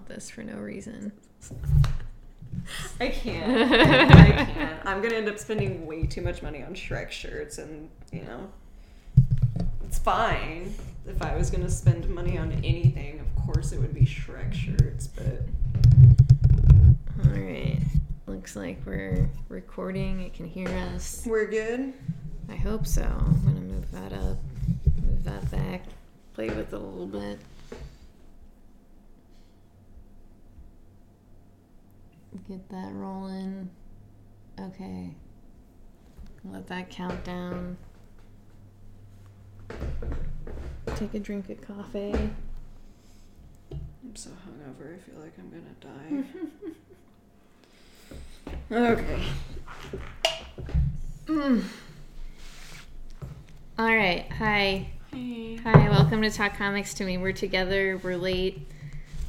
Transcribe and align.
want 0.00 0.08
this 0.08 0.30
for 0.30 0.42
no 0.42 0.56
reason. 0.56 1.12
I 2.98 3.08
can't. 3.08 3.72
I 3.72 4.44
can't. 4.44 4.86
I'm 4.86 5.02
gonna 5.02 5.14
end 5.14 5.28
up 5.28 5.38
spending 5.38 5.86
way 5.86 6.06
too 6.06 6.22
much 6.22 6.42
money 6.42 6.62
on 6.62 6.74
Shrek 6.74 7.10
shirts, 7.10 7.58
and 7.58 7.88
you 8.12 8.22
know, 8.22 8.48
it's 9.84 9.98
fine. 9.98 10.74
If 11.06 11.22
I 11.22 11.36
was 11.36 11.50
gonna 11.50 11.70
spend 11.70 12.08
money 12.08 12.38
on 12.38 12.52
anything, 12.52 13.20
of 13.20 13.44
course 13.44 13.72
it 13.72 13.80
would 13.80 13.94
be 13.94 14.02
Shrek 14.02 14.52
shirts. 14.52 15.06
But 15.08 15.42
All 17.24 17.32
right. 17.32 17.78
Looks 18.26 18.56
like 18.56 18.78
we're 18.86 19.28
recording. 19.48 20.20
It 20.20 20.34
can 20.34 20.46
hear 20.46 20.68
us. 20.94 21.24
we're 21.26 21.46
good. 21.46 21.92
I 22.48 22.56
hope 22.56 22.86
so. 22.86 23.02
I'm 23.02 23.42
gonna 23.44 23.60
move 23.60 23.90
that 23.92 24.12
up, 24.12 24.38
move 25.02 25.24
that 25.24 25.50
back, 25.50 25.84
play 26.34 26.48
with 26.48 26.72
it 26.72 26.76
a 26.76 26.78
little 26.78 27.06
bit. 27.06 27.38
Get 32.48 32.68
that 32.68 32.92
rolling. 32.92 33.70
Okay. 34.58 35.10
Let 36.44 36.66
that 36.68 36.90
count 36.90 37.24
down. 37.24 37.76
Take 40.96 41.14
a 41.14 41.18
drink 41.18 41.50
of 41.50 41.60
coffee. 41.60 42.12
I'm 43.72 44.14
so 44.14 44.30
hungover. 44.30 44.94
I 44.94 44.98
feel 44.98 45.20
like 45.20 45.32
I'm 45.38 45.50
gonna 45.50 45.74
die. 45.80 46.24
okay. 48.92 49.22
Mm. 51.26 51.62
All 53.78 53.86
right. 53.86 54.26
Hi. 54.32 54.88
Hey. 55.12 55.56
Hi, 55.56 55.88
welcome 55.88 56.22
to 56.22 56.30
Talk 56.30 56.56
Comics 56.56 56.94
to 56.94 57.04
Me. 57.04 57.18
We're 57.18 57.32
together. 57.32 58.00
We're 58.02 58.16
late, 58.16 58.66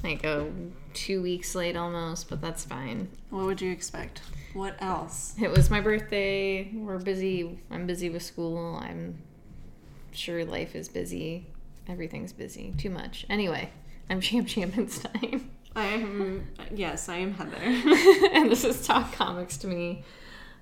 like 0.03 0.23
a 0.23 0.52
two 0.94 1.21
weeks 1.21 1.55
late 1.55 1.75
almost, 1.75 2.30
but 2.30 2.41
that's 2.41 2.66
fine. 2.66 3.09
What 3.30 3.45
would 3.45 3.61
you 3.61 3.71
expect? 3.71 4.21
What 4.53 4.75
else? 4.81 5.33
It 5.41 5.49
was 5.49 5.69
my 5.69 5.80
birthday. 5.81 6.69
We're 6.73 6.97
busy. 6.99 7.59
I'm 7.69 7.88
busy 7.88 8.09
with 8.09 8.23
school. 8.23 8.79
I'm 8.81 9.22
sure 10.11 10.44
life 10.44 10.75
is 10.75 10.89
busy. 10.89 11.47
Everything's 11.88 12.33
busy. 12.33 12.73
Too 12.77 12.89
much. 12.89 13.25
Anyway, 13.29 13.69
I'm 14.09 14.22
Champ 14.22 14.47
Champenstein, 14.47 15.45
I 15.75 15.85
am. 15.85 16.47
Yes, 16.73 17.07
I 17.07 17.17
am 17.17 17.33
Heather. 17.33 17.55
and 18.33 18.52
this 18.52 18.66
is 18.66 18.85
Talk 18.85 19.13
Comics 19.13 19.57
to 19.57 19.67
Me. 19.67 20.03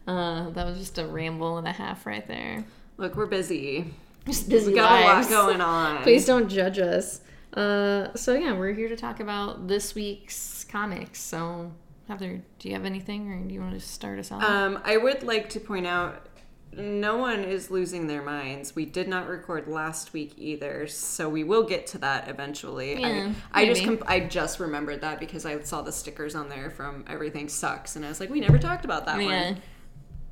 Uh, 0.07 0.49
that 0.51 0.65
was 0.65 0.77
just 0.77 0.97
a 0.97 1.05
ramble 1.07 1.57
and 1.57 1.67
a 1.67 1.71
half 1.71 2.05
right 2.05 2.27
there. 2.27 2.63
Look, 2.97 3.15
we're 3.15 3.25
busy. 3.25 3.93
Just 4.25 4.49
busy 4.49 4.71
We 4.71 4.75
got 4.77 4.91
lives. 5.03 5.29
a 5.29 5.33
lot 5.33 5.45
going 5.47 5.61
on. 5.61 6.03
Please 6.03 6.25
don't 6.25 6.47
judge 6.49 6.77
us. 6.79 7.21
Uh, 7.53 8.13
so 8.15 8.33
yeah, 8.33 8.53
we're 8.53 8.73
here 8.73 8.89
to 8.89 8.95
talk 8.95 9.19
about 9.19 9.67
this 9.67 9.95
week's 9.95 10.63
comics. 10.63 11.19
So 11.19 11.71
Heather, 12.07 12.41
do 12.57 12.67
you 12.67 12.73
have 12.73 12.85
anything, 12.85 13.31
or 13.31 13.39
do 13.39 13.53
you 13.53 13.61
want 13.61 13.73
to 13.73 13.79
start 13.79 14.19
us 14.19 14.31
off? 14.31 14.43
Um, 14.43 14.81
I 14.83 14.97
would 14.97 15.23
like 15.23 15.49
to 15.49 15.59
point 15.59 15.85
out 15.85 16.27
no 16.71 17.17
one 17.17 17.43
is 17.43 17.71
losing 17.71 18.07
their 18.07 18.21
minds. 18.21 18.75
We 18.75 18.85
did 18.85 19.07
not 19.07 19.27
record 19.27 19.67
last 19.67 20.13
week 20.13 20.33
either, 20.37 20.87
so 20.87 21.27
we 21.27 21.43
will 21.43 21.63
get 21.63 21.87
to 21.87 21.97
that 21.99 22.27
eventually. 22.27 22.99
Yeah, 22.99 23.33
I, 23.51 23.63
I 23.63 23.65
just 23.65 23.83
comp- 23.83 24.09
I 24.09 24.21
just 24.21 24.59
remembered 24.59 25.01
that 25.01 25.19
because 25.19 25.45
I 25.45 25.59
saw 25.61 25.81
the 25.81 25.91
stickers 25.91 26.35
on 26.35 26.49
there 26.49 26.69
from 26.69 27.05
Everything 27.07 27.49
Sucks, 27.49 27.95
and 27.95 28.05
I 28.05 28.09
was 28.09 28.19
like, 28.19 28.29
we 28.29 28.39
never 28.39 28.57
talked 28.57 28.85
about 28.85 29.05
that 29.05 29.19
yeah, 29.21 29.51
one. 29.51 29.61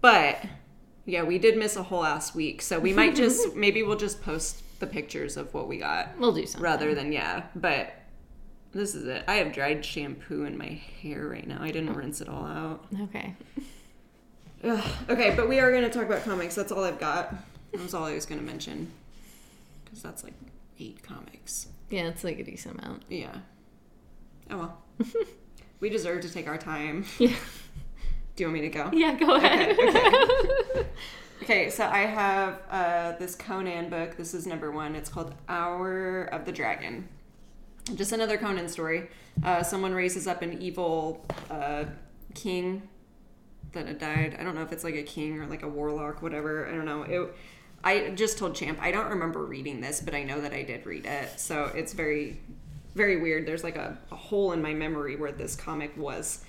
But 0.02 0.44
yeah, 1.06 1.24
we 1.24 1.40
did 1.40 1.58
miss 1.58 1.76
a 1.76 1.84
whole 1.84 2.04
ass 2.04 2.36
week, 2.36 2.62
so 2.62 2.80
we 2.80 2.94
might 2.94 3.16
just 3.16 3.56
maybe 3.56 3.84
we'll 3.84 3.98
just 3.98 4.22
post 4.22 4.64
the 4.80 4.88
pictures 4.88 5.38
of 5.38 5.54
what 5.54 5.68
we 5.68 5.78
got 5.78 6.18
we'll 6.20 6.32
do 6.34 6.46
something. 6.46 6.62
rather 6.62 6.94
than 6.96 7.12
yeah. 7.12 7.44
But 7.56 7.94
this 8.74 8.94
is 8.96 9.06
it. 9.08 9.24
I 9.28 9.36
have 9.36 9.54
dried 9.54 9.84
shampoo 9.84 10.44
in 10.44 10.58
my 10.58 10.80
hair 11.02 11.28
right 11.28 11.48
now. 11.48 11.58
I 11.62 11.72
didn't 11.72 11.94
rinse 11.94 12.22
it 12.22 12.30
all 12.30 12.46
out. 12.46 12.86
Okay. 13.04 13.36
Ugh. 14.64 14.92
Okay, 15.10 15.34
but 15.36 15.48
we 15.50 15.60
are 15.60 15.72
going 15.72 15.84
to 15.84 15.90
talk 15.90 16.06
about 16.06 16.24
comics. 16.24 16.56
That's 16.56 16.72
all 16.72 16.84
I've 16.84 17.00
got. 17.00 17.34
That 17.74 17.82
was 17.82 17.94
all 17.94 18.06
I 18.06 18.14
was 18.14 18.26
going 18.26 18.40
to 18.40 18.46
mention. 18.46 18.92
Because 19.84 20.02
that's 20.02 20.24
like 20.24 20.34
eight 20.80 21.02
comics. 21.04 21.68
Yeah, 21.90 22.08
it's 22.08 22.24
like 22.24 22.40
a 22.40 22.44
decent 22.44 22.80
amount. 22.80 23.04
Yeah. 23.10 23.36
Oh 24.52 24.58
well. 24.58 24.82
we 25.80 25.90
deserve 25.90 26.22
to 26.22 26.30
take 26.30 26.48
our 26.48 26.58
time. 26.58 27.06
Yeah. 27.20 27.36
Do 28.36 28.44
you 28.44 28.48
want 28.50 28.62
me 28.62 28.70
to 28.70 28.70
go? 28.70 28.90
Yeah, 28.94 29.18
go 29.18 29.36
ahead. 29.36 29.72
Okay, 29.80 29.88
Okay, 29.88 30.86
so 31.46 31.86
I 31.86 32.00
have 32.00 32.62
uh, 32.70 33.12
this 33.18 33.36
Conan 33.36 33.90
book. 33.90 34.18
This 34.18 34.34
is 34.34 34.48
number 34.48 34.72
one. 34.72 34.96
It's 34.96 35.10
called 35.10 35.34
Hour 35.48 36.24
of 36.24 36.46
the 36.46 36.52
Dragon. 36.52 37.08
Just 37.96 38.12
another 38.12 38.38
Conan 38.38 38.68
story. 38.68 39.10
Uh, 39.44 39.64
someone 39.64 39.94
raises 39.94 40.28
up 40.28 40.42
an 40.42 40.62
evil 40.62 41.26
uh, 41.50 41.86
king 42.34 42.88
that 43.74 43.88
had 43.88 44.00
died. 44.00 44.38
I 44.40 44.44
don't 44.44 44.56
know 44.56 44.64
if 44.64 44.72
it's 44.72 44.84
like 44.84 44.96
a 44.96 45.04
king 45.04 45.40
or 45.40 45.46
like 45.46 45.64
a 45.64 45.68
warlock, 45.68 46.22
whatever. 46.22 46.68
I 46.68 46.72
don't 46.72 46.86
know. 46.86 47.04
It, 47.04 47.36
I 47.84 48.10
just 48.10 48.38
told 48.38 48.56
Champ 48.56 48.80
I 48.82 48.92
don't 48.92 49.10
remember 49.10 49.46
reading 49.46 49.80
this, 49.80 50.02
but 50.02 50.16
I 50.16 50.24
know 50.24 50.42
that 50.42 50.54
I 50.54 50.64
did 50.64 50.86
read 50.86 51.06
it. 51.06 51.40
So 51.40 51.72
it's 51.76 51.94
very, 51.94 52.42
very 52.96 53.18
weird. 53.18 53.46
There's 53.46 53.64
like 53.64 53.78
a, 53.78 53.98
a 54.12 54.16
hole 54.16 54.52
in 54.52 54.62
my 54.62 54.74
memory 54.74 55.16
where 55.16 55.32
this 55.32 55.56
comic 55.56 55.96
was. 55.96 56.44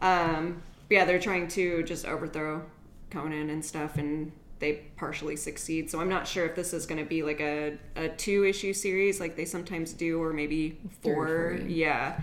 Um, 0.00 0.62
yeah, 0.90 1.04
they're 1.04 1.20
trying 1.20 1.48
to 1.48 1.82
just 1.84 2.06
overthrow 2.06 2.62
Conan 3.12 3.50
and 3.50 3.64
stuff, 3.64 3.96
and 3.96 4.32
they 4.58 4.84
partially 4.96 5.36
succeed. 5.36 5.90
So 5.90 6.00
I'm 6.00 6.08
not 6.08 6.26
sure 6.26 6.46
if 6.46 6.54
this 6.54 6.72
is 6.72 6.86
going 6.86 7.00
to 7.02 7.08
be 7.08 7.22
like 7.22 7.40
a, 7.40 7.78
a 7.96 8.08
two 8.08 8.44
issue 8.44 8.72
series 8.72 9.20
like 9.20 9.36
they 9.36 9.44
sometimes 9.44 9.92
do, 9.92 10.22
or 10.22 10.32
maybe 10.32 10.70
Three 11.02 11.12
four. 11.14 11.26
four, 11.26 11.66
Yeah. 11.66 12.20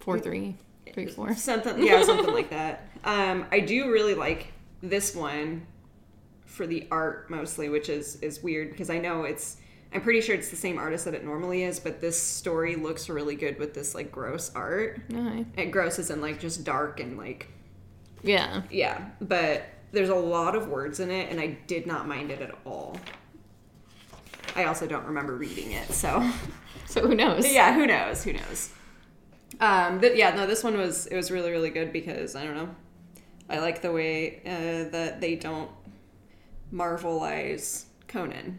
Four, 0.00 0.18
three, 0.18 0.56
three, 0.92 1.06
four. 1.06 1.34
Something, 1.36 1.82
yeah, 1.86 2.02
something 2.04 2.32
like 2.34 2.50
that. 2.50 2.88
Um, 3.04 3.46
I 3.50 3.60
do 3.60 3.90
really 3.90 4.14
like 4.14 4.52
this 4.82 5.14
one 5.14 5.66
for 6.44 6.66
the 6.66 6.86
art 6.90 7.30
mostly, 7.30 7.68
which 7.70 7.88
is 7.88 8.16
is 8.16 8.42
weird 8.42 8.70
because 8.70 8.90
I 8.90 8.98
know 8.98 9.24
it's. 9.24 9.56
I'm 9.92 10.00
pretty 10.00 10.20
sure 10.22 10.34
it's 10.34 10.50
the 10.50 10.56
same 10.56 10.76
artist 10.78 11.04
that 11.04 11.14
it 11.14 11.24
normally 11.24 11.62
is, 11.62 11.78
but 11.78 12.00
this 12.00 12.20
story 12.20 12.74
looks 12.76 13.08
really 13.08 13.36
good 13.36 13.58
with 13.60 13.74
this 13.74 13.94
like 13.94 14.10
gross 14.10 14.50
art. 14.54 15.00
Alright. 15.14 15.46
And 15.56 15.72
gross 15.72 15.98
isn't 16.00 16.20
like 16.20 16.40
just 16.40 16.64
dark 16.64 16.98
and 16.98 17.16
like 17.16 17.46
Yeah. 18.24 18.62
yeah, 18.70 19.04
but 19.20 19.62
there's 19.94 20.08
a 20.10 20.14
lot 20.14 20.54
of 20.54 20.68
words 20.68 21.00
in 21.00 21.10
it, 21.10 21.30
and 21.30 21.40
I 21.40 21.58
did 21.66 21.86
not 21.86 22.06
mind 22.08 22.30
it 22.30 22.42
at 22.42 22.54
all. 22.64 22.96
I 24.56 24.64
also 24.64 24.86
don't 24.86 25.06
remember 25.06 25.34
reading 25.36 25.72
it, 25.72 25.90
so 25.92 26.28
So 26.86 27.06
who 27.06 27.14
knows? 27.14 27.50
yeah, 27.52 27.74
who 27.74 27.86
knows? 27.86 28.22
Who 28.24 28.32
knows? 28.34 28.70
Um, 29.60 29.98
but 30.00 30.16
yeah, 30.16 30.34
no, 30.34 30.46
this 30.46 30.62
one 30.64 30.76
was 30.76 31.06
it 31.06 31.16
was 31.16 31.30
really 31.30 31.50
really 31.50 31.70
good 31.70 31.92
because 31.92 32.34
I 32.36 32.44
don't 32.44 32.54
know, 32.56 32.74
I 33.48 33.58
like 33.60 33.82
the 33.82 33.92
way 33.92 34.40
uh, 34.44 34.90
that 34.90 35.20
they 35.20 35.36
don't 35.36 35.70
marvelize 36.72 37.84
Conan. 38.08 38.58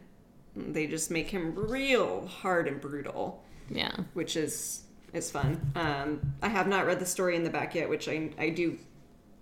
They 0.56 0.88
just 0.88 1.12
make 1.12 1.30
him 1.30 1.54
real 1.56 2.28
hard 2.28 2.68
and 2.68 2.80
brutal, 2.80 3.44
Yeah. 3.70 3.92
which 4.14 4.36
is 4.38 4.82
is 5.14 5.32
fun. 5.32 5.72
Um, 5.76 6.34
I 6.42 6.50
have 6.50 6.68
not 6.68 6.86
read 6.86 7.00
the 7.00 7.06
story 7.06 7.36
in 7.36 7.44
the 7.44 7.50
back 7.50 7.76
yet, 7.76 7.90
which 7.90 8.08
I 8.08 8.30
I 8.38 8.50
do 8.50 8.78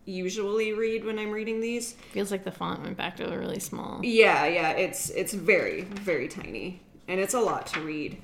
usually 0.06 0.74
read 0.74 1.06
when 1.06 1.18
I'm 1.20 1.32
reading 1.32 1.62
these. 1.62 1.94
Feels 2.12 2.32
like 2.32 2.44
the 2.44 2.52
font 2.52 2.82
went 2.82 2.98
back 2.98 3.18
to 3.18 3.32
a 3.32 3.38
really 3.38 3.60
small. 3.60 4.00
Yeah, 4.04 4.46
yeah, 4.46 4.72
it's 4.72 5.10
it's 5.12 5.34
very 5.34 5.82
very 5.82 6.28
tiny, 6.28 6.82
and 7.08 7.20
it's 7.20 7.34
a 7.34 7.40
lot 7.40 7.68
to 7.68 7.82
read. 7.82 8.22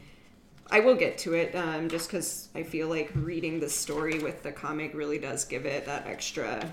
I 0.71 0.81
will 0.81 0.95
get 0.95 1.17
to 1.19 1.33
it, 1.33 1.55
um, 1.55 1.89
just 1.89 2.09
because 2.09 2.49
I 2.53 2.61
feel 2.63 2.87
like 2.89 3.09
reading 3.15 3.59
the 3.59 3.69
story 3.69 4.19
with 4.19 4.43
the 4.43 4.51
comic 4.51 4.93
really 4.93 5.17
does 5.17 5.43
give 5.45 5.65
it 5.65 5.85
that 5.87 6.05
extra. 6.05 6.71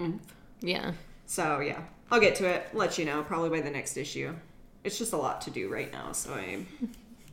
oomph. 0.00 0.22
Yeah. 0.60 0.92
So 1.26 1.60
yeah, 1.60 1.82
I'll 2.10 2.20
get 2.20 2.34
to 2.36 2.46
it. 2.46 2.68
Let 2.72 2.98
you 2.98 3.04
know 3.04 3.22
probably 3.22 3.50
by 3.50 3.60
the 3.60 3.70
next 3.70 3.96
issue. 3.96 4.34
It's 4.84 4.96
just 4.96 5.12
a 5.12 5.16
lot 5.18 5.40
to 5.42 5.50
do 5.50 5.68
right 5.68 5.92
now, 5.92 6.12
so 6.12 6.32
I 6.32 6.64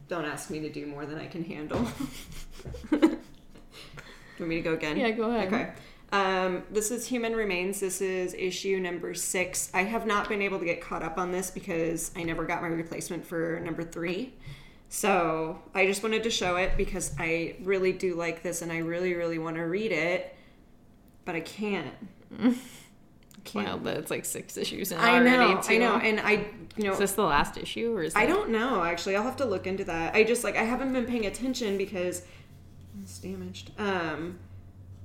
don't 0.10 0.26
ask 0.26 0.50
me 0.50 0.60
to 0.62 0.70
do 0.70 0.86
more 0.86 1.06
than 1.06 1.18
I 1.20 1.28
can 1.28 1.44
handle. 1.44 1.88
do 4.38 4.44
you 4.44 4.46
want 4.46 4.50
me 4.50 4.56
to 4.58 4.62
go 4.62 4.74
again? 4.74 4.98
Yeah, 4.98 5.12
go 5.12 5.30
ahead. 5.32 5.48
Okay. 5.48 5.70
Um, 6.12 6.64
this 6.72 6.92
is 6.92 7.08
Human 7.08 7.34
Remains. 7.36 7.80
This 7.80 8.00
is 8.02 8.34
issue 8.34 8.80
number 8.80 9.14
six. 9.14 9.70
I 9.74 9.84
have 9.84 10.06
not 10.06 10.30
been 10.30 10.42
able 10.42 10.60
to 10.60 10.66
get 10.66 10.82
caught 10.82 11.04
up 11.04 11.18
on 11.18 11.32
this 11.32 11.52
because 11.52 12.12
I 12.16 12.24
never 12.24 12.46
got 12.46 12.62
my 12.62 12.68
replacement 12.68 13.26
for 13.26 13.60
number 13.64 13.84
three. 13.84 14.34
So 14.88 15.60
I 15.74 15.88
just 15.88 16.04
wanted 16.04 16.24
to 16.24 16.30
show 16.30 16.58
it 16.58 16.78
because 16.78 17.14
I 17.20 17.56
really 17.64 17.92
do 17.92 18.16
like 18.16 18.44
this 18.44 18.62
and 18.62 18.72
I 18.72 18.78
really, 18.78 19.14
really 19.14 19.40
want 19.40 19.56
to 19.58 19.64
read 19.64 19.92
it, 19.92 20.36
but 21.26 21.36
I 21.36 21.40
can't. 21.42 21.94
Can't. 23.44 23.84
Wow, 23.84 23.92
it's 23.92 24.10
like 24.10 24.26
six 24.26 24.58
issues 24.58 24.92
in 24.92 24.98
I 24.98 25.20
know, 25.20 25.62
too. 25.62 25.76
I 25.76 25.78
know, 25.78 25.98
and 25.98 26.20
I, 26.20 26.48
you 26.78 26.86
know, 26.86 26.94
Is 26.94 26.98
this 26.98 27.12
the 27.12 27.22
last 27.22 27.58
issue, 27.58 27.96
or 27.96 28.02
is 28.02 28.16
I 28.16 28.26
that- 28.26 28.34
don't 28.34 28.50
know 28.50 28.84
actually. 28.84 29.16
I'll 29.16 29.22
have 29.22 29.36
to 29.38 29.46
look 29.46 29.68
into 29.68 29.84
that. 29.84 30.16
I 30.16 30.24
just 30.24 30.44
like 30.44 30.56
I 30.58 30.64
haven't 30.64 30.94
been 30.94 31.06
paying 31.06 31.28
attention 31.28 31.78
because 31.78 32.24
it's 33.04 33.20
damaged. 33.20 33.72
Um, 33.78 34.40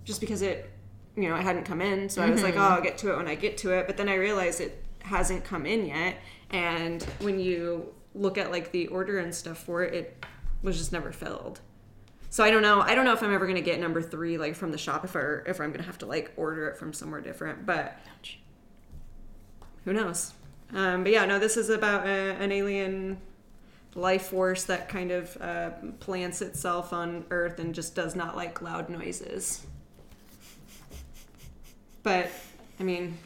just 0.05 0.21
because 0.21 0.43
it, 0.43 0.71
you 1.17 1.29
know, 1.29 1.37
it 1.37 1.43
hadn't 1.43 1.65
come 1.65 1.81
in, 1.81 2.09
so 2.09 2.23
I 2.23 2.31
was 2.31 2.43
like, 2.43 2.57
oh, 2.57 2.61
I'll 2.61 2.83
get 2.83 2.99
to 2.99 3.13
it 3.13 3.17
when 3.17 3.29
I 3.29 3.35
get 3.35 3.59
to 3.59 3.73
it. 3.73 3.87
But 3.87 3.97
then 3.97 4.09
I 4.09 4.15
realized 4.15 4.61
it 4.61 4.83
hasn't 5.01 5.45
come 5.45 5.67
in 5.67 5.87
yet. 5.87 6.17
And 6.51 7.03
when 7.21 7.39
you 7.39 7.93
look 8.15 8.39
at 8.39 8.51
like 8.51 8.73
the 8.73 8.89
order 8.89 9.19
and 9.19 9.35
stuff 9.35 9.59
for 9.59 9.83
it, 9.83 9.95
it 9.95 10.27
was 10.63 10.79
just 10.79 10.93
never 10.93 11.13
filled. 11.13 11.61
So 12.29 12.45
I 12.45 12.51
don't 12.51 12.63
know. 12.63 12.81
I 12.81 12.95
don't 12.95 13.05
know 13.05 13.13
if 13.13 13.23
I'm 13.23 13.35
ever 13.35 13.47
gonna 13.47 13.61
get 13.61 13.81
number 13.81 14.01
three 14.01 14.39
like 14.39 14.55
from 14.55 14.71
the 14.71 14.79
shop 14.79 15.05
if 15.05 15.17
or 15.17 15.45
if 15.47 15.61
I'm 15.61 15.73
gonna 15.73 15.85
have 15.85 15.99
to 15.99 16.07
like 16.07 16.33
order 16.37 16.69
it 16.69 16.77
from 16.77 16.93
somewhere 16.93 17.21
different. 17.21 17.67
But 17.67 17.99
who 19.85 19.93
knows? 19.93 20.33
Um, 20.73 21.03
but 21.03 21.13
yeah, 21.13 21.25
no, 21.25 21.39
this 21.41 21.57
is 21.57 21.71
about 21.71 22.07
a, 22.07 22.37
an 22.41 22.53
alien 22.53 23.19
life 23.95 24.27
force 24.29 24.65
that 24.65 24.89
kind 24.89 25.11
of 25.11 25.37
uh, 25.41 25.71
plants 25.99 26.43
itself 26.43 26.93
on 26.93 27.25
Earth 27.31 27.59
and 27.59 27.75
just 27.75 27.95
does 27.95 28.15
not 28.15 28.37
like 28.37 28.63
loud 28.63 28.89
noises. 28.89 29.67
But 32.03 32.29
I 32.79 32.83
mean, 32.83 33.19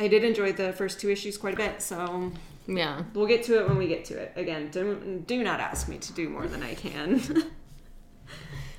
I 0.00 0.08
did 0.08 0.24
enjoy 0.24 0.52
the 0.52 0.72
first 0.72 1.00
two 1.00 1.10
issues 1.10 1.36
quite 1.36 1.54
a 1.54 1.56
bit, 1.56 1.82
so 1.82 2.32
Yeah. 2.66 3.02
we'll 3.14 3.26
get 3.26 3.44
to 3.44 3.58
it 3.60 3.68
when 3.68 3.78
we 3.78 3.86
get 3.86 4.04
to 4.06 4.14
it. 4.18 4.32
Again, 4.34 4.70
do, 4.70 5.22
do 5.26 5.42
not 5.44 5.60
ask 5.60 5.88
me 5.88 5.98
to 5.98 6.12
do 6.12 6.28
more 6.28 6.46
than 6.46 6.62
I 6.62 6.74
can. 6.74 7.20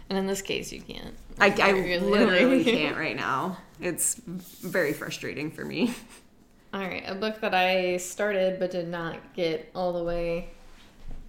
And 0.10 0.18
in 0.19 0.27
this 0.27 0.42
case, 0.44 0.71
you 0.71 0.81
can't. 0.81 1.15
I, 1.39 1.48
I 1.60 1.69
Really? 1.71 2.00
literally 2.00 2.63
can't 2.63 2.98
right 2.98 3.15
now. 3.15 3.57
It's 3.80 4.15
very 4.25 4.94
frustrating 4.94 5.50
for 5.50 5.63
me. 5.65 5.95
All 6.74 6.81
right, 6.81 7.04
a 7.07 7.15
book 7.15 7.39
that 7.42 7.56
I 7.56 7.98
started 7.98 8.60
but 8.60 8.69
did 8.69 8.89
not 8.89 9.33
get 9.33 9.71
all 9.74 9.94
the 9.94 10.04
way 10.04 10.50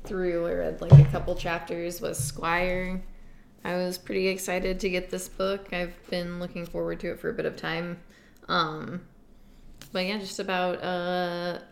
through. 0.05 0.47
I 0.47 0.53
read 0.53 0.81
like 0.81 0.93
a 0.93 1.05
couple 1.11 1.35
chapters 1.35 2.01
was 2.01 2.19
Squire. 2.19 3.03
I 3.65 3.77
was 3.77 3.97
pretty 3.97 4.29
excited 4.29 4.79
to 4.81 4.91
get 4.91 5.11
this 5.11 5.29
book. 5.29 5.73
I've 5.73 5.95
been 6.11 6.39
looking 6.39 6.67
forward 6.67 7.01
to 7.01 7.13
it 7.13 7.21
for 7.21 7.31
a 7.31 7.33
bit 7.33 7.47
of 7.47 7.57
time. 7.57 7.99
Um, 8.49 9.01
but 9.93 10.05
yeah, 10.07 10.19
just 10.19 10.39
about 10.39 10.83
a 10.85 11.63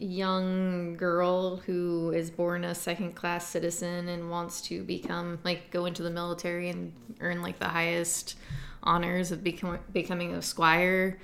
young 0.00 0.96
girl 0.96 1.56
who 1.56 2.10
is 2.14 2.30
born 2.30 2.64
a 2.64 2.74
second 2.74 3.14
class 3.14 3.46
citizen 3.46 4.08
and 4.08 4.30
wants 4.30 4.60
to 4.62 4.82
become 4.84 5.38
like 5.44 5.70
go 5.70 5.86
into 5.86 6.02
the 6.02 6.10
military 6.10 6.70
and 6.70 6.92
earn 7.20 7.42
like 7.42 7.58
the 7.58 7.68
highest 7.68 8.36
honors 8.82 9.32
of 9.32 9.42
becoming 9.44 10.34
a 10.34 10.42
squire. 10.42 11.18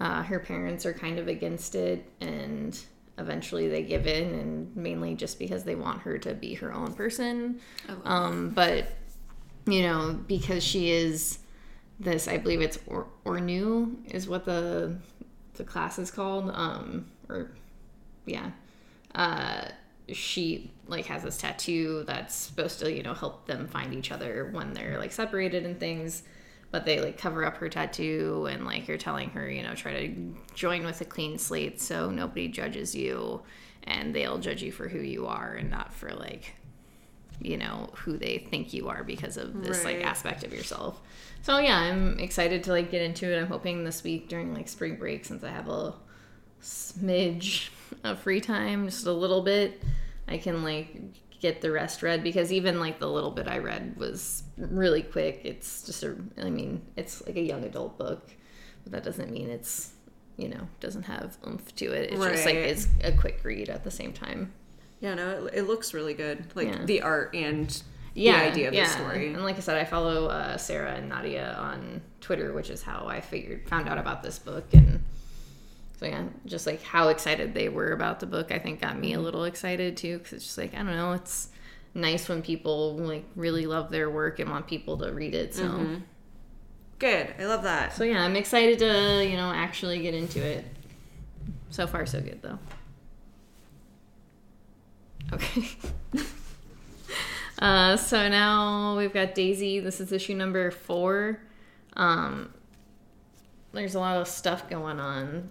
Uh, 0.00 0.22
her 0.22 0.38
parents 0.38 0.86
are 0.86 0.92
kind 0.92 1.18
of 1.18 1.26
against 1.26 1.74
it, 1.74 2.08
and 2.20 2.80
eventually 3.18 3.68
they 3.68 3.82
give 3.82 4.06
in, 4.06 4.34
and 4.34 4.76
mainly 4.76 5.14
just 5.14 5.38
because 5.38 5.64
they 5.64 5.74
want 5.74 6.02
her 6.02 6.18
to 6.18 6.34
be 6.34 6.54
her 6.54 6.72
own 6.72 6.94
person. 6.94 7.60
Um, 8.04 8.50
but 8.50 8.86
you 9.66 9.82
know, 9.82 10.18
because 10.26 10.64
she 10.64 10.90
is 10.90 11.38
this, 12.00 12.28
I 12.28 12.38
believe 12.38 12.60
it's 12.60 12.78
or 12.86 13.06
Ornu 13.24 13.96
is 14.12 14.28
what 14.28 14.44
the 14.44 14.96
the 15.54 15.64
class 15.64 15.98
is 15.98 16.10
called. 16.10 16.50
Um, 16.54 17.06
or 17.28 17.50
yeah, 18.24 18.50
uh, 19.14 19.68
she 20.12 20.70
like 20.86 21.06
has 21.06 21.22
this 21.22 21.36
tattoo 21.36 22.04
that's 22.06 22.34
supposed 22.34 22.80
to 22.80 22.92
you 22.92 23.02
know 23.02 23.14
help 23.14 23.46
them 23.46 23.66
find 23.66 23.92
each 23.92 24.10
other 24.10 24.48
when 24.52 24.72
they're 24.72 24.98
like 24.98 25.12
separated 25.12 25.64
and 25.64 25.78
things. 25.78 26.22
But 26.70 26.84
they 26.84 27.00
like 27.00 27.16
cover 27.16 27.44
up 27.44 27.56
her 27.58 27.68
tattoo 27.70 28.46
and 28.50 28.64
like 28.66 28.88
you're 28.88 28.98
telling 28.98 29.30
her 29.30 29.50
you 29.50 29.62
know 29.62 29.74
try 29.74 30.06
to 30.06 30.34
join 30.54 30.84
with 30.84 31.00
a 31.00 31.04
clean 31.06 31.38
slate 31.38 31.80
so 31.80 32.10
nobody 32.10 32.48
judges 32.48 32.94
you 32.94 33.40
and 33.84 34.14
they'll 34.14 34.38
judge 34.38 34.62
you 34.62 34.70
for 34.70 34.86
who 34.88 34.98
you 34.98 35.26
are 35.26 35.54
and 35.54 35.70
not 35.70 35.94
for 35.94 36.12
like 36.12 36.54
you 37.40 37.56
know 37.56 37.88
who 37.94 38.18
they 38.18 38.36
think 38.50 38.74
you 38.74 38.88
are 38.88 39.02
because 39.02 39.36
of 39.38 39.62
this 39.62 39.82
Right. 39.84 39.96
like 39.98 40.06
aspect 40.06 40.44
of 40.44 40.52
yourself 40.52 41.00
so 41.40 41.56
yeah 41.58 41.78
i'm 41.78 42.18
excited 42.18 42.64
to 42.64 42.72
like 42.72 42.90
get 42.90 43.00
into 43.00 43.32
it 43.32 43.40
i'm 43.40 43.46
hoping 43.46 43.84
this 43.84 44.02
week 44.02 44.28
during 44.28 44.52
like 44.52 44.68
spring 44.68 44.96
break 44.96 45.24
since 45.24 45.42
i 45.44 45.50
have 45.50 45.68
a 45.68 45.94
smidge 46.62 47.68
of 48.04 48.18
free 48.20 48.40
time 48.40 48.86
just 48.86 49.06
a 49.06 49.12
little 49.12 49.42
bit 49.42 49.82
i 50.26 50.36
can 50.36 50.62
like 50.62 50.96
get 51.40 51.60
the 51.60 51.70
rest 51.70 52.02
read 52.02 52.22
because 52.22 52.52
even 52.52 52.80
like 52.80 52.98
the 52.98 53.08
little 53.08 53.30
bit 53.30 53.46
i 53.48 53.58
read 53.58 53.96
was 53.96 54.42
really 54.58 55.02
quick 55.02 55.40
it's 55.44 55.82
just 55.84 56.02
a 56.02 56.16
i 56.42 56.50
mean 56.50 56.82
it's 56.96 57.24
like 57.26 57.36
a 57.36 57.40
young 57.42 57.64
adult 57.64 57.96
book 57.98 58.30
but 58.82 58.92
that 58.92 59.04
doesn't 59.04 59.30
mean 59.30 59.48
it's 59.48 59.92
you 60.36 60.48
know 60.48 60.68
doesn't 60.80 61.04
have 61.04 61.36
oomph 61.46 61.74
to 61.76 61.86
it 61.86 62.10
it's 62.12 62.24
just 62.24 62.44
like 62.46 62.54
it's 62.56 62.88
a 63.04 63.12
quick 63.12 63.40
read 63.44 63.68
at 63.68 63.84
the 63.84 63.90
same 63.90 64.12
time 64.12 64.52
Yeah, 65.00 65.14
no, 65.14 65.46
it, 65.46 65.54
it 65.58 65.62
looks 65.62 65.94
really 65.94 66.14
good. 66.14 66.44
Like 66.56 66.68
Yeah. 66.68 66.84
the 66.84 67.02
art 67.02 67.32
and 67.34 67.82
yeah, 68.14 68.40
the 68.44 68.50
idea 68.50 68.68
of 68.68 68.74
yeah. 68.74 68.84
the 68.84 68.90
story. 68.90 69.32
And 69.32 69.44
like 69.44 69.56
I 69.56 69.60
said, 69.60 69.76
I 69.76 69.84
follow 69.84 70.26
uh, 70.26 70.56
Sara 70.56 70.94
and 70.94 71.08
Nadia 71.08 71.54
on 71.56 72.00
Twitter, 72.20 72.52
which 72.52 72.68
is 72.68 72.82
how 72.82 73.06
I 73.06 73.20
figured 73.20 73.68
found 73.68 73.88
out 73.88 73.96
about 73.98 74.24
this 74.24 74.40
book. 74.40 74.64
And 74.72 75.00
so 76.00 76.06
yeah, 76.06 76.24
just 76.46 76.66
like 76.66 76.82
how 76.82 77.08
excited 77.10 77.54
they 77.54 77.68
were 77.68 77.92
about 77.92 78.18
the 78.18 78.26
book, 78.26 78.50
I 78.50 78.58
think 78.58 78.80
got 78.80 78.98
me 78.98 79.12
a 79.14 79.20
little 79.20 79.44
excited 79.44 79.96
too, 79.96 80.18
because 80.18 80.32
it's 80.32 80.44
just 80.46 80.58
like 80.58 80.74
I 80.74 80.78
don't 80.78 80.96
know, 80.96 81.12
it's 81.12 81.48
nice 81.94 82.28
when 82.28 82.42
people 82.42 82.96
like 82.96 83.24
really 83.36 83.66
love 83.66 83.90
their 83.90 84.10
work 84.10 84.38
and 84.38 84.50
want 84.50 84.66
people 84.66 84.98
to 84.98 85.12
read 85.12 85.34
it. 85.34 85.54
So 85.54 85.64
Mm-hmm. 85.64 85.94
Good. 86.98 87.32
I 87.38 87.44
love 87.44 87.62
that. 87.62 87.94
so 87.94 88.02
yeah, 88.02 88.24
I'm 88.24 88.34
excited 88.34 88.80
to 88.80 89.24
you 89.24 89.36
know 89.36 89.52
actually 89.52 90.00
get 90.00 90.14
into 90.14 90.44
it. 90.44 90.64
So 91.70 91.86
far, 91.86 92.06
so 92.06 92.20
good 92.20 92.42
though. 92.42 92.58
Okay. 95.32 95.68
uh, 97.58 97.96
so 97.96 98.28
now 98.28 98.96
we've 98.96 99.12
got 99.12 99.34
Daisy. 99.34 99.78
This 99.78 100.00
is 100.00 100.10
issue 100.10 100.34
number 100.34 100.70
four. 100.70 101.40
Um, 101.94 102.52
there's 103.72 103.94
a 103.94 104.00
lot 104.00 104.16
of 104.16 104.26
stuff 104.26 104.68
going 104.68 104.98
on. 104.98 105.48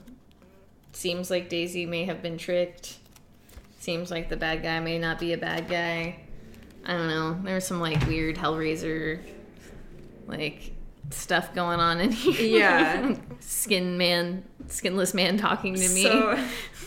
Seems 0.93 1.29
like 1.29 1.47
Daisy 1.49 1.85
may 1.85 2.05
have 2.05 2.21
been 2.21 2.37
tricked. 2.37 2.97
Seems 3.79 4.09
like 4.09 4.29
the 4.29 4.37
bad 4.37 4.63
guy 4.63 4.79
may 4.79 4.97
not 4.97 5.19
be 5.19 5.33
a 5.33 5.37
bad 5.37 5.69
guy. 5.69 6.19
I 6.87 6.93
don't 6.93 7.07
know. 7.07 7.37
There 7.43 7.55
was 7.55 7.67
some 7.67 7.79
like 7.81 8.05
weird 8.07 8.37
Hellraiser, 8.37 9.19
like 10.25 10.71
stuff 11.09 11.53
going 11.53 11.79
on 11.79 11.99
in 11.99 12.11
here. 12.13 12.59
Yeah. 12.59 13.15
Skin 13.39 13.97
man, 13.97 14.43
skinless 14.67 15.13
man 15.13 15.37
talking 15.37 15.73
to 15.75 15.79
me. 15.89 16.03
So 16.03 16.43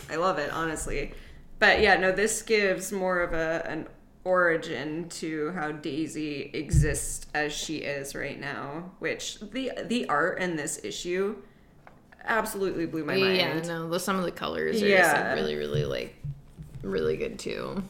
I 0.09 0.15
love 0.15 0.39
it, 0.39 0.51
honestly. 0.51 1.13
But 1.59 1.81
yeah, 1.81 1.95
no, 1.97 2.11
this 2.11 2.41
gives 2.41 2.91
more 2.91 3.21
of 3.21 3.33
a 3.33 3.63
an 3.69 3.87
origin 4.23 5.09
to 5.09 5.51
how 5.53 5.71
Daisy 5.71 6.51
exists 6.53 7.25
as 7.33 7.53
she 7.53 7.77
is 7.77 8.15
right 8.15 8.39
now, 8.39 8.91
which 8.99 9.39
the 9.39 9.71
the 9.85 10.07
art 10.09 10.39
in 10.39 10.55
this 10.55 10.83
issue 10.83 11.35
absolutely 12.23 12.85
blew 12.85 13.03
my 13.05 13.15
mind. 13.17 13.37
Yeah, 13.37 13.61
no, 13.61 13.97
some 13.99 14.17
of 14.17 14.23
the 14.25 14.31
colors 14.31 14.77
are 14.77 14.87
just 14.87 15.13
Yeah. 15.13 15.29
like 15.29 15.35
really, 15.35 15.55
really 15.55 15.85
like 15.85 16.15
really 16.81 17.17
good 17.17 17.37
too. 17.39 17.83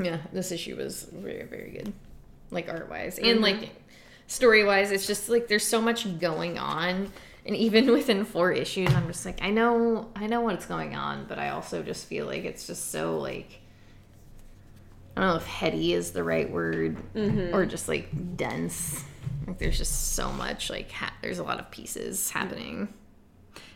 Yeah, 0.00 0.18
this 0.32 0.50
issue 0.52 0.76
was 0.76 1.04
very, 1.12 1.44
very 1.44 1.70
good, 1.70 1.92
like 2.50 2.68
art 2.68 2.88
wise 2.90 3.16
Mm-hmm. 3.18 3.28
and 3.30 3.40
like 3.40 3.70
story 4.26 4.64
wise. 4.64 4.90
It's 4.90 5.06
just 5.06 5.28
like 5.28 5.46
there's 5.48 5.66
so 5.66 5.80
much 5.80 6.18
going 6.18 6.58
on, 6.58 7.12
and 7.46 7.54
even 7.56 7.90
within 7.92 8.24
four 8.24 8.50
issues, 8.52 8.92
I'm 8.94 9.06
just 9.08 9.24
like 9.26 9.42
I 9.42 9.50
know, 9.50 10.08
I 10.16 10.26
know 10.26 10.40
what's 10.40 10.66
going 10.66 10.94
on, 10.96 11.26
but 11.28 11.38
I 11.38 11.50
also 11.50 11.82
just 11.82 12.06
feel 12.06 12.26
like 12.26 12.44
it's 12.44 12.66
just 12.66 12.90
so 12.90 13.18
like. 13.18 13.58
I 15.16 15.22
don't 15.22 15.30
know 15.30 15.36
if 15.36 15.46
heady 15.46 15.92
is 15.92 16.12
the 16.12 16.22
right 16.22 16.48
word 16.50 16.96
Mm-hmm. 17.14 17.54
or 17.54 17.66
just 17.66 17.88
like 17.88 18.08
dense. 18.36 19.04
Like 19.46 19.58
there's 19.58 19.76
just 19.76 20.12
so 20.14 20.30
much 20.32 20.70
like 20.70 20.90
ha- 20.92 21.12
there's 21.20 21.40
a 21.40 21.42
lot 21.42 21.58
of 21.58 21.70
pieces 21.70 22.30
happening. 22.30 22.88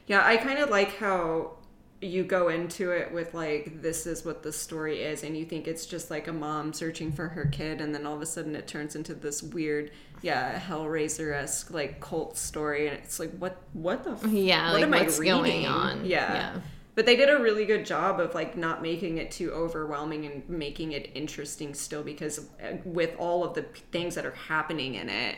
Yeah, 0.06 0.24
I 0.24 0.36
kind 0.36 0.58
of 0.60 0.70
like 0.70 0.96
how 0.96 1.56
you 2.04 2.22
go 2.24 2.48
into 2.48 2.90
it 2.90 3.12
with 3.12 3.34
like 3.34 3.80
this 3.82 4.06
is 4.06 4.24
what 4.24 4.42
the 4.42 4.52
story 4.52 5.02
is 5.02 5.22
and 5.24 5.36
you 5.36 5.44
think 5.44 5.66
it's 5.66 5.86
just 5.86 6.10
like 6.10 6.28
a 6.28 6.32
mom 6.32 6.72
searching 6.72 7.10
for 7.12 7.28
her 7.28 7.46
kid 7.46 7.80
and 7.80 7.94
then 7.94 8.06
all 8.06 8.14
of 8.14 8.22
a 8.22 8.26
sudden 8.26 8.54
it 8.54 8.66
turns 8.66 8.94
into 8.96 9.14
this 9.14 9.42
weird 9.42 9.90
yeah 10.22 10.58
hellraiser-esque 10.60 11.70
like 11.70 12.00
cult 12.00 12.36
story 12.36 12.88
and 12.88 12.96
it's 12.98 13.18
like 13.18 13.32
what 13.38 13.56
what 13.72 14.04
the 14.04 14.12
f- 14.12 14.24
Yeah, 14.26 14.66
what 14.72 14.74
like 14.74 14.82
am 14.84 14.94
I 14.94 15.02
what's 15.02 15.18
going 15.18 15.42
reading? 15.42 15.66
on? 15.66 16.04
yeah. 16.04 16.32
Yeah. 16.34 16.60
but 16.94 17.06
they 17.06 17.16
did 17.16 17.28
a 17.30 17.38
really 17.42 17.64
good 17.64 17.84
job 17.86 18.20
of 18.20 18.34
like 18.34 18.56
not 18.56 18.82
making 18.82 19.18
it 19.18 19.30
too 19.30 19.50
overwhelming 19.52 20.26
and 20.26 20.48
making 20.48 20.92
it 20.92 21.10
interesting 21.14 21.74
still 21.74 22.02
because 22.02 22.38
uh, 22.62 22.76
with 22.84 23.14
all 23.18 23.44
of 23.44 23.54
the 23.54 23.62
p- 23.64 23.82
things 23.92 24.14
that 24.14 24.24
are 24.26 24.32
happening 24.48 24.94
in 24.94 25.08
it 25.08 25.36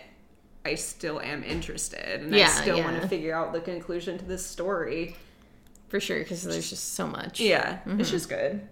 I 0.64 0.74
still 0.74 1.20
am 1.20 1.44
interested 1.44 2.20
and 2.20 2.34
I 2.34 2.38
Yeah, 2.38 2.48
still 2.48 2.82
want 2.82 3.00
to 3.00 3.06
figure 3.08 3.34
out 3.34 3.52
the 3.52 3.60
conclusion 3.60 4.18
to 4.18 4.24
this 4.24 4.44
story. 4.44 5.16
For 5.88 6.00
sure 6.00 6.18
because 6.18 6.42
there's 6.44 6.70
just 6.70 6.94
so 6.94 7.06
much 7.06 7.40
Yeah, 7.40 7.78
Mm-hmm. 7.86 8.00
it's 8.00 8.10
just 8.10 8.28
good. 8.28 8.66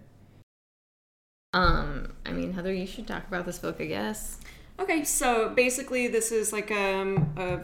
um 1.52 2.12
i 2.26 2.33
mean 2.33 2.52
heather 2.52 2.73
you 2.73 2.87
should 2.87 3.06
talk 3.06 3.26
about 3.28 3.47
this 3.47 3.59
book 3.59 3.76
i 3.80 3.85
guess 3.87 4.38
Okay, 4.76 5.04
so 5.04 5.50
basically, 5.50 6.09
this 6.09 6.33
is 6.33 6.52
like 6.52 6.73
um, 6.73 7.33
a 7.37 7.61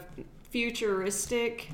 futuristic. 0.49 1.69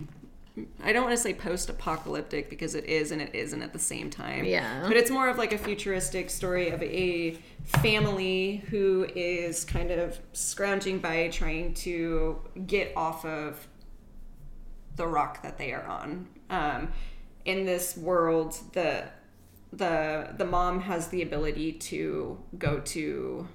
I 0.83 0.91
don't 0.91 1.03
want 1.03 1.15
to 1.15 1.21
say 1.21 1.31
post-apocalyptic 1.35 2.49
because 2.49 2.73
it 2.73 2.85
is 2.85 3.11
and 3.11 3.21
it 3.21 3.35
isn't 3.35 3.61
at 3.61 3.71
the 3.71 3.77
same 3.77 4.09
time. 4.09 4.45
Yeah. 4.45 4.81
But 4.87 4.97
it's 4.97 5.11
more 5.11 5.29
of 5.29 5.37
like 5.37 5.53
a 5.53 5.59
futuristic 5.59 6.31
story 6.31 6.69
of 6.71 6.81
a 6.81 7.37
family 7.65 8.63
who 8.71 9.05
is 9.15 9.63
kind 9.63 9.91
of 9.91 10.17
scrounging 10.33 10.97
by 10.97 11.27
trying 11.27 11.75
to 11.75 12.41
get 12.65 12.93
off 12.97 13.23
of 13.23 13.67
the 14.95 15.05
rock 15.05 15.43
that 15.43 15.59
they 15.59 15.71
are 15.71 15.85
on. 15.85 16.27
Um, 16.49 16.87
in 17.47 17.65
this 17.65 17.97
world, 17.97 18.59
the 18.73 19.05
the 19.73 20.33
the 20.37 20.45
mom 20.45 20.81
has 20.81 21.07
the 21.07 21.23
ability 21.23 21.73
to 21.73 22.37
go 22.57 22.79
to 22.81 23.47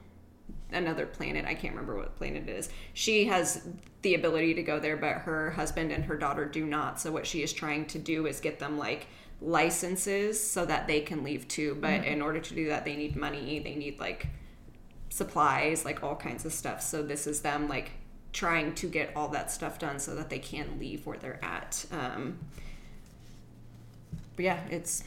another 0.73 1.07
planet. 1.07 1.45
I 1.45 1.55
can't 1.55 1.75
remember 1.75 1.97
what 1.97 2.17
planet 2.17 2.49
it 2.49 2.53
is. 2.53 2.71
She 2.95 3.27
has 3.27 3.69
the 4.01 4.15
ability 4.15 4.55
to 4.55 4.63
go 4.63 4.81
there, 4.81 4.97
but 4.97 5.19
her 5.19 5.51
husband 5.53 5.93
and 5.93 6.05
her 6.07 6.17
daughter 6.17 6.47
do 6.47 6.65
not. 6.65 6.99
So 6.99 7.13
what 7.13 7.27
she 7.27 7.43
is 7.43 7.53
trying 7.53 7.87
to 7.87 7.99
do 7.99 8.27
is 8.27 8.41
get 8.41 8.59
them 8.59 8.79
like 8.79 9.07
licenses 9.41 10.43
so 10.43 10.65
that 10.65 10.87
they 10.87 11.01
can 11.01 11.23
leave 11.23 11.47
too. 11.47 11.77
But 11.81 12.01
mm-hmm. 12.01 12.05
in 12.05 12.23
order 12.23 12.41
to 12.41 12.55
do 12.55 12.69
that, 12.69 12.85
they 12.85 12.97
need 12.97 13.15
money. 13.15 13.59
They 13.59 13.75
need 13.75 14.01
like 14.01 14.29
supplies, 15.11 15.85
like 15.85 16.03
all 16.03 16.17
kinds 16.17 16.47
of 16.47 16.53
stuff. 16.53 16.81
So 16.81 17.03
this 17.03 17.27
is 17.27 17.43
them 17.43 17.69
like 17.69 17.91
trying 18.33 18.75
to 18.77 18.89
get 18.89 19.13
all 19.15 19.29
that 19.29 19.51
stuff 19.51 19.79
done 19.79 19.99
so 19.99 20.15
that 20.15 20.31
they 20.31 20.39
can 20.39 20.79
leave 20.79 21.07
where 21.07 21.19
they're 21.19 21.45
at. 21.45 21.85
Um, 21.93 22.39
but 24.37 24.45
yeah, 24.45 24.61
it's 24.71 25.05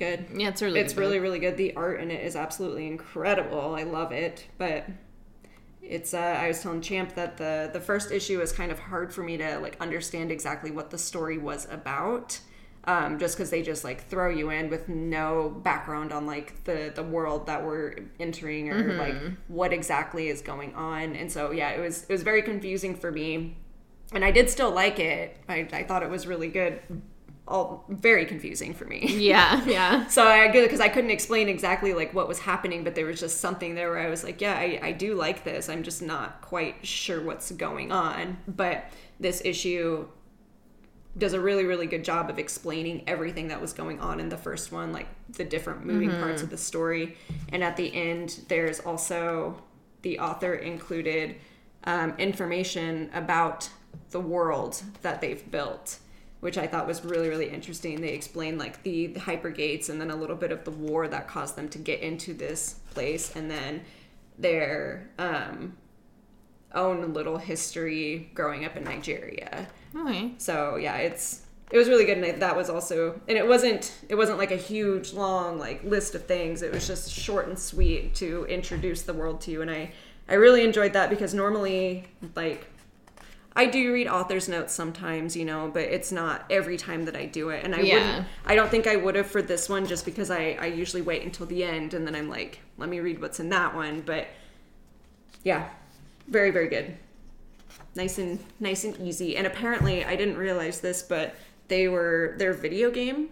good. 0.00 0.26
Yeah, 0.34 0.48
it's 0.48 0.62
really 0.62 0.80
it's 0.80 0.96
really 0.96 1.20
really 1.20 1.38
good. 1.38 1.56
The 1.56 1.74
art 1.76 2.00
in 2.00 2.10
it 2.10 2.24
is 2.24 2.34
absolutely 2.34 2.86
incredible. 2.86 3.74
I 3.74 3.84
love 3.84 4.10
it, 4.10 4.46
but 4.58 4.86
it's 5.82 6.14
uh, 6.14 6.18
I 6.18 6.48
was 6.48 6.62
telling 6.62 6.80
Champ 6.80 7.14
that 7.14 7.36
the 7.36 7.70
the 7.72 7.80
first 7.80 8.10
issue 8.10 8.40
is 8.40 8.52
kind 8.52 8.72
of 8.72 8.78
hard 8.78 9.12
for 9.12 9.22
me 9.22 9.36
to 9.36 9.58
like 9.58 9.76
understand 9.80 10.32
exactly 10.32 10.70
what 10.70 10.90
the 10.90 10.98
story 10.98 11.38
was 11.38 11.68
about. 11.70 12.40
Um, 12.84 13.18
just 13.18 13.36
because 13.36 13.50
they 13.50 13.60
just 13.60 13.84
like 13.84 14.08
throw 14.08 14.30
you 14.30 14.48
in 14.48 14.70
with 14.70 14.88
no 14.88 15.50
background 15.50 16.14
on 16.14 16.24
like 16.26 16.64
the 16.64 16.90
the 16.94 17.02
world 17.02 17.46
that 17.46 17.62
we're 17.62 17.96
entering 18.18 18.70
or 18.70 18.82
mm-hmm. 18.82 18.98
like 18.98 19.36
what 19.48 19.74
exactly 19.74 20.28
is 20.28 20.40
going 20.40 20.74
on 20.74 21.14
and 21.14 21.30
so 21.30 21.50
yeah 21.50 21.72
it 21.72 21.78
was 21.80 22.04
it 22.04 22.08
was 22.08 22.22
very 22.22 22.40
confusing 22.40 22.96
for 22.96 23.12
me 23.12 23.54
and 24.14 24.24
i 24.24 24.30
did 24.30 24.48
still 24.48 24.70
like 24.70 24.98
it 24.98 25.36
i, 25.46 25.68
I 25.70 25.82
thought 25.82 26.02
it 26.02 26.08
was 26.08 26.26
really 26.26 26.48
good 26.48 26.80
all 27.50 27.84
very 27.88 28.24
confusing 28.24 28.72
for 28.72 28.84
me. 28.84 29.06
Yeah, 29.18 29.64
yeah. 29.66 30.06
so 30.06 30.26
I 30.26 30.50
because 30.50 30.80
I 30.80 30.88
couldn't 30.88 31.10
explain 31.10 31.48
exactly 31.48 31.92
like 31.92 32.14
what 32.14 32.28
was 32.28 32.38
happening, 32.38 32.84
but 32.84 32.94
there 32.94 33.06
was 33.06 33.20
just 33.20 33.40
something 33.40 33.74
there 33.74 33.90
where 33.90 33.98
I 33.98 34.08
was 34.08 34.24
like, 34.24 34.40
yeah, 34.40 34.54
I, 34.54 34.78
I 34.82 34.92
do 34.92 35.14
like 35.14 35.44
this. 35.44 35.68
I'm 35.68 35.82
just 35.82 36.00
not 36.00 36.40
quite 36.40 36.86
sure 36.86 37.22
what's 37.22 37.50
going 37.50 37.92
on. 37.92 38.38
But 38.46 38.84
this 39.18 39.42
issue 39.44 40.06
does 41.18 41.32
a 41.32 41.40
really 41.40 41.64
really 41.64 41.86
good 41.86 42.04
job 42.04 42.30
of 42.30 42.38
explaining 42.38 43.02
everything 43.08 43.48
that 43.48 43.60
was 43.60 43.72
going 43.72 43.98
on 43.98 44.20
in 44.20 44.28
the 44.28 44.36
first 44.36 44.70
one 44.70 44.92
like 44.92 45.08
the 45.32 45.44
different 45.44 45.84
moving 45.84 46.08
mm-hmm. 46.08 46.22
parts 46.22 46.40
of 46.40 46.50
the 46.50 46.56
story 46.56 47.16
and 47.48 47.64
at 47.64 47.76
the 47.76 47.92
end 47.92 48.42
there's 48.46 48.78
also 48.78 49.60
the 50.02 50.20
author 50.20 50.54
included 50.54 51.34
um, 51.82 52.14
information 52.16 53.10
about 53.12 53.68
the 54.10 54.20
world 54.20 54.80
that 55.02 55.20
they've 55.20 55.50
built 55.50 55.98
which 56.40 56.58
I 56.58 56.66
thought 56.66 56.86
was 56.86 57.04
really, 57.04 57.28
really 57.28 57.48
interesting. 57.50 58.00
They 58.00 58.08
explained 58.08 58.58
like 58.58 58.82
the, 58.82 59.08
the 59.08 59.20
hyper 59.20 59.50
gates 59.50 59.88
and 59.88 60.00
then 60.00 60.10
a 60.10 60.16
little 60.16 60.36
bit 60.36 60.52
of 60.52 60.64
the 60.64 60.70
war 60.70 61.06
that 61.08 61.28
caused 61.28 61.56
them 61.56 61.68
to 61.70 61.78
get 61.78 62.00
into 62.00 62.34
this 62.34 62.80
place 62.92 63.36
and 63.36 63.50
then 63.50 63.82
their 64.38 65.10
um, 65.18 65.76
own 66.74 67.12
little 67.12 67.36
history 67.36 68.30
growing 68.34 68.64
up 68.64 68.76
in 68.76 68.84
Nigeria. 68.84 69.68
Okay. 69.94 70.32
So 70.38 70.76
yeah, 70.76 70.96
it's 70.96 71.42
it 71.70 71.78
was 71.78 71.88
really 71.88 72.04
good 72.04 72.18
and 72.18 72.42
that 72.42 72.56
was 72.56 72.68
also 72.68 73.20
and 73.28 73.38
it 73.38 73.46
wasn't 73.46 73.92
it 74.08 74.14
wasn't 74.14 74.38
like 74.38 74.50
a 74.50 74.56
huge 74.56 75.12
long 75.12 75.58
like 75.58 75.82
list 75.84 76.14
of 76.14 76.24
things 76.24 76.62
it 76.62 76.72
was 76.72 76.86
just 76.86 77.10
short 77.12 77.46
and 77.46 77.58
sweet 77.58 78.14
to 78.14 78.44
introduce 78.46 79.02
the 79.02 79.14
world 79.14 79.40
to 79.40 79.50
you 79.50 79.62
and 79.62 79.70
i 79.70 79.90
i 80.28 80.34
really 80.34 80.64
enjoyed 80.64 80.92
that 80.92 81.08
because 81.08 81.32
normally 81.32 82.04
like 82.34 82.66
I 83.56 83.66
do 83.66 83.92
read 83.92 84.06
author's 84.06 84.48
notes 84.48 84.72
sometimes, 84.72 85.36
you 85.36 85.44
know, 85.44 85.70
but 85.72 85.82
it's 85.82 86.12
not 86.12 86.44
every 86.50 86.76
time 86.76 87.04
that 87.06 87.16
I 87.16 87.26
do 87.26 87.48
it. 87.50 87.64
And 87.64 87.74
I 87.74 87.80
yeah. 87.80 87.94
wouldn't 87.94 88.28
I 88.46 88.54
don't 88.54 88.70
think 88.70 88.86
I 88.86 88.96
would 88.96 89.16
have 89.16 89.26
for 89.26 89.42
this 89.42 89.68
one 89.68 89.86
just 89.86 90.04
because 90.04 90.30
I, 90.30 90.56
I 90.60 90.66
usually 90.66 91.02
wait 91.02 91.24
until 91.24 91.46
the 91.46 91.64
end 91.64 91.94
and 91.94 92.06
then 92.06 92.14
I'm 92.14 92.28
like, 92.28 92.60
let 92.78 92.88
me 92.88 93.00
read 93.00 93.20
what's 93.20 93.40
in 93.40 93.48
that 93.48 93.74
one. 93.74 94.02
But 94.02 94.28
yeah. 95.42 95.68
Very, 96.28 96.50
very 96.52 96.68
good. 96.68 96.96
Nice 97.96 98.18
and 98.18 98.38
nice 98.60 98.84
and 98.84 98.96
easy. 99.00 99.36
And 99.36 99.46
apparently 99.46 100.04
I 100.04 100.14
didn't 100.14 100.36
realize 100.36 100.80
this, 100.80 101.02
but 101.02 101.34
they 101.66 101.88
were 101.88 102.36
they're 102.38 102.52
video 102.52 102.90
game 102.90 103.30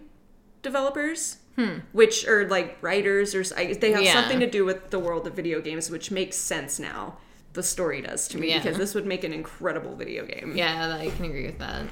developers. 0.61 1.37
Hmm. 1.55 1.79
Which 1.91 2.27
are 2.27 2.47
like 2.47 2.77
writers 2.81 3.35
or 3.35 3.43
they 3.43 3.91
have 3.91 4.03
yeah. 4.03 4.13
something 4.13 4.39
to 4.41 4.49
do 4.49 4.63
with 4.65 4.91
the 4.91 4.99
world 4.99 5.27
of 5.27 5.33
video 5.33 5.61
games, 5.61 5.89
which 5.89 6.11
makes 6.11 6.35
sense 6.37 6.77
now 6.77 7.17
the 7.53 7.63
story 7.63 8.01
does 8.01 8.27
to 8.29 8.37
me 8.37 8.49
yeah. 8.49 8.59
because 8.59 8.77
this 8.77 8.93
would 8.95 9.05
make 9.05 9.23
an 9.23 9.33
incredible 9.33 9.95
video 9.95 10.25
game. 10.25 10.53
Yeah, 10.55 10.97
I 10.99 11.09
can 11.09 11.25
agree 11.25 11.45
with 11.45 11.59
that. 11.59 11.87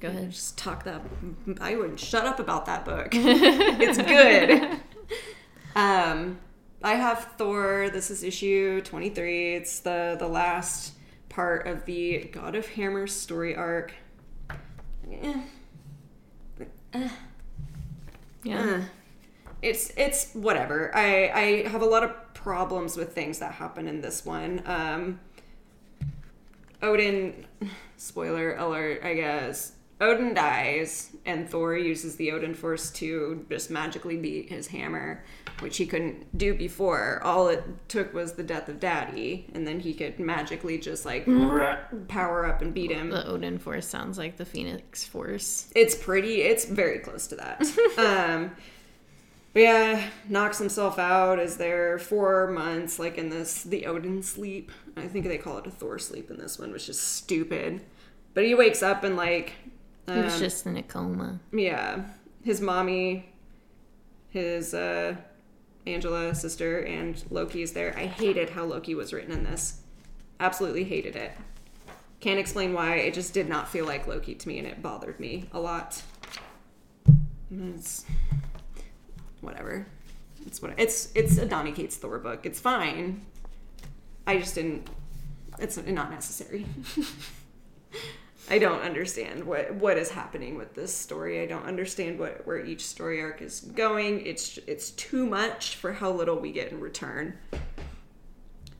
Go 0.00 0.08
ahead. 0.08 0.30
Just 0.32 0.58
talk 0.58 0.82
that. 0.84 1.00
I 1.60 1.76
wouldn't 1.76 2.00
shut 2.00 2.26
up 2.26 2.40
about 2.40 2.66
that 2.66 2.84
book. 2.84 3.08
it's 3.12 3.98
good. 3.98 4.80
um, 5.76 6.38
I 6.82 6.94
have 6.94 7.34
Thor. 7.38 7.88
This 7.88 8.10
is 8.10 8.24
issue 8.24 8.80
twenty 8.80 9.10
three. 9.10 9.54
It's 9.54 9.78
the 9.80 10.16
the 10.18 10.26
last 10.26 10.94
part 11.28 11.68
of 11.68 11.84
the 11.84 12.28
God 12.32 12.56
of 12.56 12.66
Hammer 12.66 13.06
story 13.06 13.54
arc. 13.54 13.92
Yeah. 15.08 15.42
Uh, 16.92 17.08
yeah. 18.42 18.60
Uh, 18.60 18.80
it's 19.62 19.92
it's 19.96 20.32
whatever. 20.32 20.90
I 20.96 21.30
I 21.30 21.68
have 21.68 21.82
a 21.82 21.86
lot 21.86 22.02
of 22.02 22.10
problems 22.42 22.96
with 22.96 23.14
things 23.14 23.38
that 23.38 23.52
happen 23.52 23.86
in 23.86 24.00
this 24.00 24.24
one. 24.24 24.62
Um, 24.66 25.20
Odin, 26.82 27.46
spoiler 27.96 28.56
alert, 28.56 29.02
I 29.04 29.14
guess. 29.14 29.72
Odin 30.00 30.34
dies, 30.34 31.12
and 31.24 31.48
Thor 31.48 31.76
uses 31.76 32.16
the 32.16 32.32
Odin 32.32 32.54
Force 32.54 32.90
to 32.90 33.46
just 33.48 33.70
magically 33.70 34.16
beat 34.16 34.48
his 34.48 34.66
hammer, 34.66 35.22
which 35.60 35.76
he 35.76 35.86
couldn't 35.86 36.36
do 36.36 36.54
before. 36.54 37.20
All 37.22 37.46
it 37.46 37.62
took 37.86 38.12
was 38.12 38.32
the 38.32 38.42
death 38.42 38.68
of 38.68 38.80
Daddy, 38.80 39.46
and 39.54 39.64
then 39.64 39.78
he 39.78 39.94
could 39.94 40.18
magically 40.18 40.76
just 40.78 41.06
like 41.06 41.24
power 42.08 42.46
up 42.46 42.62
and 42.62 42.74
beat 42.74 42.90
him. 42.90 43.10
The 43.10 43.28
Odin 43.28 43.58
Force 43.58 43.86
sounds 43.86 44.18
like 44.18 44.38
the 44.38 44.44
Phoenix 44.44 45.04
Force. 45.04 45.70
It's 45.76 45.94
pretty. 45.94 46.42
It's 46.42 46.64
very 46.64 46.98
close 46.98 47.28
to 47.28 47.36
that. 47.36 47.62
um, 47.98 48.50
but 49.52 49.60
yeah, 49.60 50.08
knocks 50.28 50.58
himself 50.58 50.98
out. 50.98 51.38
Is 51.38 51.56
there 51.56 51.98
four 51.98 52.48
months, 52.48 52.98
like 52.98 53.18
in 53.18 53.28
this, 53.28 53.62
the 53.62 53.86
Odin 53.86 54.22
sleep. 54.22 54.72
I 54.96 55.06
think 55.06 55.26
they 55.26 55.38
call 55.38 55.58
it 55.58 55.66
a 55.66 55.70
Thor 55.70 55.98
sleep 55.98 56.30
in 56.30 56.38
this 56.38 56.58
one, 56.58 56.72
which 56.72 56.88
is 56.88 56.98
stupid. 56.98 57.82
But 58.34 58.44
he 58.44 58.54
wakes 58.54 58.82
up 58.82 59.04
and 59.04 59.16
like. 59.16 59.52
Um, 60.08 60.16
he 60.16 60.22
was 60.22 60.34
um, 60.34 60.40
just 60.40 60.66
in 60.66 60.76
a 60.76 60.82
coma. 60.82 61.40
Yeah. 61.52 62.04
His 62.42 62.60
mommy, 62.60 63.32
his 64.30 64.72
uh, 64.74 65.16
Angela 65.86 66.34
sister, 66.34 66.80
and 66.80 67.22
Loki 67.30 67.62
is 67.62 67.72
there. 67.72 67.94
I 67.96 68.06
hated 68.06 68.50
how 68.50 68.64
Loki 68.64 68.94
was 68.94 69.12
written 69.12 69.32
in 69.32 69.44
this. 69.44 69.82
Absolutely 70.40 70.84
hated 70.84 71.14
it. 71.14 71.32
Can't 72.20 72.38
explain 72.38 72.72
why. 72.72 72.96
It 72.96 73.14
just 73.14 73.34
did 73.34 73.48
not 73.48 73.68
feel 73.68 73.84
like 73.84 74.06
Loki 74.06 74.34
to 74.34 74.48
me, 74.48 74.58
and 74.58 74.66
it 74.66 74.82
bothered 74.82 75.20
me 75.20 75.48
a 75.52 75.60
lot. 75.60 76.02
It's 77.50 78.06
whatever. 79.42 79.86
It's 80.46 80.62
what 80.62 80.72
it's 80.78 81.10
it's 81.14 81.36
a 81.38 81.46
Donny 81.46 81.72
Cates 81.72 81.96
Thor 81.96 82.18
book. 82.18 82.46
It's 82.46 82.58
fine. 82.58 83.26
I 84.26 84.38
just 84.38 84.54
didn't. 84.54 84.88
It's 85.58 85.76
not 85.76 86.10
necessary. 86.10 86.66
I 88.50 88.58
don't 88.58 88.80
understand 88.80 89.44
what 89.44 89.74
what 89.74 89.96
is 89.96 90.10
happening 90.10 90.56
with 90.56 90.74
this 90.74 90.94
story. 90.94 91.42
I 91.42 91.46
don't 91.46 91.64
understand 91.64 92.18
what 92.18 92.46
where 92.46 92.64
each 92.64 92.84
story 92.84 93.20
arc 93.20 93.42
is 93.42 93.60
going. 93.60 94.24
It's 94.26 94.58
it's 94.66 94.90
too 94.90 95.26
much 95.26 95.76
for 95.76 95.92
how 95.92 96.10
little 96.10 96.38
we 96.38 96.52
get 96.52 96.72
in 96.72 96.80
return. 96.80 97.38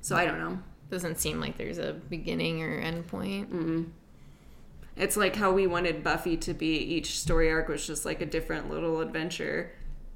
So 0.00 0.16
I 0.16 0.24
don't 0.24 0.38
know. 0.38 0.58
Doesn't 0.90 1.20
seem 1.20 1.40
like 1.40 1.56
there's 1.56 1.78
a 1.78 1.92
beginning 1.92 2.62
or 2.62 2.78
end 2.78 3.06
point. 3.06 3.52
Mm-hmm. 3.52 3.82
It's 4.96 5.16
like 5.16 5.36
how 5.36 5.52
we 5.52 5.66
wanted 5.66 6.04
Buffy 6.04 6.36
to 6.38 6.52
be. 6.52 6.76
Each 6.76 7.18
story 7.18 7.50
arc 7.50 7.68
was 7.68 7.86
just 7.86 8.04
like 8.04 8.20
a 8.20 8.26
different 8.26 8.68
little 8.68 9.00
adventure 9.00 9.72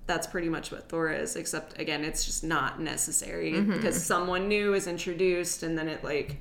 that's 0.06 0.26
pretty 0.26 0.48
much 0.48 0.70
what 0.70 0.88
Thor 0.88 1.10
is, 1.10 1.36
except 1.36 1.78
again, 1.80 2.04
it's 2.04 2.24
just 2.24 2.44
not 2.44 2.80
necessary 2.80 3.52
mm-hmm. 3.52 3.72
because 3.72 4.02
someone 4.02 4.48
new 4.48 4.74
is 4.74 4.86
introduced 4.86 5.62
and 5.62 5.76
then 5.76 5.88
it 5.88 6.04
like 6.04 6.38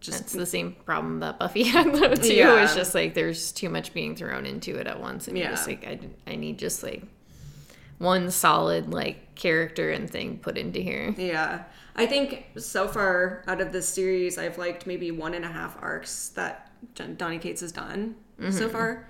just 0.00 0.20
it's 0.20 0.32
the 0.34 0.46
same 0.46 0.72
problem 0.84 1.20
that 1.20 1.38
Buffy 1.38 1.62
had 1.64 1.94
though 1.94 2.14
too. 2.14 2.34
Yeah. 2.34 2.62
It's 2.62 2.74
just 2.74 2.94
like 2.94 3.14
there's 3.14 3.52
too 3.52 3.70
much 3.70 3.94
being 3.94 4.14
thrown 4.14 4.44
into 4.46 4.76
it 4.76 4.86
at 4.86 5.00
once, 5.00 5.28
and 5.28 5.36
yeah. 5.36 5.44
you're 5.44 5.52
just 5.52 5.66
like 5.66 5.86
I, 5.86 5.98
I 6.26 6.36
need 6.36 6.58
just 6.58 6.82
like 6.82 7.02
one 7.98 8.30
solid 8.30 8.92
like 8.92 9.34
character 9.34 9.90
and 9.90 10.08
thing 10.08 10.38
put 10.38 10.58
into 10.58 10.80
here. 10.80 11.14
Yeah, 11.16 11.64
I 11.96 12.06
think 12.06 12.50
so 12.58 12.86
far 12.86 13.44
out 13.46 13.60
of 13.60 13.72
this 13.72 13.88
series, 13.88 14.36
I've 14.36 14.58
liked 14.58 14.86
maybe 14.86 15.10
one 15.10 15.32
and 15.32 15.44
a 15.44 15.48
half 15.48 15.76
arcs 15.80 16.28
that 16.30 16.70
Donny 17.16 17.38
Cates 17.38 17.62
has 17.62 17.72
done 17.72 18.16
mm-hmm. 18.38 18.50
so 18.50 18.68
far 18.68 19.08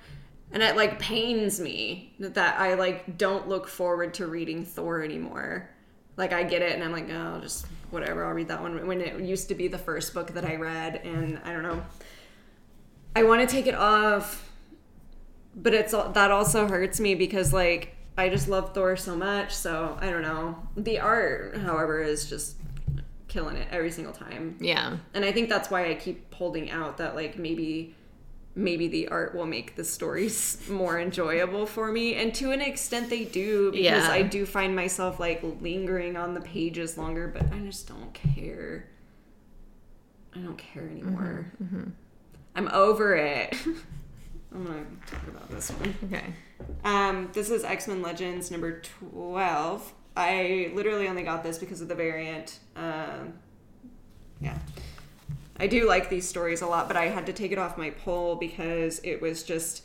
and 0.54 0.62
it 0.62 0.76
like 0.76 0.98
pains 0.98 1.60
me 1.60 2.14
that 2.18 2.58
I 2.58 2.74
like 2.74 3.18
don't 3.18 3.46
look 3.46 3.68
forward 3.68 4.14
to 4.14 4.26
reading 4.26 4.64
Thor 4.64 5.02
anymore. 5.02 5.68
Like 6.16 6.32
I 6.32 6.44
get 6.44 6.62
it, 6.62 6.72
and 6.72 6.82
I'm 6.82 6.92
like, 6.92 7.10
oh, 7.10 7.40
just 7.42 7.66
whatever. 7.90 8.24
I'll 8.24 8.32
read 8.32 8.48
that 8.48 8.62
one 8.62 8.86
when 8.86 9.02
it 9.02 9.20
used 9.20 9.48
to 9.48 9.54
be 9.54 9.68
the 9.68 9.78
first 9.78 10.14
book 10.14 10.32
that 10.32 10.46
I 10.46 10.56
read, 10.56 11.02
and 11.04 11.38
I 11.44 11.52
don't 11.52 11.62
know. 11.62 11.84
I 13.14 13.24
want 13.24 13.46
to 13.46 13.46
take 13.46 13.66
it 13.66 13.74
off 13.74 14.50
but 15.56 15.74
it's 15.74 15.92
that 15.92 16.30
also 16.30 16.66
hurts 16.66 17.00
me 17.00 17.14
because 17.14 17.52
like 17.52 17.96
I 18.16 18.28
just 18.28 18.48
love 18.48 18.74
Thor 18.74 18.96
so 18.96 19.16
much. 19.16 19.54
So 19.54 19.96
I 20.00 20.10
don't 20.10 20.22
know. 20.22 20.56
The 20.76 21.00
art, 21.00 21.56
however, 21.58 22.00
is 22.00 22.28
just 22.28 22.56
killing 23.28 23.56
it 23.56 23.68
every 23.70 23.90
single 23.90 24.12
time. 24.12 24.56
Yeah. 24.60 24.98
And 25.14 25.24
I 25.24 25.32
think 25.32 25.48
that's 25.48 25.70
why 25.70 25.90
I 25.90 25.94
keep 25.94 26.32
holding 26.32 26.70
out 26.70 26.98
that 26.98 27.14
like 27.14 27.38
maybe 27.38 27.94
maybe 28.56 28.86
the 28.88 29.08
art 29.08 29.34
will 29.34 29.46
make 29.46 29.74
the 29.76 29.84
stories 29.84 30.58
more 30.68 30.98
enjoyable 31.00 31.66
for 31.66 31.90
me 31.90 32.14
and 32.14 32.34
to 32.34 32.52
an 32.52 32.60
extent 32.60 33.10
they 33.10 33.24
do 33.24 33.70
because 33.72 33.84
Yeah. 33.84 34.08
I 34.10 34.22
do 34.22 34.46
find 34.46 34.76
myself 34.76 35.18
like 35.18 35.42
lingering 35.60 36.16
on 36.16 36.34
the 36.34 36.40
pages 36.40 36.96
longer 36.96 37.26
but 37.28 37.42
I 37.52 37.58
just 37.60 37.88
don't 37.88 38.12
care. 38.14 38.88
I 40.34 40.38
don't 40.38 40.58
care 40.58 40.84
anymore. 40.88 41.52
I'm 42.56 42.68
over 42.68 43.16
it. 43.16 43.54
I'm 44.54 44.64
going 44.64 44.98
to 45.06 45.12
talk 45.12 45.26
about 45.28 45.50
this 45.50 45.70
one. 45.70 45.94
Okay. 46.04 46.24
Um, 46.84 47.30
this 47.32 47.50
is 47.50 47.64
X 47.64 47.88
Men 47.88 48.02
Legends 48.02 48.50
number 48.52 48.80
12. 49.10 49.92
I 50.16 50.70
literally 50.74 51.08
only 51.08 51.24
got 51.24 51.42
this 51.42 51.58
because 51.58 51.80
of 51.80 51.88
the 51.88 51.94
variant. 51.96 52.60
Um, 52.76 53.34
yeah. 54.40 54.56
I 55.58 55.66
do 55.66 55.86
like 55.88 56.10
these 56.10 56.28
stories 56.28 56.62
a 56.62 56.66
lot, 56.66 56.88
but 56.88 56.96
I 56.96 57.06
had 57.06 57.26
to 57.26 57.32
take 57.32 57.52
it 57.52 57.58
off 57.58 57.78
my 57.78 57.90
poll 57.90 58.36
because 58.36 59.00
it 59.04 59.20
was 59.20 59.42
just. 59.42 59.82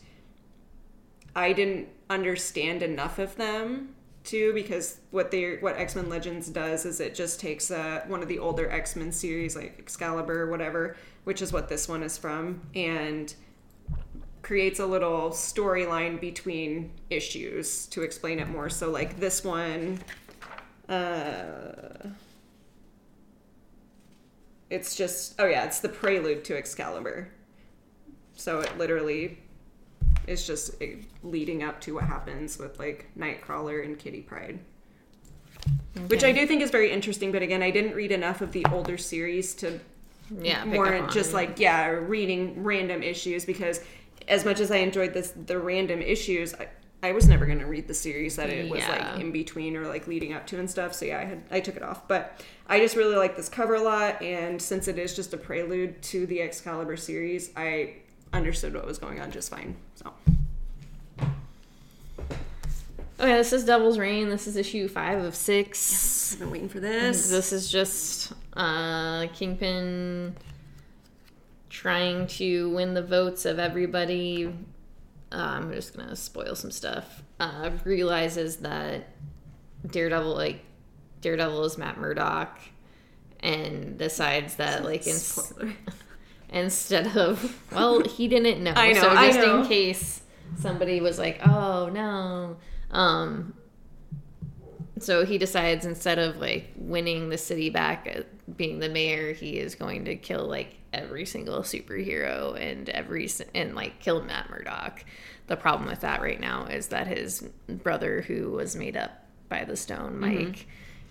I 1.36 1.54
didn't 1.54 1.90
understand 2.10 2.82
enough 2.82 3.20
of 3.20 3.36
them 3.36 3.96
too 4.24 4.54
because 4.54 5.00
what 5.12 5.32
they 5.32 5.58
what 5.58 5.78
X-Men 5.78 6.10
Legends 6.10 6.50
does 6.50 6.86
is 6.86 7.00
it 7.00 7.16
just 7.16 7.40
takes 7.40 7.72
uh, 7.72 8.04
one 8.08 8.22
of 8.22 8.28
the 8.28 8.40
older 8.40 8.70
X-Men 8.70 9.12
series 9.12 9.56
like 9.56 9.76
Excalibur 9.80 10.42
or 10.42 10.52
whatever, 10.52 10.98
which 11.24 11.42
is 11.42 11.54
what 11.54 11.70
this 11.70 11.88
one 11.88 12.04
is 12.04 12.18
from 12.18 12.62
and 12.76 13.34
creates 14.42 14.80
a 14.80 14.86
little 14.86 15.30
storyline 15.30 16.20
between 16.20 16.92
issues 17.10 17.86
to 17.88 18.02
explain 18.02 18.40
it 18.40 18.48
more. 18.48 18.70
So 18.70 18.90
like 18.90 19.20
this 19.20 19.44
one 19.44 20.00
uh 20.88 22.10
it's 24.70 24.96
just 24.96 25.36
oh 25.40 25.46
yeah, 25.46 25.66
it's 25.66 25.80
the 25.80 25.90
prelude 25.90 26.44
to 26.46 26.58
Excalibur. 26.58 27.30
So 28.36 28.62
it 28.62 28.78
literally 28.78 29.40
is 30.28 30.46
just 30.46 30.82
eh, 30.82 30.96
leading 31.24 31.64
up 31.64 31.82
to 31.82 31.96
what 31.96 32.04
happens 32.06 32.58
with 32.58 32.80
like 32.80 33.08
Nightcrawler 33.18 33.84
and 33.84 33.98
Kitty 33.98 34.22
Pryde. 34.22 34.60
Which 36.08 36.24
I 36.24 36.32
do 36.32 36.46
think 36.48 36.62
is 36.62 36.72
very 36.72 36.92
interesting, 36.92 37.32
but 37.32 37.42
again, 37.42 37.62
I 37.62 37.72
didn't 37.72 37.94
read 37.96 38.12
enough 38.12 38.42
of 38.42 38.52
the 38.54 38.66
older 38.72 38.98
series 38.98 39.54
to 39.56 39.80
Yeah. 40.40 40.64
warrant 40.66 41.12
just 41.12 41.34
like 41.34 41.60
yeah 41.60 41.88
reading 41.88 42.64
random 42.64 43.02
issues 43.02 43.46
because 43.46 43.82
as 44.28 44.46
much 44.46 44.60
as 44.60 44.70
i 44.70 44.78
enjoyed 44.78 45.12
this 45.12 45.34
the 45.48 45.58
random 45.58 46.04
issues 46.04 46.54
i, 46.54 46.68
I 47.02 47.14
was 47.14 47.28
never 47.30 47.46
going 47.46 47.60
to 47.60 47.66
read 47.66 47.88
the 47.88 47.94
series 47.94 48.36
that 48.36 48.50
it 48.50 48.70
was 48.70 48.82
Yeah. 48.82 48.90
like 49.14 49.22
in 49.22 49.32
between 49.32 49.78
or 49.78 49.88
like 49.88 50.08
leading 50.08 50.34
up 50.34 50.46
to 50.48 50.60
and 50.60 50.70
stuff 50.70 50.94
so 50.94 51.06
yeah 51.06 51.20
i 51.20 51.24
had 51.26 51.42
i 51.50 51.60
took 51.62 51.78
it 51.78 51.84
off 51.84 52.08
but 52.10 52.44
i 52.68 52.78
just 52.80 52.96
really 52.98 53.16
like 53.16 53.38
this 53.38 53.48
cover 53.48 53.76
a 53.76 53.82
lot 53.82 54.22
and 54.22 54.62
since 54.62 54.88
it 54.90 55.00
is 55.00 55.16
just 55.16 55.34
a 55.34 55.38
prelude 55.38 56.02
to 56.02 56.26
the 56.26 56.42
excalibur 56.42 56.98
series 56.98 57.52
i 57.56 57.94
understood 58.34 58.74
what 58.74 58.86
was 58.86 58.98
going 58.98 59.20
on 59.22 59.32
just 59.32 59.50
fine 59.50 59.76
so 59.96 60.12
Okay, 63.22 63.34
this 63.34 63.52
is 63.52 63.66
Devil's 63.66 63.98
Reign. 64.00 64.30
This 64.30 64.48
is 64.48 64.56
issue 64.56 64.88
five 64.88 65.22
of 65.22 65.36
six. 65.36 66.32
i've 66.34 66.40
been 66.40 66.52
waiting 66.52 66.70
for 66.70 66.80
this 66.80 67.30
This 67.30 67.52
is 67.52 67.70
just 67.70 68.32
uh, 68.54 69.28
Kingpin 69.34 70.38
trying 71.70 72.28
to 72.28 72.70
win 72.70 72.94
the 72.94 73.02
votes 73.04 73.44
of 73.46 73.60
everybody. 73.60 74.54
Uh, 75.32 75.36
I'm 75.36 75.72
just 75.72 75.96
gonna 75.96 76.16
spoil 76.16 76.56
some 76.56 76.72
stuff. 76.72 77.24
Uh, 77.40 77.72
realizes 77.84 78.58
that 78.58 79.08
Daredevil, 79.86 80.34
like 80.34 80.62
Daredevil, 81.22 81.64
is 81.66 81.78
Matt 81.78 81.98
Murdock, 81.98 82.60
and 83.42 83.98
decides 83.98 84.56
that 84.56 84.84
like 84.84 85.06
in, 85.06 85.16
instead 86.50 87.16
of 87.16 87.62
well, 87.72 88.04
he 88.04 88.28
didn't 88.28 88.64
know. 88.64 88.74
I 88.76 88.94
know, 88.94 89.02
so 89.02 89.16
just 89.16 89.40
know. 89.40 89.62
in 89.62 89.68
case 89.68 90.22
somebody 90.58 91.02
was 91.02 91.20
like, 91.20 91.46
oh 91.48 91.90
no. 91.90 92.58
Um, 92.92 93.54
so 95.00 95.26
he 95.26 95.38
decides 95.38 95.86
instead 95.86 96.20
of 96.20 96.38
like 96.38 96.72
winning 96.76 97.30
the 97.30 97.38
city 97.38 97.70
back, 97.70 98.12
uh, 98.14 98.22
being 98.58 98.80
the 98.80 98.90
mayor, 98.90 99.34
he 99.34 99.58
is 99.58 99.76
going 99.76 100.06
to 100.06 100.16
kill 100.16 100.46
like 100.46 100.76
every 100.94 101.26
single 101.26 101.60
superhero 101.62 102.60
and 102.60 102.90
every 102.90 103.30
and 103.54 103.76
like 103.76 104.00
killed 104.00 104.26
Matt 104.26 104.50
Murdock. 104.50 105.04
The 105.48 105.56
problem 105.56 105.90
with 105.90 106.02
that 106.02 106.22
right 106.22 106.40
now 106.40 106.66
is 106.66 106.88
that 106.90 107.08
his 107.08 107.42
brother, 107.68 108.22
who 108.22 108.52
was 108.52 108.76
made 108.76 108.96
up 108.98 109.12
by 109.50 109.64
the 109.66 109.76
Stone, 109.76 110.20
Mm-hmm. 110.20 110.44
Mike, 110.46 110.68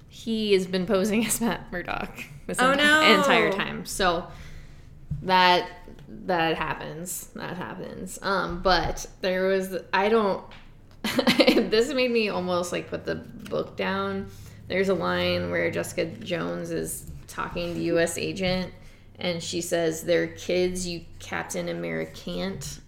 he 0.09 0.53
has 0.53 0.67
been 0.67 0.87
posing 0.87 1.27
as 1.27 1.41
Matt 1.41 1.71
Murdock 1.73 2.11
this 2.47 2.59
Oh, 2.61 2.73
enti- 2.73 2.77
no. 2.77 3.19
entire 3.19 3.53
time. 3.53 3.85
So 3.85 4.27
that 5.23 5.69
that 6.09 6.57
happens. 6.57 7.29
That 7.35 7.57
happens. 7.57 8.19
Um, 8.23 8.63
but 8.63 9.07
there 9.21 9.49
was 9.49 9.77
I 9.93 10.09
don't. 10.09 10.45
this 11.37 11.93
made 11.93 12.11
me 12.11 12.29
almost 12.29 12.73
like 12.73 12.89
put 12.89 13.05
the 13.05 13.15
book 13.17 13.77
down. 13.77 14.29
There's 14.69 14.89
a 14.89 14.95
line 14.95 15.51
where 15.51 15.71
Jessica 15.71 16.07
Jones 16.07 16.71
is 16.71 17.11
talking 17.27 17.75
to 17.75 17.81
U.S. 17.81 18.19
agent, 18.19 18.73
and 19.19 19.43
she 19.43 19.61
says, 19.61 20.03
"They're 20.03 20.29
kids 20.29 20.87
you 20.87 21.05
Captain 21.19 21.69
America 21.69 22.13
can't." 22.15 22.81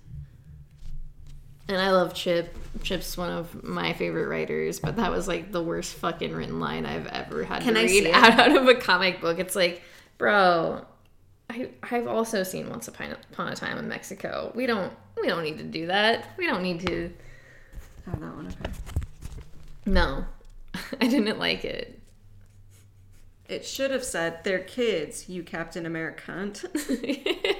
And 1.68 1.78
I 1.78 1.92
love 1.92 2.14
Chip. 2.14 2.56
Chip's 2.82 3.16
one 3.16 3.30
of 3.30 3.62
my 3.62 3.92
favorite 3.92 4.26
writers, 4.26 4.80
but 4.80 4.96
that 4.96 5.10
was 5.10 5.28
like 5.28 5.52
the 5.52 5.62
worst 5.62 5.94
fucking 5.94 6.32
written 6.32 6.58
line 6.58 6.84
I've 6.84 7.06
ever 7.06 7.44
had 7.44 7.62
Can 7.62 7.74
to 7.74 7.80
I 7.80 7.84
read 7.84 8.06
out, 8.12 8.40
out 8.40 8.56
of 8.56 8.66
a 8.66 8.74
comic 8.74 9.20
book. 9.20 9.38
It's 9.38 9.54
like, 9.54 9.82
bro, 10.18 10.84
I, 11.48 11.68
I've 11.82 12.06
also 12.08 12.42
seen 12.42 12.68
Once 12.68 12.88
Upon 12.88 13.12
a, 13.12 13.16
Upon 13.32 13.48
a 13.48 13.56
Time 13.56 13.78
in 13.78 13.88
Mexico. 13.88 14.52
We 14.54 14.66
don't 14.66 14.92
we 15.20 15.28
don't 15.28 15.44
need 15.44 15.58
to 15.58 15.64
do 15.64 15.86
that. 15.86 16.28
We 16.36 16.46
don't 16.46 16.62
need 16.62 16.80
to. 16.86 17.12
oh 18.08 18.18
that 18.18 18.36
one 18.36 18.46
okay 18.48 18.72
No, 19.86 20.24
I 21.00 21.06
didn't 21.06 21.38
like 21.38 21.64
it. 21.64 21.99
It 23.50 23.64
should 23.64 23.90
have 23.90 24.04
said 24.04 24.42
they're 24.44 24.60
kids 24.60 25.28
you 25.28 25.42
captain 25.42 25.84
america 25.84 26.22
cunt 26.26 26.64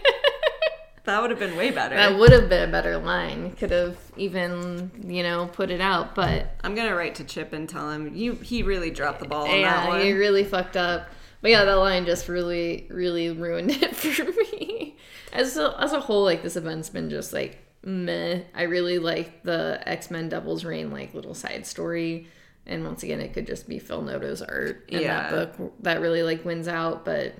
that 1.05 1.21
would 1.21 1.31
have 1.31 1.39
been 1.39 1.57
way 1.57 1.71
better 1.71 1.97
That 1.97 2.19
would 2.19 2.33
have 2.33 2.49
been 2.49 2.69
a 2.69 2.73
better 2.73 2.99
line. 2.99 3.53
Could 3.53 3.71
have 3.71 3.97
even 4.17 4.91
you 5.05 5.23
know 5.23 5.49
put 5.53 5.71
it 5.71 5.81
out, 5.81 6.15
but 6.15 6.55
I'm 6.63 6.75
gonna 6.75 6.95
write 6.95 7.17
to 7.17 7.25
Chip 7.25 7.53
and 7.53 7.69
tell 7.69 7.91
him 7.91 8.15
you 8.15 8.35
he 8.35 8.63
really 8.63 8.91
dropped 8.91 9.21
the 9.21 9.27
ball 9.27 9.43
on 9.43 9.63
that 9.63 9.89
yeah, 9.89 10.03
he 10.03 10.13
really 10.13 10.45
fucked 10.45 10.77
up. 10.77 11.09
But 11.41 11.51
yeah, 11.51 11.65
that 11.65 11.75
line 11.75 12.05
just 12.05 12.29
really, 12.29 12.87
really 12.91 13.31
ruined 13.31 13.71
it 13.83 13.97
for 13.97 14.25
me. 14.25 14.97
As 15.33 15.57
a, 15.57 15.75
as 15.81 15.93
a 15.93 16.01
whole, 16.01 16.23
like 16.23 16.43
this 16.43 16.57
event's 16.57 16.91
been 16.91 17.09
just 17.09 17.33
like 17.33 17.59
meh. 17.83 18.43
I 18.55 18.63
really 18.65 18.99
like 18.99 19.43
the 19.43 19.83
X 19.87 20.11
Men 20.11 20.29
Devil's 20.29 20.65
Reign 20.65 20.91
like 20.91 21.15
little 21.15 21.35
side 21.35 21.67
story, 21.67 22.29
and 22.67 22.85
once 22.85 23.03
again, 23.03 23.21
it 23.21 23.33
could 23.33 23.47
just 23.47 23.69
be 23.69 23.79
Phil 23.79 24.03
Noto's 24.03 24.43
art 24.43 24.85
in 24.89 25.03
Yeah. 25.03 25.31
that 25.31 25.57
book 25.57 25.73
that 25.81 26.01
really 26.01 26.23
like 26.23 26.45
wins 26.45 26.69
out. 26.69 27.05
But 27.05 27.35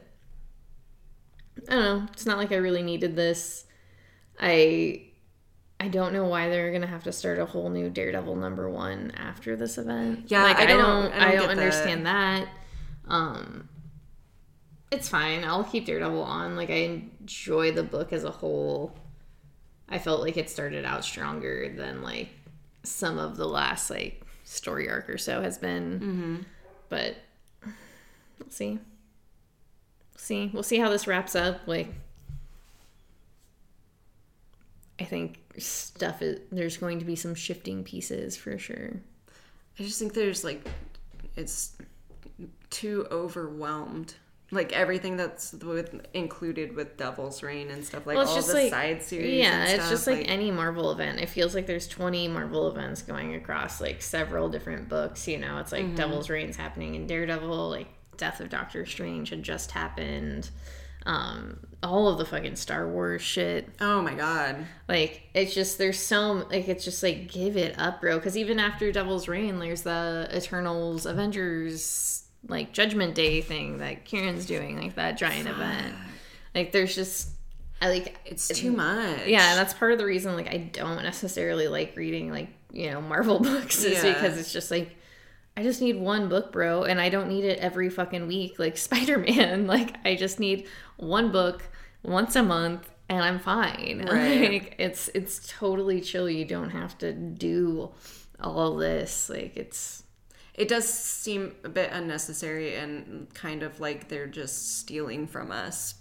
I 1.69 1.73
don't 1.75 1.83
know. 1.85 2.09
It's 2.13 2.27
not 2.27 2.39
like 2.39 2.53
I 2.53 2.57
really 2.57 2.83
needed 2.83 3.17
this. 3.17 3.65
I 4.41 5.07
I 5.79 5.89
don't 5.89 6.13
know 6.13 6.27
why 6.27 6.49
they're 6.49 6.73
gonna 6.73 6.87
have 6.87 7.05
to 7.05 7.13
start 7.13 7.39
a 7.39 7.47
whole 7.47 7.71
new 7.71 7.89
Daredevil 7.91 8.37
number 8.37 8.69
one 8.69 9.13
after 9.17 9.57
this 9.57 9.79
event. 9.79 10.25
Yeah, 10.29 10.43
like 10.43 10.59
I 10.59 10.65
I 10.65 10.67
don't- 10.67 10.79
don't, 10.79 11.13
I 11.13 11.17
I 11.17 11.21
don't 11.21 11.31
don't, 11.31 11.41
get 11.41 11.41
that. 11.41 11.51
understand 11.51 12.07
that. 12.07 12.49
Um, 13.09 13.69
it's 14.91 15.09
fine. 15.09 15.45
I'll 15.45 15.65
keep 15.65 15.87
Daredevil 15.87 16.23
on. 16.23 16.57
Like 16.57 16.71
I 16.71 17.03
enjoy 17.23 17.73
the 17.73 17.83
book 17.83 18.13
as 18.13 18.25
a 18.25 18.31
whole. 18.31 18.97
I 19.89 19.99
felt 19.99 20.21
like 20.21 20.37
it 20.37 20.49
started 20.51 20.85
out 20.85 21.05
stronger 21.05 21.73
than 21.75 22.03
like 22.03 22.29
some 22.83 23.19
of 23.19 23.37
the 23.37 23.47
last 23.47 23.91
like 23.91 24.23
story 24.51 24.89
arc 24.89 25.09
or 25.09 25.19
so 25.19 25.41
has 25.43 25.59
been. 25.59 26.01
Mm-hmm. 26.01 26.37
But 26.89 27.17
we'll 28.39 28.51
see. 28.51 28.79
We'll 30.13 30.17
see. 30.17 30.51
We'll 30.53 30.63
see 30.63 30.79
how 30.79 30.91
this 30.91 31.07
wraps 31.07 31.37
up. 31.37 31.61
Like 31.67 31.95
I 34.99 35.05
think 35.05 35.39
stuff 35.59 36.21
is 36.21 36.41
there's 36.51 36.77
going 36.77 36.99
to 36.99 37.05
be 37.05 37.17
some 37.17 37.35
shifting 37.35 37.85
pieces 37.85 38.37
for 38.37 38.59
sure. 38.59 39.01
I 39.79 39.83
just 39.83 39.99
think 39.99 40.15
there's 40.15 40.45
like 40.45 40.67
it's 41.37 41.77
too 42.71 43.07
overwhelmed. 43.11 44.15
Like 44.53 44.73
everything 44.73 45.17
that's 45.17 45.53
with 45.53 45.95
included 46.13 46.75
with 46.75 46.97
Devil's 46.97 47.43
Reign 47.43 47.71
and 47.71 47.85
stuff 47.85 48.05
like 48.07 48.17
Well, 48.17 48.27
all 48.29 48.43
the 48.43 48.53
like- 48.53 48.71
side 48.71 49.03
series. 49.03 49.39
Yeah, 49.39 49.65
it's 49.65 49.75
stuff, 49.75 49.91
just 49.91 50.07
like, 50.09 50.25
any 50.29 50.51
Marvel 50.51 50.91
event. 50.91 51.21
It 51.21 51.29
feels 51.29 51.55
like 51.55 51.67
there's 51.67 51.87
20 51.87 52.27
Marvel 52.29 52.69
events 52.69 53.03
going 53.03 53.35
across 53.37 53.81
like 53.81 54.03
several 54.03 54.49
different 54.49 54.89
books. 54.89 55.29
You 55.29 55.39
know, 55.39 55.59
it's 55.59 55.71
like 55.73 55.85
Mm-hmm. 55.85 55.95
Devil's 55.95 56.29
Reign's 56.29 56.57
happening 56.57 56.97
in 56.97 57.07
Daredevil, 57.07 57.71
like 57.71 57.87
Death 58.17 58.41
of 58.41 58.49
Doctor 58.51 58.85
Strange 58.87 59.31
had 59.31 59.43
just 59.45 59.71
happened. 59.71 60.51
um, 61.07 61.59
all 61.83 62.09
of 62.09 62.19
the 62.19 62.27
fucking 62.27 62.57
Star 62.57 62.87
Wars 62.87 63.23
shit. 63.23 63.67
Oh 63.81 64.03
my 64.03 64.13
god. 64.15 64.67
Like 64.87 65.23
it's 65.33 65.55
just 65.55 65.79
there's 65.79 65.99
so 65.99 66.47
like 66.51 66.69
it's 66.69 66.85
just 66.85 67.03
like 67.03 67.33
give 67.33 67.57
it 67.57 67.79
up, 67.79 68.01
bro. 68.03 68.17
Because 68.19 68.37
even 68.37 68.59
after 68.61 68.93
Devil's 68.93 69.27
Reign, 69.29 69.59
there's 69.61 69.81
the 69.83 70.29
Eternals, 70.35 71.07
Avengers, 71.07 72.25
like 72.49 72.73
Judgment 72.73 73.15
Day 73.15 73.41
thing 73.41 73.79
that 73.79 74.05
Kieron's 74.05 74.47
doing, 74.47 74.81
like 74.81 74.95
that 74.97 75.19
giant 75.19 75.49
event. 75.49 75.95
Like 76.55 76.73
there's 76.73 76.95
just 76.95 77.31
I 77.83 77.89
like 77.89 78.19
It's 78.27 78.49
too 78.49 78.73
much. 78.73 79.27
yeah, 79.27 79.51
and 79.51 79.59
that's 79.59 79.75
part 79.75 79.93
of 79.93 79.99
the 79.99 80.05
reason 80.05 80.35
like 80.37 80.49
I 80.49 80.57
don't 80.59 81.03
necessarily 81.03 81.69
like 81.69 81.95
reading 81.97 82.31
like 82.31 82.49
you 82.73 82.91
know 82.91 83.01
Marvel 83.01 83.39
books 83.41 83.83
is 83.85 84.03
Yeah. 84.03 84.13
because 84.15 84.39
it's 84.39 84.53
just 84.53 84.71
like 84.71 84.97
I 85.57 85.63
just 85.63 85.81
need 85.83 85.97
one 85.99 86.29
book, 86.29 86.53
bro, 86.53 86.85
and 86.85 87.01
I 87.01 87.09
don't 87.09 87.29
need 87.29 87.45
it 87.45 87.59
every 87.59 87.91
fucking 87.91 88.27
week 88.27 88.59
like 88.59 88.77
Spider 88.89 89.19
Man. 89.19 89.67
Like 89.67 89.97
I 90.05 90.15
just 90.15 90.41
need 90.41 90.67
one 90.97 91.31
book 91.33 91.63
once 92.03 92.37
a 92.37 92.43
month, 92.43 92.89
and 93.09 93.23
I'm 93.23 93.39
fine. 93.39 94.07
Right. 94.11 94.51
Like 94.53 94.75
it's 94.79 95.09
it's 95.15 95.47
totally 95.59 96.01
chill. 96.01 96.29
You 96.31 96.45
don't 96.45 96.71
have 96.71 96.97
to 96.99 97.13
do 97.13 97.91
all 98.41 98.77
this. 98.77 99.29
Like 99.29 99.57
it's 99.57 100.05
It 100.61 100.69
does 100.69 100.87
seem 100.89 101.55
a 101.65 101.69
bit 101.69 101.91
unnecessary 101.93 102.75
and 102.77 103.33
kind 103.35 103.63
of 103.63 103.81
like 103.81 104.09
they're 104.09 104.27
just 104.27 104.79
stealing 104.79 105.27
from 105.27 105.51
us 105.51 105.95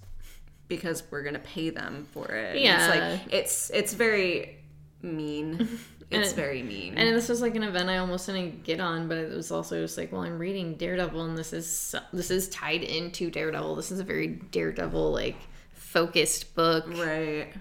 because 0.68 1.04
we're 1.10 1.24
gonna 1.24 1.40
pay 1.40 1.70
them 1.70 2.06
for 2.12 2.28
it. 2.32 2.62
Yeah. 2.62 2.78
It's 2.78 2.96
like 3.26 3.34
it's 3.34 3.70
it's 3.72 3.94
very 3.94 4.58
mean. 5.02 5.68
It's 6.12 6.32
it- 6.32 6.36
very 6.36 6.64
mean. 6.64 6.98
And 6.98 7.16
this 7.16 7.30
was 7.30 7.40
like 7.40 7.56
an 7.56 7.62
event 7.62 7.88
I 7.88 7.98
almost 8.00 8.26
didn't 8.26 8.64
get 8.64 8.80
on, 8.80 9.08
but 9.08 9.20
it 9.20 9.30
was 9.32 9.52
also 9.52 9.80
just 9.80 9.96
like, 9.96 10.12
well, 10.12 10.22
I'm 10.24 10.40
reading 10.40 10.74
Daredevil, 10.74 11.24
and 11.24 11.38
this 11.38 11.54
is 11.54 11.94
this 12.12 12.32
is 12.32 12.50
tied 12.50 12.82
into 12.82 13.30
Daredevil. 13.30 13.76
This 13.76 13.92
is 13.92 14.00
a 14.00 14.04
very 14.04 14.26
Daredevil 14.28 15.12
like 15.12 15.38
focused 15.72 16.56
book. 16.56 16.88
right. 16.98 17.54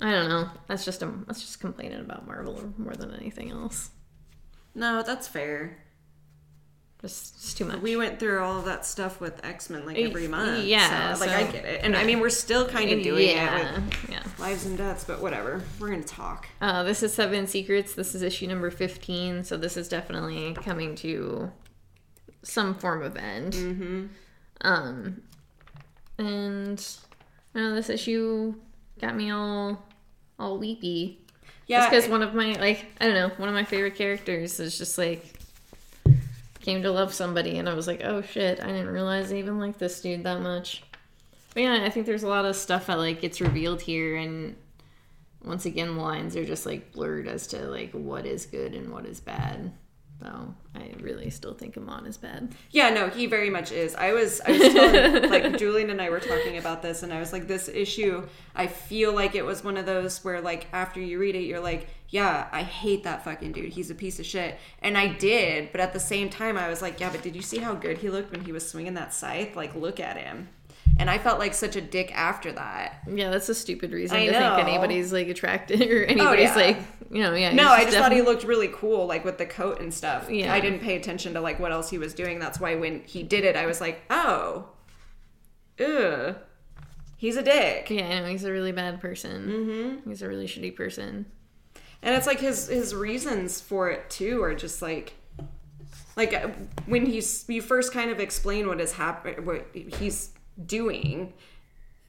I 0.00 0.10
don't 0.10 0.28
know. 0.28 0.48
That's 0.66 0.84
just 0.86 1.02
a 1.02 1.12
that's 1.26 1.40
just 1.40 1.60
complaining 1.60 2.00
about 2.00 2.26
Marvel 2.26 2.72
more 2.78 2.94
than 2.94 3.12
anything 3.14 3.50
else. 3.50 3.90
No, 4.74 5.02
that's 5.02 5.28
fair. 5.28 5.78
Just 7.00 7.34
it's 7.34 7.52
too 7.54 7.66
much. 7.66 7.80
We 7.80 7.96
went 7.96 8.18
through 8.18 8.40
all 8.42 8.58
of 8.58 8.64
that 8.64 8.86
stuff 8.86 9.20
with 9.20 9.44
X 9.44 9.68
Men 9.68 9.84
like 9.84 9.98
every 9.98 10.26
month. 10.26 10.64
yeah, 10.64 11.12
so, 11.12 11.20
like 11.20 11.28
so- 11.28 11.36
I 11.36 11.44
get 11.44 11.64
it, 11.66 11.80
and 11.82 11.94
I 11.94 12.04
mean 12.04 12.18
we're 12.18 12.30
still 12.30 12.66
kind 12.66 12.90
of 12.90 13.02
doing 13.02 13.28
yeah, 13.28 13.74
it 13.74 13.74
with 13.74 14.10
yeah. 14.10 14.22
lives 14.38 14.64
and 14.64 14.78
deaths, 14.78 15.04
but 15.04 15.20
whatever. 15.20 15.62
We're 15.78 15.90
gonna 15.90 16.02
talk. 16.02 16.48
Uh, 16.62 16.82
this 16.82 17.02
is 17.02 17.12
Seven 17.12 17.46
Secrets. 17.46 17.94
This 17.94 18.14
is 18.14 18.22
issue 18.22 18.46
number 18.46 18.70
fifteen. 18.70 19.44
So 19.44 19.58
this 19.58 19.76
is 19.76 19.86
definitely 19.86 20.54
coming 20.54 20.94
to 20.96 21.52
some 22.42 22.74
form 22.74 23.02
of 23.02 23.16
end. 23.18 23.52
Mm-hmm. 23.52 24.06
Um, 24.62 25.22
and 26.16 26.86
I 27.54 27.58
know 27.58 27.74
this 27.74 27.90
issue 27.90 28.54
got 28.98 29.14
me 29.14 29.30
all 29.30 29.84
all 30.38 30.56
weepy. 30.58 31.23
Yeah, 31.66 31.88
because 31.88 32.08
one 32.08 32.22
of 32.22 32.34
my 32.34 32.52
like 32.52 32.86
I 33.00 33.06
don't 33.06 33.14
know 33.14 33.28
one 33.36 33.48
of 33.48 33.54
my 33.54 33.64
favorite 33.64 33.96
characters 33.96 34.60
is 34.60 34.76
just 34.76 34.98
like 34.98 35.34
came 36.60 36.82
to 36.82 36.90
love 36.90 37.12
somebody 37.12 37.58
and 37.58 37.68
I 37.68 37.74
was 37.74 37.86
like 37.86 38.02
oh 38.04 38.22
shit 38.22 38.58
I 38.60 38.68
didn't 38.68 38.88
realize 38.88 39.30
I 39.30 39.36
even 39.36 39.58
liked 39.58 39.78
this 39.78 40.00
dude 40.00 40.24
that 40.24 40.40
much. 40.40 40.82
But 41.52 41.62
yeah, 41.62 41.84
I 41.84 41.90
think 41.90 42.06
there's 42.06 42.22
a 42.22 42.28
lot 42.28 42.44
of 42.44 42.56
stuff 42.56 42.86
that 42.86 42.98
like 42.98 43.20
gets 43.20 43.40
revealed 43.40 43.80
here 43.82 44.16
and 44.16 44.56
once 45.42 45.66
again 45.66 45.96
the 45.96 46.02
lines 46.02 46.36
are 46.36 46.44
just 46.44 46.66
like 46.66 46.92
blurred 46.92 47.28
as 47.28 47.46
to 47.48 47.58
like 47.66 47.92
what 47.92 48.26
is 48.26 48.46
good 48.46 48.74
and 48.74 48.92
what 48.92 49.06
is 49.06 49.20
bad. 49.20 49.72
So 50.20 50.54
I 50.74 50.92
really 51.00 51.28
still 51.30 51.54
think 51.54 51.76
Amon 51.76 52.06
is 52.06 52.16
bad. 52.16 52.54
Yeah, 52.70 52.90
no, 52.90 53.08
he 53.08 53.26
very 53.26 53.50
much 53.50 53.72
is. 53.72 53.94
I 53.94 54.12
was, 54.12 54.40
I 54.46 54.52
was 54.52 54.72
telling, 54.72 55.30
like 55.30 55.58
Julian 55.58 55.90
and 55.90 56.00
I 56.00 56.08
were 56.08 56.20
talking 56.20 56.56
about 56.56 56.82
this, 56.82 57.02
and 57.02 57.12
I 57.12 57.20
was 57.20 57.32
like, 57.32 57.46
this 57.46 57.68
issue, 57.68 58.26
I 58.54 58.66
feel 58.66 59.12
like 59.12 59.34
it 59.34 59.44
was 59.44 59.64
one 59.64 59.76
of 59.76 59.86
those 59.86 60.24
where, 60.24 60.40
like, 60.40 60.66
after 60.72 61.00
you 61.00 61.18
read 61.18 61.34
it, 61.34 61.42
you're 61.42 61.60
like, 61.60 61.88
yeah, 62.08 62.48
I 62.52 62.62
hate 62.62 63.04
that 63.04 63.24
fucking 63.24 63.52
dude. 63.52 63.72
He's 63.72 63.90
a 63.90 63.94
piece 63.94 64.20
of 64.20 64.26
shit, 64.26 64.58
and 64.80 64.96
I 64.96 65.08
did. 65.08 65.72
But 65.72 65.80
at 65.80 65.92
the 65.92 66.00
same 66.00 66.30
time, 66.30 66.56
I 66.56 66.68
was 66.68 66.80
like, 66.80 67.00
yeah, 67.00 67.10
but 67.10 67.22
did 67.22 67.34
you 67.34 67.42
see 67.42 67.58
how 67.58 67.74
good 67.74 67.98
he 67.98 68.08
looked 68.08 68.30
when 68.32 68.44
he 68.44 68.52
was 68.52 68.68
swinging 68.68 68.94
that 68.94 69.12
scythe? 69.12 69.56
Like, 69.56 69.74
look 69.74 69.98
at 70.00 70.16
him. 70.16 70.48
And 70.98 71.10
I 71.10 71.18
felt 71.18 71.38
like 71.38 71.54
such 71.54 71.76
a 71.76 71.80
dick 71.80 72.16
after 72.16 72.52
that. 72.52 73.02
Yeah, 73.12 73.30
that's 73.30 73.48
a 73.48 73.54
stupid 73.54 73.92
reason 73.92 74.16
I 74.16 74.26
to 74.26 74.32
know. 74.32 74.56
think 74.56 74.68
anybody's 74.68 75.12
like 75.12 75.28
attracted 75.28 75.82
or 75.90 76.04
anybody's 76.04 76.50
yeah. 76.50 76.54
like 76.54 76.78
you 77.10 77.22
know 77.22 77.34
yeah. 77.34 77.52
No, 77.52 77.68
I 77.68 77.84
just 77.84 77.96
thought 77.96 78.12
he 78.12 78.22
looked 78.22 78.44
really 78.44 78.68
cool, 78.68 79.06
like 79.06 79.24
with 79.24 79.38
the 79.38 79.46
coat 79.46 79.80
and 79.80 79.92
stuff. 79.92 80.30
Yeah. 80.30 80.52
I 80.52 80.60
didn't 80.60 80.80
pay 80.80 80.96
attention 80.96 81.34
to 81.34 81.40
like 81.40 81.58
what 81.58 81.72
else 81.72 81.90
he 81.90 81.98
was 81.98 82.14
doing. 82.14 82.38
That's 82.38 82.60
why 82.60 82.76
when 82.76 83.02
he 83.04 83.22
did 83.22 83.44
it, 83.44 83.56
I 83.56 83.66
was 83.66 83.80
like, 83.80 84.02
oh, 84.10 84.68
ugh, 85.80 86.36
he's 87.16 87.36
a 87.36 87.42
dick. 87.42 87.90
Yeah, 87.90 88.08
I 88.08 88.20
know 88.20 88.26
he's 88.26 88.44
a 88.44 88.52
really 88.52 88.72
bad 88.72 89.00
person. 89.00 89.48
Mm-hmm. 89.48 90.10
He's 90.10 90.22
a 90.22 90.28
really 90.28 90.46
shitty 90.46 90.76
person. 90.76 91.26
And 92.02 92.14
it's 92.14 92.26
like 92.26 92.38
his 92.38 92.68
his 92.68 92.94
reasons 92.94 93.60
for 93.60 93.90
it 93.90 94.10
too 94.10 94.42
are 94.42 94.54
just 94.54 94.82
like, 94.82 95.14
like 96.16 96.34
uh, 96.34 96.48
when 96.86 97.06
he's 97.06 97.46
you 97.48 97.62
first 97.62 97.92
kind 97.92 98.10
of 98.10 98.20
explain 98.20 98.68
what 98.68 98.80
is 98.80 98.92
happen 98.92 99.46
what 99.46 99.66
he's 99.72 100.33
doing. 100.62 101.32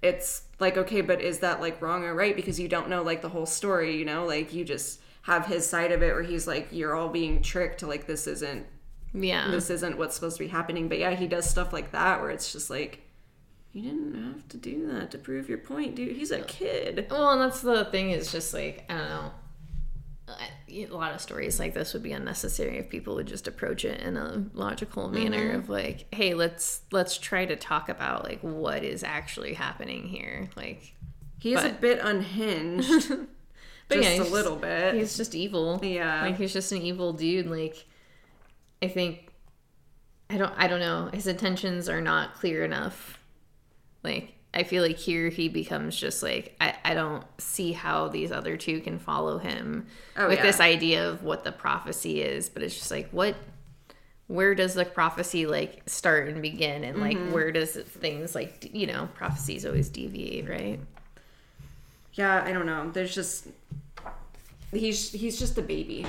It's 0.02 0.44
like 0.60 0.78
okay, 0.78 1.02
but 1.02 1.22
is 1.22 1.40
that 1.40 1.62
like 1.62 1.82
wrong 1.82 2.04
or 2.04 2.14
right? 2.14 2.36
Because 2.36 2.60
you 2.60 2.68
don't 2.68 2.90
know 2.90 3.02
like 3.02 3.22
the 3.22 3.30
whole 3.30 3.46
story, 3.46 3.98
you 3.98 4.06
know, 4.06 4.26
like 4.26 4.54
you 4.54 4.64
just 4.64 5.00
have 5.24 5.48
his 5.48 5.66
side 5.68 5.92
of 5.92 6.04
it 6.04 6.14
where 6.14 6.22
he's 6.24 6.46
like 6.48 6.68
you're 6.72 6.96
all 6.96 7.10
being 7.10 7.42
tricked 7.42 7.82
like 7.82 8.06
this 8.06 8.28
isn't 8.28 8.66
Yeah. 9.14 9.50
this 9.50 9.70
isn't 9.72 9.98
what's 9.98 10.14
supposed 10.16 10.38
to 10.38 10.44
be 10.44 10.50
happening. 10.50 10.88
But 10.88 11.00
yeah, 11.00 11.12
he 11.16 11.28
does 11.28 11.50
stuff 11.50 11.74
like 11.74 11.92
that 11.94 12.22
where 12.22 12.30
it's 12.30 12.52
just 12.52 12.70
like, 12.70 13.02
you 13.74 13.82
didn't 13.82 14.14
have 14.34 14.48
to 14.50 14.58
do 14.58 14.88
that 14.92 15.10
to 15.12 15.18
prove 15.18 15.50
your 15.50 15.58
point, 15.58 15.96
dude. 15.96 16.16
He's 16.16 16.32
a 16.32 16.42
kid. 16.42 17.08
Well, 17.10 17.32
and 17.32 17.42
that's 17.42 17.62
the 17.62 17.86
thing 17.86 18.12
is 18.12 18.32
just 18.32 18.54
like 18.54 18.86
I 18.90 18.98
don't 18.98 19.10
know. 19.10 19.32
A 20.28 20.88
lot 20.88 21.14
of 21.14 21.22
stories 21.22 21.60
like 21.60 21.74
this 21.76 21.94
would 21.94 22.02
be 22.02 22.12
unnecessary 22.12 22.78
if 22.80 22.90
people 22.90 23.14
would 23.16 23.28
just 23.28 23.48
approach 23.48 23.86
it 23.86 24.02
in 24.02 24.18
a 24.18 24.46
logical 24.54 25.08
manner 25.08 25.50
Mm-hmm. 25.50 25.60
of 25.60 25.70
like, 25.70 26.08
hey, 26.14 26.34
let's 26.34 26.82
let's 26.92 27.18
try 27.18 27.46
to 27.46 27.56
talk 27.56 27.90
about 27.90 28.24
like 28.24 28.40
what 28.42 28.84
is 28.84 29.04
actually 29.04 29.54
happening 29.54 30.08
here. 30.08 30.50
Like, 30.56 30.96
He 31.40 31.54
is 31.54 31.64
a 31.64 31.70
bit 31.70 32.00
unhinged, 32.02 33.10
but 33.88 33.96
just 34.02 34.18
yeah, 34.18 34.24
a 34.24 34.26
little 34.34 34.56
bit. 34.56 34.96
He's 34.96 35.16
just 35.16 35.36
evil. 35.36 35.80
Yeah. 35.84 36.24
Like 36.24 36.38
he's 36.38 36.54
just 36.54 36.72
an 36.72 36.82
evil 36.82 37.14
dude. 37.14 37.46
Like 37.46 37.86
I 38.82 38.88
think 38.88 39.30
I 40.30 40.38
don't 40.38 40.54
I 40.58 40.68
don't 40.68 40.80
know. 40.80 41.10
His 41.14 41.28
intentions 41.28 41.88
are 41.88 42.02
not 42.02 42.34
clear 42.34 42.66
enough. 42.66 43.20
Like 44.04 44.34
I 44.56 44.64
feel 44.64 44.82
like 44.84 44.98
here 44.98 45.30
he 45.30 45.50
becomes 45.50 45.96
just 45.98 46.24
like 46.24 46.56
I, 46.62 46.76
I 46.86 46.94
don't 46.94 47.24
see 47.40 47.74
how 47.74 48.08
these 48.08 48.32
other 48.32 48.56
two 48.58 48.80
can 48.82 48.98
follow 49.00 49.38
him 49.38 49.88
Oh, 50.18 50.28
with 50.30 50.38
yeah. 50.38 50.44
this 50.44 50.60
idea 50.60 51.10
of 51.10 51.24
what 51.24 51.44
the 51.44 51.52
prophecy 51.52 52.22
is, 52.22 52.48
but 52.50 52.64
it's 52.64 52.76
just 52.76 52.90
like 52.92 53.10
what 53.12 53.36
where 54.28 54.56
does 54.56 54.74
the 54.74 54.86
prophecy 54.86 55.46
like 55.46 55.84
start 55.88 56.30
and 56.30 56.42
begin 56.42 56.84
and 56.84 57.00
like 57.00 57.18
Mm-hmm. 57.18 57.32
where 57.34 57.52
does 57.52 57.72
things 57.76 58.34
like 58.34 58.70
you 58.74 58.88
know 58.88 59.08
prophecies 59.14 59.66
always 59.66 59.90
deviate 59.90 60.50
right 60.50 60.80
Yeah, 62.14 62.44
I 62.44 62.52
don't 62.54 62.66
know. 62.66 62.90
There's 62.92 63.14
just 63.14 63.48
he's 64.72 65.12
he's 65.12 65.38
just 65.38 65.58
a 65.58 65.62
baby. 65.62 66.06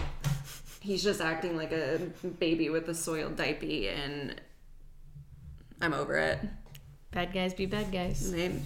He's 0.81 1.03
just 1.03 1.21
acting 1.21 1.57
like 1.57 1.73
a 1.73 1.99
baby 2.39 2.71
with 2.71 2.89
a 2.89 2.95
soiled 2.95 3.35
diaper, 3.37 3.67
and 3.67 4.41
I'm 5.81 5.93
over 5.93 6.17
it. 6.17 6.39
Bad 7.17 7.33
guys 7.33 7.55
be 7.55 7.65
bad 7.65 7.91
guys 7.91 8.31
They- 8.31 8.61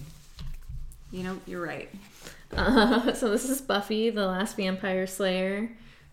you 1.09 1.23
know, 1.23 1.37
you're 1.45 1.61
right. 1.65 1.89
Uh, 2.55 3.13
so 3.21 3.29
this 3.29 3.49
is 3.49 3.61
Buffy, 3.61 4.09
the 4.09 4.27
Last 4.27 4.55
Vampire 4.57 5.07
Slayer. 5.07 5.69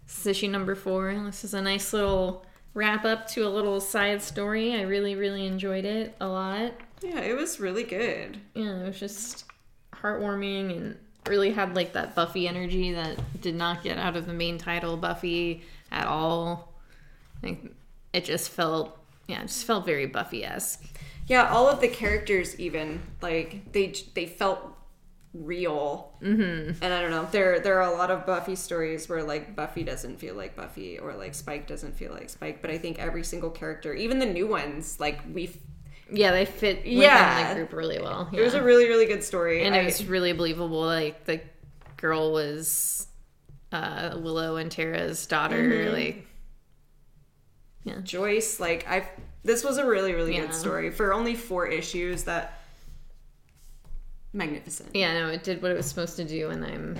This 0.06 0.18
is 0.20 0.26
issue 0.26 0.48
number 0.48 0.74
four. 0.76 1.14
This 1.26 1.42
is 1.44 1.52
a 1.54 1.60
nice 1.62 1.92
little 1.92 2.44
wrap 2.74 3.04
up 3.04 3.26
to 3.30 3.46
a 3.46 3.48
little 3.48 3.80
side 3.80 4.22
story. 4.22 4.74
I 4.74 4.82
really, 4.82 5.14
really 5.16 5.46
enjoyed 5.46 5.84
it 5.84 6.16
a 6.20 6.26
lot. 6.28 6.72
Yeah, 7.00 7.20
it 7.20 7.36
was 7.36 7.58
really 7.60 7.82
good. 7.84 8.38
Yeah, 8.54 8.82
it 8.82 8.86
was 8.86 8.98
just 9.00 9.44
heartwarming 9.92 10.76
and 10.76 10.96
really 11.28 11.50
had 11.52 11.74
like 11.76 11.92
that 11.94 12.14
Buffy 12.16 12.46
energy 12.48 12.92
that 12.92 13.18
did 13.40 13.54
not 13.56 13.82
get 13.84 13.98
out 13.98 14.16
of 14.16 14.26
the 14.26 14.32
main 14.34 14.58
title 14.58 14.96
Buffy 14.96 15.62
at 15.92 16.06
all. 16.06 16.72
Like 17.42 17.72
it 18.12 18.24
just 18.24 18.50
felt, 18.50 18.96
yeah, 19.28 19.40
it 19.42 19.46
just 19.48 19.64
felt 19.64 19.86
very 19.86 20.06
Buffy 20.06 20.44
esque. 20.44 20.84
Yeah, 21.28 21.48
all 21.50 21.68
of 21.68 21.80
the 21.80 21.88
characters 21.88 22.58
even 22.58 23.00
like 23.22 23.72
they 23.72 23.94
they 24.14 24.26
felt 24.26 24.60
real. 25.34 26.14
Mm-hmm. 26.22 26.82
And 26.82 26.94
I 26.94 27.00
don't 27.02 27.10
know, 27.10 27.28
there 27.30 27.60
there 27.60 27.80
are 27.82 27.92
a 27.92 27.96
lot 27.96 28.10
of 28.10 28.24
Buffy 28.26 28.56
stories 28.56 29.08
where 29.08 29.22
like 29.22 29.54
Buffy 29.54 29.82
doesn't 29.84 30.18
feel 30.18 30.34
like 30.34 30.56
Buffy 30.56 30.98
or 30.98 31.14
like 31.14 31.34
Spike 31.34 31.66
doesn't 31.66 31.94
feel 31.96 32.12
like 32.12 32.30
Spike, 32.30 32.62
but 32.62 32.70
I 32.70 32.78
think 32.78 32.98
every 32.98 33.22
single 33.24 33.50
character, 33.50 33.92
even 33.94 34.18
the 34.18 34.26
new 34.26 34.46
ones, 34.46 34.98
like 34.98 35.20
we, 35.32 35.50
Yeah, 36.10 36.32
they 36.32 36.46
fit 36.46 36.78
within 36.78 36.92
Yeah. 37.02 37.50
the 37.50 37.54
group 37.56 37.72
really 37.74 38.00
well. 38.00 38.30
it 38.32 38.40
was 38.40 38.54
a 38.54 38.62
really 38.62 38.88
really 38.88 39.06
good 39.06 39.22
story. 39.22 39.64
and 39.64 39.74
I- 39.74 39.80
it 39.80 39.84
was 39.84 40.04
really 40.06 40.32
believable. 40.32 40.80
Like 40.80 41.26
the 41.26 41.40
girl 41.98 42.32
was 42.32 43.06
uh, 43.70 44.16
Willow 44.16 44.56
and 44.56 44.72
Tara's 44.72 45.26
daughter. 45.26 45.62
Mm-hmm. 45.62 45.92
Like, 45.94 46.24
Joyce, 48.02 48.60
like 48.60 48.86
I 48.88 49.08
This 49.44 49.64
was 49.64 49.78
a 49.78 49.86
really, 49.86 50.14
really 50.14 50.34
Yeah. 50.36 50.42
good 50.46 50.54
story 50.54 50.90
for 50.90 51.12
only 51.12 51.34
four 51.34 51.66
issues. 51.66 52.24
That 52.24 52.60
magnificent. 54.32 54.90
Yeah, 54.94 55.14
no, 55.18 55.28
it 55.28 55.42
did 55.42 55.62
what 55.62 55.70
it 55.70 55.76
was 55.76 55.86
supposed 55.86 56.16
to 56.16 56.24
do, 56.24 56.50
and 56.50 56.64
I'm 56.64 56.96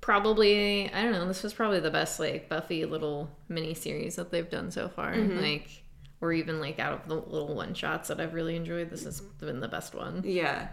probably 0.00 0.90
I 0.92 1.02
don't 1.02 1.12
know. 1.12 1.26
This 1.26 1.42
was 1.42 1.52
probably 1.52 1.80
the 1.80 1.90
best 1.90 2.20
like 2.20 2.48
Buffy 2.48 2.84
little 2.84 3.30
mini 3.48 3.74
series 3.74 4.16
that 4.16 4.30
they've 4.30 4.48
done 4.48 4.70
so 4.70 4.88
far. 4.88 5.12
Mm-hmm. 5.14 5.38
Like, 5.40 5.82
or 6.20 6.32
even 6.32 6.60
like 6.60 6.78
out 6.78 6.92
of 6.92 7.08
the 7.08 7.14
little 7.16 7.54
one 7.54 7.74
shots 7.74 8.08
that 8.08 8.20
I've 8.20 8.34
really 8.34 8.56
enjoyed, 8.56 8.90
this 8.90 9.04
has 9.04 9.20
been 9.20 9.60
the 9.60 9.68
best 9.68 9.94
one. 9.94 10.22
Yeah, 10.24 10.68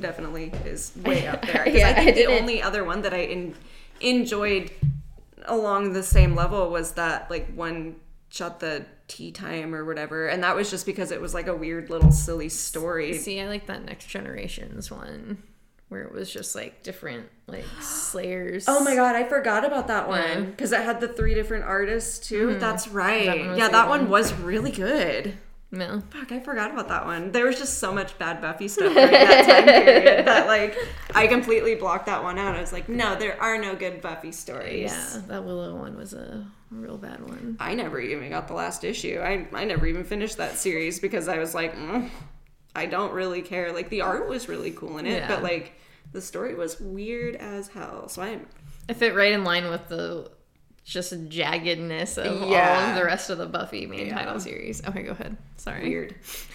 definitely 0.00 0.52
is 0.64 0.92
way 1.04 1.26
up 1.26 1.42
there. 1.46 1.68
Yeah, 1.68 1.90
I 1.90 1.94
think 1.94 2.08
I 2.08 2.12
the 2.12 2.12
didn't- 2.12 2.40
only 2.42 2.62
other 2.62 2.84
one 2.84 3.02
that 3.02 3.14
I 3.14 3.18
in, 3.24 3.54
enjoyed 4.00 4.70
along 5.46 5.92
the 5.92 6.02
same 6.02 6.34
level 6.36 6.70
was 6.70 6.92
that 6.92 7.30
like 7.30 7.52
one 7.54 7.96
shot 8.32 8.60
the 8.60 8.84
tea 9.08 9.30
time 9.30 9.74
or 9.74 9.84
whatever, 9.84 10.26
and 10.26 10.42
that 10.42 10.56
was 10.56 10.70
just 10.70 10.86
because 10.86 11.12
it 11.12 11.20
was 11.20 11.34
like 11.34 11.46
a 11.48 11.54
weird 11.54 11.90
little 11.90 12.10
silly 12.10 12.48
story. 12.48 13.12
See, 13.18 13.38
I 13.40 13.46
like 13.46 13.66
that 13.66 13.84
Next 13.84 14.06
Generations 14.06 14.90
one 14.90 15.42
where 15.90 16.00
it 16.04 16.10
was 16.12 16.32
just 16.32 16.54
like 16.54 16.82
different 16.82 17.26
like 17.46 17.66
slayers. 17.82 18.64
Oh 18.66 18.82
my 18.82 18.94
god, 18.94 19.14
I 19.14 19.24
forgot 19.24 19.64
about 19.66 19.88
that 19.88 20.08
one 20.08 20.20
Yeah. 20.22 20.40
because 20.40 20.72
it 20.72 20.80
had 20.80 21.00
the 21.00 21.08
three 21.08 21.34
different 21.34 21.64
artists 21.64 22.26
too. 22.26 22.48
Mm-hmm. 22.48 22.60
That's 22.60 22.88
right. 22.88 23.26
That 23.26 23.38
one 23.38 23.48
was 23.50 23.58
yeah, 23.58 23.68
that 23.68 23.88
one 23.90 24.08
was 24.08 24.32
really 24.34 24.70
good. 24.70 25.34
No. 25.74 26.02
Fuck, 26.10 26.30
I 26.32 26.38
forgot 26.40 26.70
about 26.70 26.88
that 26.88 27.06
one. 27.06 27.32
There 27.32 27.46
was 27.46 27.58
just 27.58 27.78
so 27.78 27.92
much 27.94 28.18
bad 28.18 28.42
Buffy 28.42 28.68
stuff 28.68 28.92
during 28.92 29.10
that 29.10 29.46
time 29.46 29.64
period 29.64 30.26
that 30.26 30.46
like 30.46 30.76
I 31.14 31.26
completely 31.26 31.74
blocked 31.74 32.06
that 32.06 32.22
one 32.22 32.38
out. 32.38 32.54
I 32.54 32.60
was 32.60 32.72
like, 32.74 32.90
no, 32.90 33.16
there 33.16 33.40
are 33.40 33.56
no 33.56 33.74
good 33.74 34.02
Buffy 34.02 34.32
stories. 34.32 34.92
Yeah, 34.92 35.22
that 35.28 35.44
Willow 35.44 35.74
one 35.74 35.96
was 35.96 36.12
a 36.12 36.46
real 36.70 36.98
bad 36.98 37.26
one. 37.26 37.56
I 37.58 37.74
never 37.74 37.98
even 37.98 38.28
got 38.28 38.48
the 38.48 38.54
last 38.54 38.84
issue. 38.84 39.18
I 39.24 39.46
I 39.54 39.64
never 39.64 39.86
even 39.86 40.04
finished 40.04 40.36
that 40.36 40.58
series 40.58 41.00
because 41.00 41.26
I 41.26 41.38
was 41.38 41.54
like, 41.54 41.74
mm, 41.74 42.10
I 42.76 42.84
don't 42.84 43.12
really 43.14 43.40
care. 43.40 43.72
Like 43.72 43.88
the 43.88 44.02
art 44.02 44.28
was 44.28 44.48
really 44.50 44.72
cool 44.72 44.98
in 44.98 45.06
it, 45.06 45.20
Yeah. 45.20 45.28
but 45.28 45.42
like 45.42 45.72
the 46.12 46.20
story 46.20 46.54
was 46.54 46.78
weird 46.80 47.36
as 47.36 47.68
hell. 47.68 48.08
So 48.10 48.20
I'm 48.20 48.46
It 48.88 48.94
fit 48.96 49.14
right 49.14 49.32
in 49.32 49.42
line 49.42 49.70
with 49.70 49.88
the 49.88 50.30
just 50.84 51.12
jaggedness 51.28 52.18
of 52.18 52.42
all 52.42 52.54
of 52.54 52.94
the 52.96 53.04
rest 53.04 53.30
of 53.30 53.38
the 53.38 53.46
Buffy 53.46 53.86
main 53.86 54.06
Yeah. 54.08 54.18
title 54.18 54.40
series. 54.40 54.84
Okay, 54.86 55.02
go 55.02 55.12
ahead. 55.12 55.36
Sorry. 55.56 55.88
weird. 55.88 56.14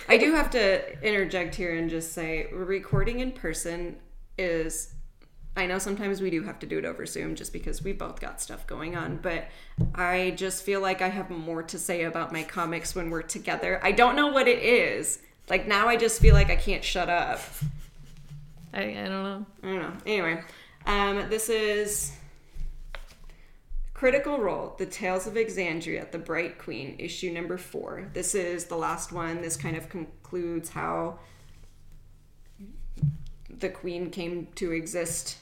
I 0.10 0.18
do 0.18 0.34
have 0.34 0.50
to 0.52 1.02
interject 1.06 1.56
here 1.56 1.76
and 1.78 1.90
just 1.90 2.12
say 2.14 2.48
recording 2.52 3.20
in 3.22 3.32
person 3.32 3.98
is 4.38 4.94
I 5.56 5.66
know 5.66 5.80
sometimes 5.80 6.22
we 6.22 6.30
do 6.30 6.44
have 6.44 6.60
to 6.60 6.68
do 6.68 6.78
it 6.78 6.86
over 6.86 7.08
Zoom 7.08 7.34
just 7.34 7.52
because 7.52 7.82
we 7.82 7.92
both 7.92 8.20
got 8.20 8.40
stuff 8.40 8.68
going 8.68 8.96
on, 8.96 9.18
but 9.18 9.46
I 9.96 10.36
just 10.38 10.62
feel 10.62 10.82
like 10.82 11.02
I 11.02 11.08
have 11.10 11.32
more 11.32 11.64
to 11.64 11.80
say 11.80 12.04
about 12.04 12.32
my 12.32 12.44
comics 12.44 12.94
when 12.94 13.10
we're 13.10 13.24
together. 13.24 13.80
I 13.82 13.92
don't 13.92 14.16
know 14.16 14.28
what 14.28 14.48
it 14.48 14.60
is. 14.62 15.18
Like 15.50 15.68
now 15.68 15.88
I 15.88 15.96
just 15.98 16.22
feel 16.22 16.36
like 16.36 16.52
I 16.52 16.58
can't 16.58 16.84
shut 16.84 17.10
up. 17.10 17.40
I, 18.72 18.82
I 18.82 18.94
don't 18.94 19.10
know. 19.24 19.46
I 19.64 19.66
don't 19.68 19.80
know. 19.82 19.94
Anyway, 20.06 20.44
um, 20.86 21.28
this 21.30 21.50
is 21.50 22.12
Critical 23.98 24.38
Role: 24.38 24.76
The 24.78 24.86
Tales 24.86 25.26
of 25.26 25.34
Exandria, 25.34 26.12
the 26.12 26.20
Bright 26.20 26.60
Queen, 26.60 26.96
issue 27.00 27.32
number 27.32 27.58
four. 27.58 28.12
This 28.14 28.36
is 28.36 28.66
the 28.66 28.76
last 28.76 29.12
one. 29.12 29.42
This 29.42 29.58
kind 29.58 29.76
of 29.76 29.90
concludes 29.90 30.70
how 30.70 31.18
the 33.50 33.70
queen 33.70 34.12
came 34.12 34.50
to 34.54 34.72
exist, 34.72 35.40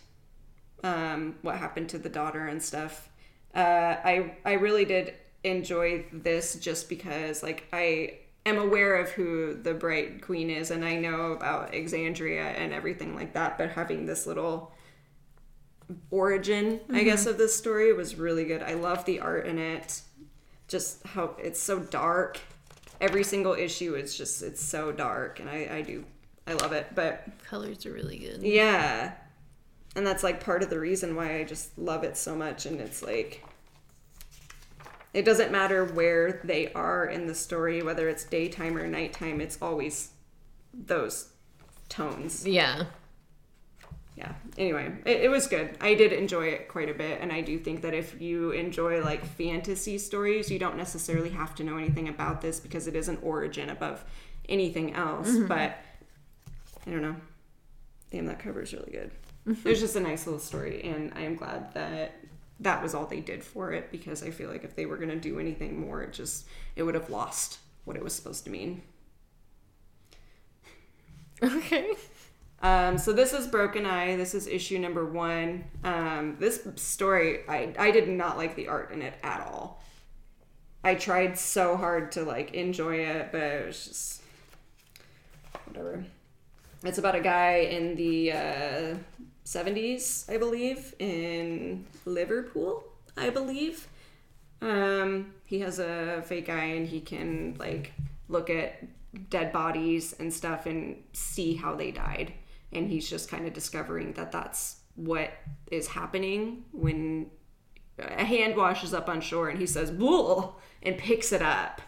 um, 0.86 1.36
what 1.42 1.58
happened 1.58 1.90
to 1.90 1.98
the 1.98 2.08
daughter 2.08 2.48
and 2.48 2.64
stuff. 2.64 3.10
Uh, 3.54 3.98
I 4.02 4.38
I 4.46 4.54
really 4.54 4.86
did 4.86 5.16
enjoy 5.44 6.06
this 6.14 6.56
just 6.56 6.88
because 6.88 7.44
like 7.44 7.66
I 7.74 8.20
am 8.46 8.58
aware 8.58 8.96
of 8.96 9.10
who 9.10 9.54
the 9.54 9.74
Bright 9.74 10.22
Queen 10.22 10.50
is 10.50 10.72
and 10.72 10.86
I 10.86 10.96
know 10.96 11.34
about 11.34 11.74
Exandria 11.74 12.58
and 12.58 12.72
everything 12.72 13.16
like 13.16 13.34
that. 13.34 13.58
But 13.58 13.72
having 13.72 14.06
this 14.06 14.26
little 14.26 14.72
origin, 16.10 16.80
I 16.92 17.04
guess, 17.04 17.22
mm-hmm. 17.22 17.30
of 17.32 17.38
this 17.38 17.56
story 17.56 17.94
was 17.94 18.16
really 18.16 18.46
good. 18.46 18.64
I 18.64 18.74
love 18.74 19.06
the 19.06 19.20
art 19.20 19.46
in 19.46 19.58
it. 19.58 20.02
Just 20.68 21.06
how 21.06 21.36
it's 21.38 21.60
so 21.60 21.80
dark. 21.80 22.40
Every 23.00 23.24
single 23.24 23.54
issue 23.54 23.96
is 23.96 24.18
just 24.18 24.42
it's 24.42 24.64
so 24.64 24.92
dark, 24.92 25.40
and 25.40 25.50
I 25.50 25.70
I 25.72 25.82
do 25.82 26.06
I 26.48 26.54
love 26.54 26.72
it. 26.72 26.88
But 26.96 27.28
Colors 27.48 27.86
are 27.86 27.94
really 27.94 28.18
good. 28.18 28.42
yeah. 28.44 29.14
And 29.96 30.06
that's 30.06 30.24
like 30.24 30.44
part 30.44 30.62
of 30.62 30.70
the 30.70 30.80
reason 30.80 31.16
why 31.16 31.40
I 31.40 31.44
just 31.46 31.78
love 31.78 32.04
it 32.04 32.18
so 32.18 32.36
much. 32.36 32.66
And 32.66 32.82
it's 32.82 33.02
like, 33.02 33.46
it 35.14 35.24
doesn't 35.24 35.52
matter 35.52 35.86
where 35.86 36.42
they 36.44 36.74
are 36.74 37.06
in 37.06 37.28
the 37.28 37.36
story, 37.36 37.82
whether 37.82 38.10
it's 38.10 38.26
daytime 38.26 38.78
or 38.78 38.88
nighttime, 38.88 39.40
it's 39.40 39.58
always 39.62 40.10
those 40.74 41.30
tones. 41.88 42.46
Yeah. 42.46 42.88
Yeah. 44.16 44.34
Anyway, 44.58 44.94
it, 45.06 45.24
it 45.24 45.30
was 45.30 45.48
good. 45.48 45.78
I 45.82 45.94
did 45.94 46.14
enjoy 46.14 46.48
it 46.48 46.70
quite 46.70 46.90
a 46.90 46.94
bit. 46.94 47.20
And 47.22 47.32
I 47.32 47.42
do 47.42 47.60
think 47.60 47.82
that 47.82 47.94
if 47.94 48.22
you 48.22 48.52
enjoy 48.52 49.04
like 49.04 49.26
fantasy 49.26 49.98
stories, 49.98 50.50
you 50.50 50.58
don't 50.58 50.78
necessarily 50.78 51.32
have 51.32 51.54
to 51.56 51.64
know 51.64 51.78
anything 51.78 52.08
about 52.08 52.42
this 52.42 52.60
because 52.60 52.88
it 52.88 52.96
is 52.96 53.10
an 53.10 53.18
origin 53.22 53.70
above 53.70 54.04
anything 54.48 54.94
else. 54.94 55.30
Mm-hmm. 55.30 55.48
But 55.48 55.78
I 56.88 56.92
don't 56.92 57.02
know. 57.02 57.16
Damn, 58.12 58.26
that 58.28 58.40
cover 58.40 58.62
is 58.62 58.74
really 58.74 58.92
good. 58.92 59.12
Mm-hmm. 59.46 59.68
it 59.68 59.72
was 59.72 59.80
just 59.80 59.96
a 59.96 60.00
nice 60.00 60.26
little 60.26 60.40
story. 60.40 60.84
And 60.84 61.12
I 61.16 61.22
am 61.22 61.36
glad 61.36 61.74
that 61.74 62.16
that 62.62 62.82
was 62.82 62.96
all 62.96 63.06
they 63.06 63.20
did 63.20 63.44
for 63.44 63.74
it 63.74 63.92
because 63.92 64.24
I 64.24 64.32
feel 64.32 64.50
like 64.50 64.64
if 64.64 64.76
they 64.76 64.86
were 64.86 64.98
going 64.98 65.10
to 65.10 65.20
do 65.20 65.40
anything 65.40 65.80
more, 65.80 66.02
it 66.02 66.14
just, 66.14 66.48
it 66.78 66.84
would 66.84 66.96
have 66.96 67.10
lost 67.10 67.60
what 67.84 67.98
it 67.98 68.04
was 68.04 68.14
supposed 68.14 68.46
to 68.46 68.50
mean. 68.50 68.82
Okay. 71.44 71.92
Um, 72.66 72.98
so 72.98 73.14
this 73.14 73.32
is 73.32 73.46
Broken 73.46 73.86
Eye. 73.86 74.16
This 74.16 74.34
is 74.34 74.48
issue 74.48 74.80
number 74.80 75.06
one. 75.06 75.66
Um, 75.84 76.36
this 76.40 76.68
story, 76.78 77.48
I, 77.48 77.72
I 77.78 77.92
did 77.92 78.10
not 78.10 78.38
like 78.38 78.56
the 78.56 78.70
art 78.70 78.92
in 78.92 79.04
it 79.04 79.14
at 79.22 79.42
all. 79.42 79.84
I 80.84 80.96
tried 80.96 81.38
so 81.38 81.78
hard 81.78 82.12
to 82.14 82.24
like 82.24 82.56
enjoy 82.56 82.96
it, 83.02 83.32
but 83.32 83.42
it 83.44 83.68
was 83.68 83.86
just 83.86 84.24
whatever. 85.66 86.06
It's 86.84 86.98
about 86.98 87.14
a 87.14 87.20
guy 87.20 87.58
in 87.70 87.94
the 87.98 88.32
uh, 88.32 88.96
70s, 89.46 90.28
I 90.28 90.38
believe, 90.38 90.96
in 90.98 91.86
Liverpool, 92.06 92.84
I 93.16 93.30
believe. 93.30 93.88
Um, 94.64 95.36
he 95.46 95.60
has 95.60 95.78
a 95.78 96.24
fake 96.26 96.50
eye 96.50 96.64
and 96.64 96.88
he 96.88 97.00
can 97.00 97.58
like 97.60 97.94
look 98.28 98.50
at 98.50 98.84
dead 99.30 99.54
bodies 99.54 100.16
and 100.18 100.34
stuff 100.34 100.66
and 100.66 101.04
see 101.14 101.54
how 101.54 101.76
they 101.76 101.92
died. 101.92 102.34
And 102.76 102.90
he's 102.90 103.10
just 103.10 103.30
kind 103.30 103.48
of 103.48 103.54
discovering 103.54 104.14
that 104.14 104.32
that's 104.32 104.78
what 104.96 105.32
is 105.72 105.88
happening 105.88 106.66
when 106.72 107.30
a 108.00 108.24
hand 108.26 108.56
washes 108.56 108.94
up 108.94 109.10
on 109.10 109.22
shore 109.22 109.50
and 109.50 109.60
he 109.60 109.66
says 109.66 109.92
"bull" 109.92 110.60
and 110.84 110.98
picks 110.98 111.32
it 111.32 111.42
up 111.42 111.82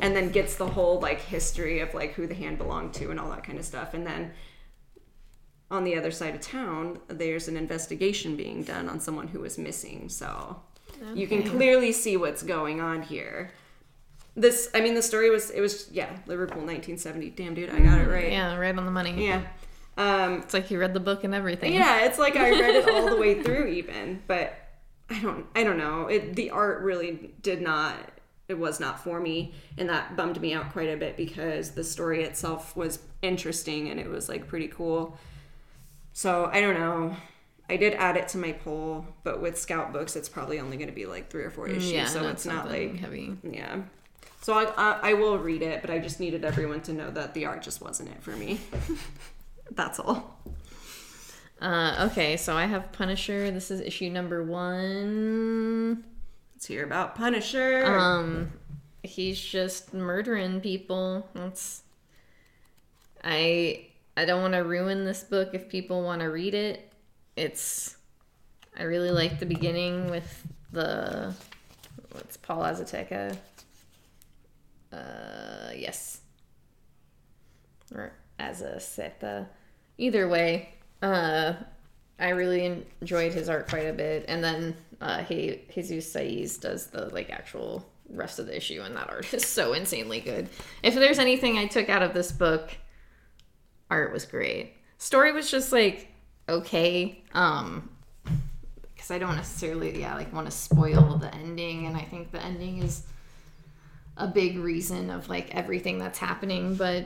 and 0.00 0.14
then 0.14 0.30
gets 0.30 0.56
the 0.56 0.66
whole 0.66 1.00
like 1.00 1.20
history 1.20 1.80
of 1.80 1.92
like 1.94 2.14
who 2.14 2.26
the 2.26 2.34
hand 2.34 2.58
belonged 2.58 2.94
to 2.94 3.10
and 3.10 3.18
all 3.18 3.30
that 3.30 3.44
kind 3.44 3.58
of 3.58 3.64
stuff. 3.64 3.94
And 3.94 4.06
then 4.06 4.32
on 5.70 5.84
the 5.84 5.96
other 5.96 6.10
side 6.10 6.34
of 6.34 6.40
town 6.40 6.98
there's 7.08 7.48
an 7.48 7.56
investigation 7.56 8.36
being 8.36 8.62
done 8.62 8.88
on 8.88 9.00
someone 9.00 9.28
who 9.28 9.44
is 9.44 9.58
missing. 9.58 10.08
So 10.08 10.62
you 11.14 11.26
can 11.26 11.42
clearly 11.42 11.92
see 11.92 12.16
what's 12.16 12.42
going 12.42 12.80
on 12.80 13.02
here. 13.02 13.52
This 14.36 14.70
i 14.72 14.80
mean 14.80 14.94
the 14.94 15.02
story 15.02 15.30
was 15.30 15.50
it 15.50 15.60
was 15.60 15.90
yeah 15.90 16.10
liverpool 16.26 16.58
1970 16.58 17.30
damn 17.30 17.54
dude 17.54 17.70
i 17.70 17.80
got 17.80 17.98
it 17.98 18.06
mm, 18.06 18.12
right. 18.12 18.30
Yeah, 18.30 18.54
right 18.54 18.76
on 18.76 18.84
the 18.84 18.92
money. 18.92 19.26
yeah 19.26 19.42
um 19.98 20.38
It's 20.42 20.54
like 20.54 20.70
you 20.70 20.78
read 20.80 20.94
the 20.94 21.00
book 21.00 21.24
and 21.24 21.34
everything. 21.34 21.74
yeah, 21.74 22.04
it's 22.06 22.18
like 22.18 22.36
I 22.36 22.50
read 22.50 22.74
it 22.76 22.88
all 22.88 23.10
the 23.10 23.16
way 23.16 23.42
through 23.44 23.66
even, 23.66 24.22
but 24.26 24.54
I 25.10 25.20
don't 25.20 25.44
I 25.54 25.64
don't 25.64 25.78
know. 25.78 26.06
It 26.06 26.34
the 26.36 26.50
art 26.50 26.80
really 26.82 27.34
did 27.42 27.60
not 27.60 27.94
it 28.48 28.58
was 28.58 28.80
not 28.80 29.04
for 29.04 29.20
me 29.20 29.52
and 29.76 29.90
that 29.90 30.16
bummed 30.16 30.40
me 30.40 30.54
out 30.54 30.72
quite 30.72 30.88
a 30.88 30.96
bit 30.96 31.18
because 31.18 31.72
the 31.72 31.84
story 31.84 32.22
itself 32.24 32.74
was 32.74 32.98
interesting 33.20 33.90
and 33.90 34.00
it 34.00 34.08
was 34.08 34.26
like 34.28 34.46
pretty 34.48 34.68
cool. 34.68 35.18
So, 36.14 36.46
I 36.52 36.60
don't 36.62 36.74
know. 36.74 37.14
I 37.70 37.76
did 37.76 37.92
add 37.94 38.16
it 38.16 38.26
to 38.28 38.38
my 38.38 38.52
poll, 38.52 39.06
but 39.22 39.42
with 39.42 39.58
Scout 39.58 39.92
books 39.92 40.16
it's 40.16 40.28
probably 40.30 40.58
only 40.60 40.76
going 40.78 40.88
to 40.88 40.94
be 40.94 41.04
like 41.06 41.30
3 41.30 41.44
or 41.44 41.50
4 41.50 41.68
issues, 41.68 41.90
Mm, 41.90 41.94
Yeah, 41.94 42.04
so 42.06 42.22
not 42.22 42.32
it's 42.32 42.46
not 42.46 42.68
like 42.70 42.96
heavy. 42.96 43.36
yeah. 43.42 43.82
So 44.40 44.54
I, 44.54 44.64
I 44.76 45.10
I 45.10 45.12
will 45.14 45.36
read 45.38 45.60
it, 45.62 45.82
but 45.82 45.90
I 45.90 45.98
just 45.98 46.18
needed 46.18 46.44
everyone 46.44 46.80
to 46.82 46.92
know 46.94 47.10
that 47.10 47.34
the 47.34 47.44
art 47.44 47.60
just 47.62 47.82
wasn't 47.82 48.08
it 48.10 48.22
for 48.22 48.30
me. 48.36 48.58
That's 49.72 49.98
all. 49.98 50.38
Uh, 51.60 52.08
okay, 52.10 52.36
so 52.36 52.56
I 52.56 52.66
have 52.66 52.92
Punisher. 52.92 53.50
This 53.50 53.70
is 53.70 53.80
issue 53.80 54.10
number 54.10 54.44
one. 54.44 56.04
Let's 56.54 56.66
hear 56.66 56.84
about 56.84 57.16
Punisher. 57.16 57.84
Um, 57.84 58.52
he's 59.02 59.40
just 59.40 59.92
murdering 59.92 60.60
people. 60.60 61.28
That's. 61.34 61.82
I 63.24 63.86
I 64.16 64.24
don't 64.24 64.40
want 64.40 64.54
to 64.54 64.60
ruin 64.60 65.04
this 65.04 65.24
book 65.24 65.50
if 65.52 65.68
people 65.68 66.02
want 66.02 66.20
to 66.22 66.26
read 66.26 66.54
it. 66.54 66.92
It's. 67.36 67.96
I 68.78 68.84
really 68.84 69.10
like 69.10 69.40
the 69.40 69.46
beginning 69.46 70.10
with 70.10 70.46
the. 70.70 71.34
What's 72.12 72.36
Paul 72.36 72.62
Azateca? 72.62 73.36
Uh, 74.92 75.72
yes. 75.74 76.20
Or 77.92 78.12
as 78.38 78.60
a 78.62 78.78
Seta. 78.78 79.48
Either 79.98 80.28
way, 80.28 80.70
uh, 81.02 81.54
I 82.18 82.30
really 82.30 82.84
enjoyed 83.00 83.32
his 83.32 83.48
art 83.48 83.68
quite 83.68 83.86
a 83.86 83.92
bit. 83.92 84.24
And 84.28 84.42
then 84.42 84.76
uh, 85.00 85.22
he, 85.24 85.60
Jesus 85.72 86.12
Saiz 86.12 86.60
does 86.60 86.86
the 86.88 87.06
like 87.06 87.30
actual 87.30 87.88
rest 88.08 88.38
of 88.38 88.46
the 88.46 88.56
issue, 88.56 88.82
and 88.82 88.96
that 88.96 89.08
art 89.08 89.32
is 89.34 89.46
so 89.46 89.72
insanely 89.72 90.20
good. 90.20 90.48
If 90.82 90.94
there's 90.94 91.18
anything 91.18 91.58
I 91.58 91.66
took 91.66 91.88
out 91.88 92.02
of 92.02 92.14
this 92.14 92.32
book, 92.32 92.70
art 93.90 94.12
was 94.12 94.24
great. 94.24 94.74
Story 94.98 95.32
was 95.32 95.50
just 95.50 95.72
like 95.72 96.08
okay. 96.48 97.22
Um, 97.32 97.90
because 98.94 99.10
I 99.12 99.18
don't 99.18 99.36
necessarily, 99.36 100.00
yeah, 100.00 100.14
like 100.16 100.32
want 100.32 100.46
to 100.46 100.50
spoil 100.50 101.18
the 101.18 101.32
ending, 101.34 101.86
and 101.86 101.96
I 101.96 102.02
think 102.02 102.32
the 102.32 102.44
ending 102.44 102.82
is 102.82 103.04
a 104.16 104.26
big 104.26 104.58
reason 104.58 105.10
of 105.10 105.28
like 105.28 105.54
everything 105.54 105.98
that's 105.98 106.18
happening. 106.18 106.74
But 106.74 107.04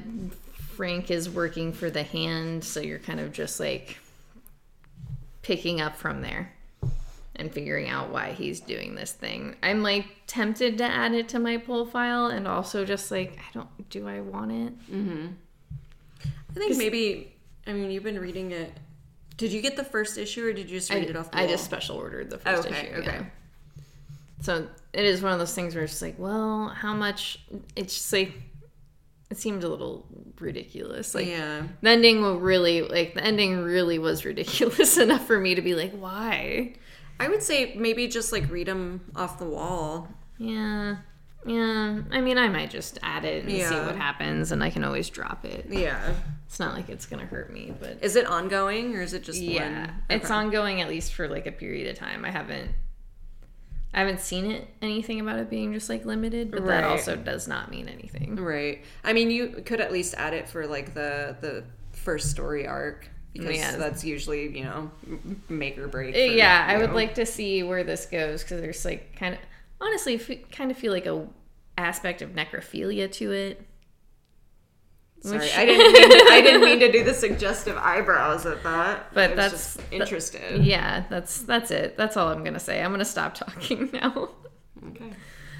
Frank 0.73 1.11
is 1.11 1.29
working 1.31 1.73
for 1.73 1.91
the 1.91 2.03
hand, 2.03 2.65
so 2.65 2.81
you're 2.81 2.99
kind 2.99 3.21
of 3.21 3.33
just 3.33 3.61
like 3.61 3.99
picking 5.43 5.81
up 5.81 5.97
from 5.97 6.23
there 6.23 6.53
and 7.37 7.51
figuring 7.53 7.89
out 7.89 8.11
why 8.11 8.33
he's 8.33 8.61
doing 8.61 8.95
this 8.95 9.13
thing. 9.13 9.57
I'm 9.63 9.83
like 9.83 10.07
tempted 10.27 10.79
to 10.79 10.85
add 10.85 11.15
it 11.15 11.29
to 11.31 11.39
my 11.39 11.57
pull 11.57 11.87
file 11.87 12.27
and 12.27 12.47
also 12.47 12.85
just 12.85 13.11
like 13.11 13.39
I 13.39 13.53
don't 13.55 13.91
do 13.91 14.09
I 14.09 14.21
want 14.21 14.53
it? 14.53 14.91
Mm-hmm. 14.91 15.27
I 16.25 16.55
think 16.55 16.77
maybe. 16.77 17.33
I 17.67 17.73
mean, 17.73 17.91
you've 17.91 18.03
been 18.03 18.19
reading 18.19 18.51
it. 18.53 18.73
Did 19.37 19.53
you 19.53 19.63
get 19.63 19.77
the 19.77 19.85
first 19.85 20.19
issue, 20.19 20.47
or 20.47 20.53
did 20.53 20.69
you 20.69 20.79
just 20.79 20.91
read 20.93 21.05
I, 21.05 21.07
it 21.07 21.17
off 21.17 21.31
the 21.31 21.39
I 21.39 21.41
wall? 21.43 21.51
just 21.51 21.65
special 21.65 21.97
ordered 21.97 22.29
the 22.31 22.39
first 22.39 22.67
Okay, 22.69 22.89
issue. 22.89 23.01
okay. 23.01 23.17
yeah. 23.19 23.25
So 24.41 24.67
it 24.93 25.05
is 25.05 25.23
one 25.23 25.33
of 25.33 25.39
those 25.39 25.55
things 25.55 25.75
where 25.75 25.85
it's 25.85 26.03
like, 26.03 26.17
well, 26.19 26.69
how 26.69 26.93
much? 26.95 27.41
It's 27.77 27.95
just 27.95 28.13
like 28.13 28.33
it 29.33 29.39
seemed 29.39 29.65
a 29.65 29.69
little 29.69 30.05
ridiculous. 30.39 31.15
Like 31.15 31.27
yeah. 31.27 31.63
the 31.81 31.89
ending 31.89 32.21
will 32.21 32.39
really 32.39 32.83
like 32.83 33.15
the 33.15 33.25
ending 33.25 33.63
really 33.63 33.99
was 33.99 34.27
ridiculous 34.27 34.99
enough 35.05 35.27
for 35.27 35.41
me 35.41 35.55
to 35.55 35.63
be 35.63 35.75
like, 35.75 35.93
why? 35.93 36.75
I 37.19 37.29
would 37.29 37.43
say 37.43 37.75
maybe 37.75 38.09
just 38.09 38.31
like 38.31 38.51
read 38.51 38.69
them 38.69 39.01
off 39.17 39.39
the 39.39 39.47
wall. 39.47 40.09
Yeah. 40.39 40.97
Yeah, 41.45 42.03
I 42.13 42.21
mean, 42.21 42.39
I 42.39 42.49
might 42.49 42.71
just 42.71 43.01
add 43.03 43.25
it 43.25 43.43
and 43.45 43.51
see 43.51 43.75
what 43.75 43.97
happens, 43.97 44.53
and 44.53 44.63
I 44.63 44.71
can 44.71 44.85
always 44.85 45.11
drop 45.11 45.45
it. 45.45 45.67
Yeah. 45.69 46.15
It's 46.47 46.61
not 46.61 46.75
like 46.75 46.89
it's 46.89 47.07
gonna 47.07 47.27
hurt 47.27 47.53
me, 47.53 47.73
but 47.81 47.99
Is 48.01 48.15
it 48.15 48.27
ongoing 48.27 48.95
or 48.95 49.03
is 49.03 49.13
it 49.13 49.25
just 49.25 49.41
yeah, 49.41 49.87
one? 49.87 49.95
it's 50.09 50.27
Okay. 50.27 50.35
ongoing 50.35 50.81
at 50.83 50.89
least 50.89 51.15
for 51.15 51.27
like 51.27 51.49
a 51.49 51.53
period 51.53 51.89
of 51.91 51.97
time. 51.99 52.25
I 52.25 52.31
haven't, 52.31 52.71
I 53.95 53.99
haven't 54.01 54.21
seen 54.21 54.51
it 54.51 54.69
anything 54.81 55.21
about 55.21 55.39
it 55.39 55.51
being 55.51 55.73
just 55.73 55.89
like 55.89 56.05
limited, 56.05 56.51
but 56.51 56.65
that 56.67 56.85
also 56.85 57.15
does 57.17 57.47
not 57.47 57.71
mean 57.71 57.89
anything. 57.89 58.37
Right. 58.37 58.83
I 59.05 59.13
mean, 59.13 59.31
you 59.31 59.49
could 59.67 59.81
at 59.81 59.93
least 59.93 60.15
add 60.17 60.33
it 60.35 60.49
for 60.49 60.67
like 60.67 60.95
the 60.95 61.37
the 61.41 61.65
first 61.93 62.31
story 62.31 62.67
arc 62.67 63.09
because 63.35 63.57
Yeah. 63.57 63.77
that's 63.77 64.03
usually 64.05 64.57
you 64.57 64.65
know 64.65 64.91
make 65.49 65.77
or 65.79 65.89
break. 65.89 66.15
Uh, 66.15 66.19
for, 66.19 66.25
yeah, 66.25 66.67
I 66.69 66.75
you 66.75 66.81
would 66.81 66.93
like 66.93 67.15
to 67.17 67.27
see 67.27 67.63
where 67.63 67.85
this 67.85 68.07
goes 68.07 68.43
because 68.43 68.61
there's 68.63 68.85
like 68.85 69.15
kind 69.17 69.35
of 69.35 69.41
honestly 69.81 70.15
f- 70.15 70.51
kind 70.51 70.71
of 70.71 70.77
feel 70.79 70.93
like 70.93 71.07
a 71.07 71.27
aspect 71.77 72.23
of 72.23 72.31
necrophilia 72.31 73.11
to 73.13 73.33
it. 73.33 73.67
Sorry, 75.23 75.51
I 75.53 75.65
didn't. 75.67 75.93
Mean 75.93 76.11
to, 76.11 76.33
I 76.33 76.41
didn't 76.43 76.61
mean 76.63 76.81
to 76.81 76.91
do 76.93 77.05
the 77.05 77.15
suggestive 77.27 77.77
eyebrows 77.77 78.45
at 78.45 78.63
that. 78.65 79.13
But 79.15 79.33
I 79.33 79.35
that's- 79.35 79.77
just 79.77 79.81
interested. 79.93 80.65
Yeah, 80.65 81.05
that's 81.09 81.43
that's 81.43 81.71
it. 81.71 81.97
That's 81.97 82.17
all 82.17 82.29
I'm 82.29 82.43
gonna 82.45 82.59
say. 82.61 82.83
I'm 82.83 82.91
gonna 82.91 83.05
stop 83.05 83.35
talking 83.35 83.91
now. 83.95 84.31
Okay. 84.89 85.13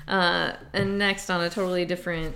Uh, 0.09 0.53
and 0.73 0.99
next, 0.99 1.31
on 1.31 1.41
a 1.43 1.49
totally 1.49 1.85
different 1.85 2.35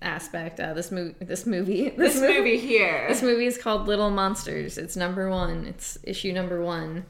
aspect, 0.00 0.60
uh, 0.60 0.74
this 0.74 0.92
movie, 0.92 1.16
this 1.20 1.44
movie, 1.44 1.88
This 1.96 2.20
movie 2.20 2.56
here. 2.58 3.06
this 3.08 3.20
movie 3.22 3.46
is 3.46 3.58
called 3.58 3.88
Little 3.88 4.10
Monsters. 4.10 4.78
It's 4.78 4.96
number 4.96 5.28
one. 5.28 5.64
It's 5.66 5.98
issue 6.04 6.32
number 6.32 6.62
one, 6.62 7.06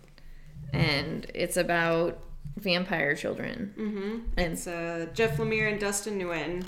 and 0.73 1.31
it's 1.35 1.59
about 1.59 2.19
vampire 2.57 3.15
children. 3.15 3.75
Mm-hmm. 3.79 4.17
And 4.39 4.53
It's 4.55 4.67
uh, 4.67 5.07
Jeff 5.13 5.37
Lemire 5.37 5.71
and 5.71 5.79
Dustin 5.79 6.19
Nguyen. 6.19 6.65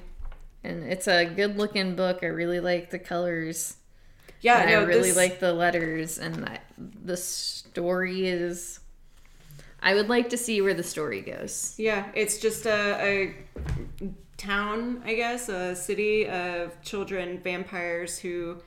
And 0.64 0.84
it's 0.84 1.08
a 1.08 1.24
good 1.24 1.56
looking 1.56 1.96
book. 1.96 2.20
I 2.22 2.26
really 2.26 2.60
like 2.60 2.90
the 2.90 2.98
colors. 2.98 3.76
Yeah, 4.40 4.64
no, 4.64 4.80
I 4.80 4.84
really 4.84 5.08
this, 5.08 5.16
like 5.16 5.40
the 5.40 5.52
letters, 5.52 6.18
and 6.18 6.46
I, 6.46 6.60
the 6.78 7.16
story 7.16 8.26
is. 8.26 8.80
I 9.82 9.94
would 9.94 10.08
like 10.08 10.28
to 10.30 10.36
see 10.36 10.60
where 10.60 10.74
the 10.74 10.82
story 10.82 11.22
goes. 11.22 11.74
Yeah, 11.78 12.06
it's 12.14 12.38
just 12.38 12.66
a, 12.66 13.02
a 13.02 13.34
town, 14.36 15.02
I 15.04 15.14
guess, 15.14 15.48
a 15.48 15.74
city 15.74 16.28
of 16.28 16.80
children 16.82 17.38
vampires 17.38 18.18
who 18.18 18.58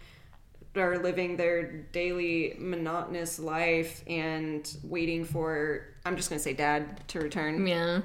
are 0.76 0.98
living 0.98 1.38
their 1.38 1.72
daily 1.92 2.56
monotonous 2.58 3.38
life 3.40 4.04
and 4.08 4.76
waiting 4.84 5.24
for 5.24 5.86
I'm 6.06 6.16
just 6.16 6.30
gonna 6.30 6.40
say 6.40 6.54
dad 6.54 7.08
to 7.10 7.20
return, 7.20 7.66
Yeah. 7.68 8.02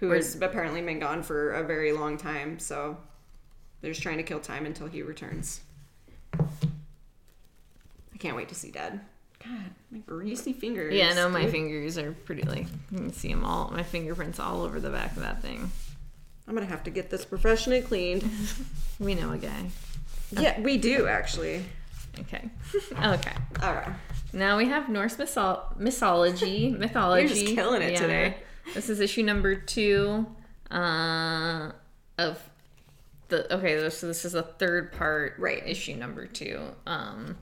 Who 0.00 0.10
has 0.10 0.40
apparently 0.40 0.80
been 0.82 0.98
gone 0.98 1.22
for 1.22 1.52
a 1.52 1.64
very 1.64 1.92
long 1.92 2.16
time. 2.16 2.58
So 2.58 2.96
they're 3.80 3.92
just 3.92 4.02
trying 4.02 4.18
to 4.18 4.22
kill 4.22 4.40
time 4.40 4.66
until 4.66 4.86
he 4.86 5.02
returns. 5.02 5.60
I 6.38 8.16
can't 8.18 8.36
wait 8.36 8.48
to 8.48 8.54
see 8.54 8.70
dad. 8.70 9.00
God, 9.44 9.70
my 9.92 9.98
greasy 9.98 10.52
fingers. 10.52 10.94
Yeah, 10.94 11.14
no, 11.14 11.28
my 11.28 11.42
dude. 11.42 11.52
fingers 11.52 11.96
are 11.96 12.12
pretty 12.12 12.42
like 12.42 12.66
you 12.90 12.98
can 12.98 13.12
see 13.12 13.28
them 13.28 13.44
all. 13.44 13.70
My 13.70 13.84
fingerprints 13.84 14.40
all 14.40 14.62
over 14.62 14.80
the 14.80 14.90
back 14.90 15.12
of 15.12 15.22
that 15.22 15.42
thing. 15.42 15.70
I'm 16.46 16.54
gonna 16.54 16.66
have 16.66 16.82
to 16.84 16.90
get 16.90 17.10
this 17.10 17.24
professionally 17.24 17.82
cleaned. 17.82 18.28
We 19.00 19.14
know 19.14 19.30
a 19.30 19.38
guy. 19.38 19.70
Yeah, 20.32 20.60
we 20.60 20.76
do 20.76 21.06
actually. 21.06 21.64
Okay. 22.18 22.50
okay. 22.92 23.32
All 23.62 23.72
right. 23.72 23.92
Now 24.32 24.56
we 24.56 24.66
have 24.66 24.88
Norse 24.88 25.14
mythol- 25.14 25.76
mythology. 25.78 26.70
mythology. 26.70 27.28
You're 27.28 27.44
just 27.44 27.54
killing 27.54 27.82
it 27.82 27.96
today. 27.96 28.38
This 28.74 28.88
is 28.88 29.00
issue 29.00 29.22
number 29.22 29.54
two 29.54 30.26
uh, 30.70 31.72
of 32.18 32.50
the. 33.28 33.52
Okay, 33.54 33.88
so 33.90 34.06
this 34.06 34.24
is 34.24 34.32
the 34.32 34.42
third 34.42 34.92
part. 34.92 35.34
Right. 35.38 35.66
Issue 35.66 35.96
number 35.96 36.26
two. 36.26 36.60
Um, 36.86 37.36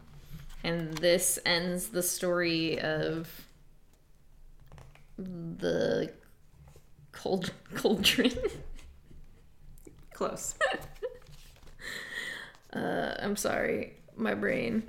and 0.64 0.96
this 0.98 1.38
ends 1.44 1.88
the 1.88 2.02
story 2.02 2.80
of 2.80 3.28
the 5.18 6.12
cold 7.12 7.52
cauldron. 7.74 8.32
Close. 10.12 10.54
Uh, 12.72 13.14
I'm 13.20 13.36
sorry, 13.36 13.94
my 14.16 14.34
brain. 14.34 14.82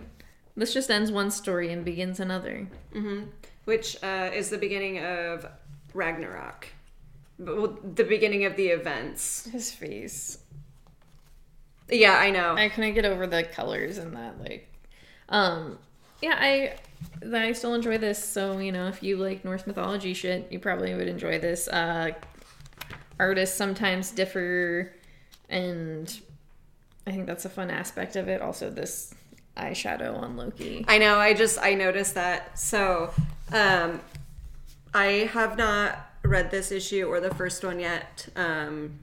This 0.58 0.74
just 0.74 0.92
ends 0.92 1.10
one 1.10 1.32
story 1.32 1.72
and 1.72 1.86
begins 1.86 2.20
another. 2.20 2.68
Which 3.64 4.04
uh, 4.04 4.30
is 4.34 4.50
the 4.50 4.58
beginning 4.58 5.00
of 5.00 5.48
Ragnarok. 5.94 6.68
But, 7.40 7.58
Well, 7.58 7.78
the 7.96 8.04
beginning 8.04 8.46
of 8.46 8.56
the 8.56 8.68
events. 8.68 9.48
His 9.52 9.72
face. 9.72 10.40
Yeah, 11.90 12.18
I 12.18 12.32
know. 12.32 12.56
I 12.56 12.70
couldn't 12.70 12.94
get 12.96 13.06
over 13.06 13.28
the 13.28 13.44
colors 13.44 13.98
and 13.98 14.16
that 14.16 14.40
like 14.40 14.68
um 15.30 15.78
yeah, 16.22 16.36
I 16.40 16.74
I 17.32 17.52
still 17.54 17.74
enjoy 17.76 17.98
this. 17.98 18.22
So, 18.24 18.58
you 18.58 18.72
know, 18.72 18.88
if 18.88 19.04
you 19.04 19.18
like 19.18 19.46
Norse 19.46 19.68
mythology 19.68 20.14
shit, 20.14 20.48
you 20.52 20.60
probably 20.60 20.94
would 20.96 21.08
enjoy 21.08 21.40
this. 21.40 21.68
Uh 21.68 22.12
artists 23.20 23.56
sometimes 23.58 24.12
differ 24.12 24.94
and 25.50 26.20
I 27.06 27.12
think 27.12 27.26
that's 27.26 27.46
a 27.46 27.50
fun 27.50 27.70
aspect 27.72 28.16
of 28.16 28.28
it. 28.28 28.42
Also 28.42 28.70
this 28.70 29.14
eyeshadow 29.56 30.22
on 30.22 30.36
Loki. 30.38 30.86
I 30.88 30.98
know. 30.98 31.18
I 31.20 31.34
just 31.34 31.58
I 31.60 31.74
noticed 31.74 32.16
that. 32.16 32.60
So, 32.60 33.12
um, 33.52 34.02
I 34.94 35.30
have 35.32 35.58
not 35.58 36.00
read 36.24 36.52
this 36.52 36.72
issue 36.72 37.06
or 37.06 37.20
the 37.20 37.34
first 37.34 37.64
one 37.64 37.80
yet. 37.80 38.28
Um, 38.36 39.00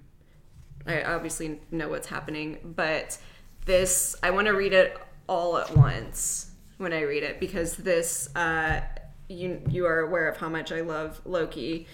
I 0.87 1.03
obviously 1.03 1.61
know 1.70 1.89
what's 1.89 2.09
happening, 2.09 2.59
but 2.76 3.18
this 3.64 4.16
I 4.22 4.30
want 4.30 4.47
to 4.47 4.53
read 4.53 4.72
it 4.72 4.99
all 5.28 5.57
at 5.57 5.74
once 5.76 6.51
when 6.76 6.93
I 6.93 7.03
read 7.03 7.22
it 7.22 7.41
because 7.41 7.76
this 7.76 8.35
uh, 8.37 8.80
you 9.28 9.62
you 9.68 9.87
are 9.87 10.01
aware 10.01 10.28
of 10.28 10.37
how 10.37 10.49
much 10.49 10.72
I 10.72 10.82
love 10.82 11.20
Loki 11.24 11.87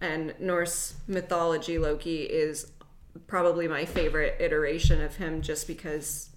and 0.00 0.34
Norse 0.38 0.94
mythology. 1.06 1.78
Loki 1.78 2.22
is 2.22 2.72
probably 3.26 3.68
my 3.68 3.84
favorite 3.84 4.36
iteration 4.40 5.00
of 5.02 5.16
him 5.16 5.42
just 5.42 5.66
because 5.66 6.30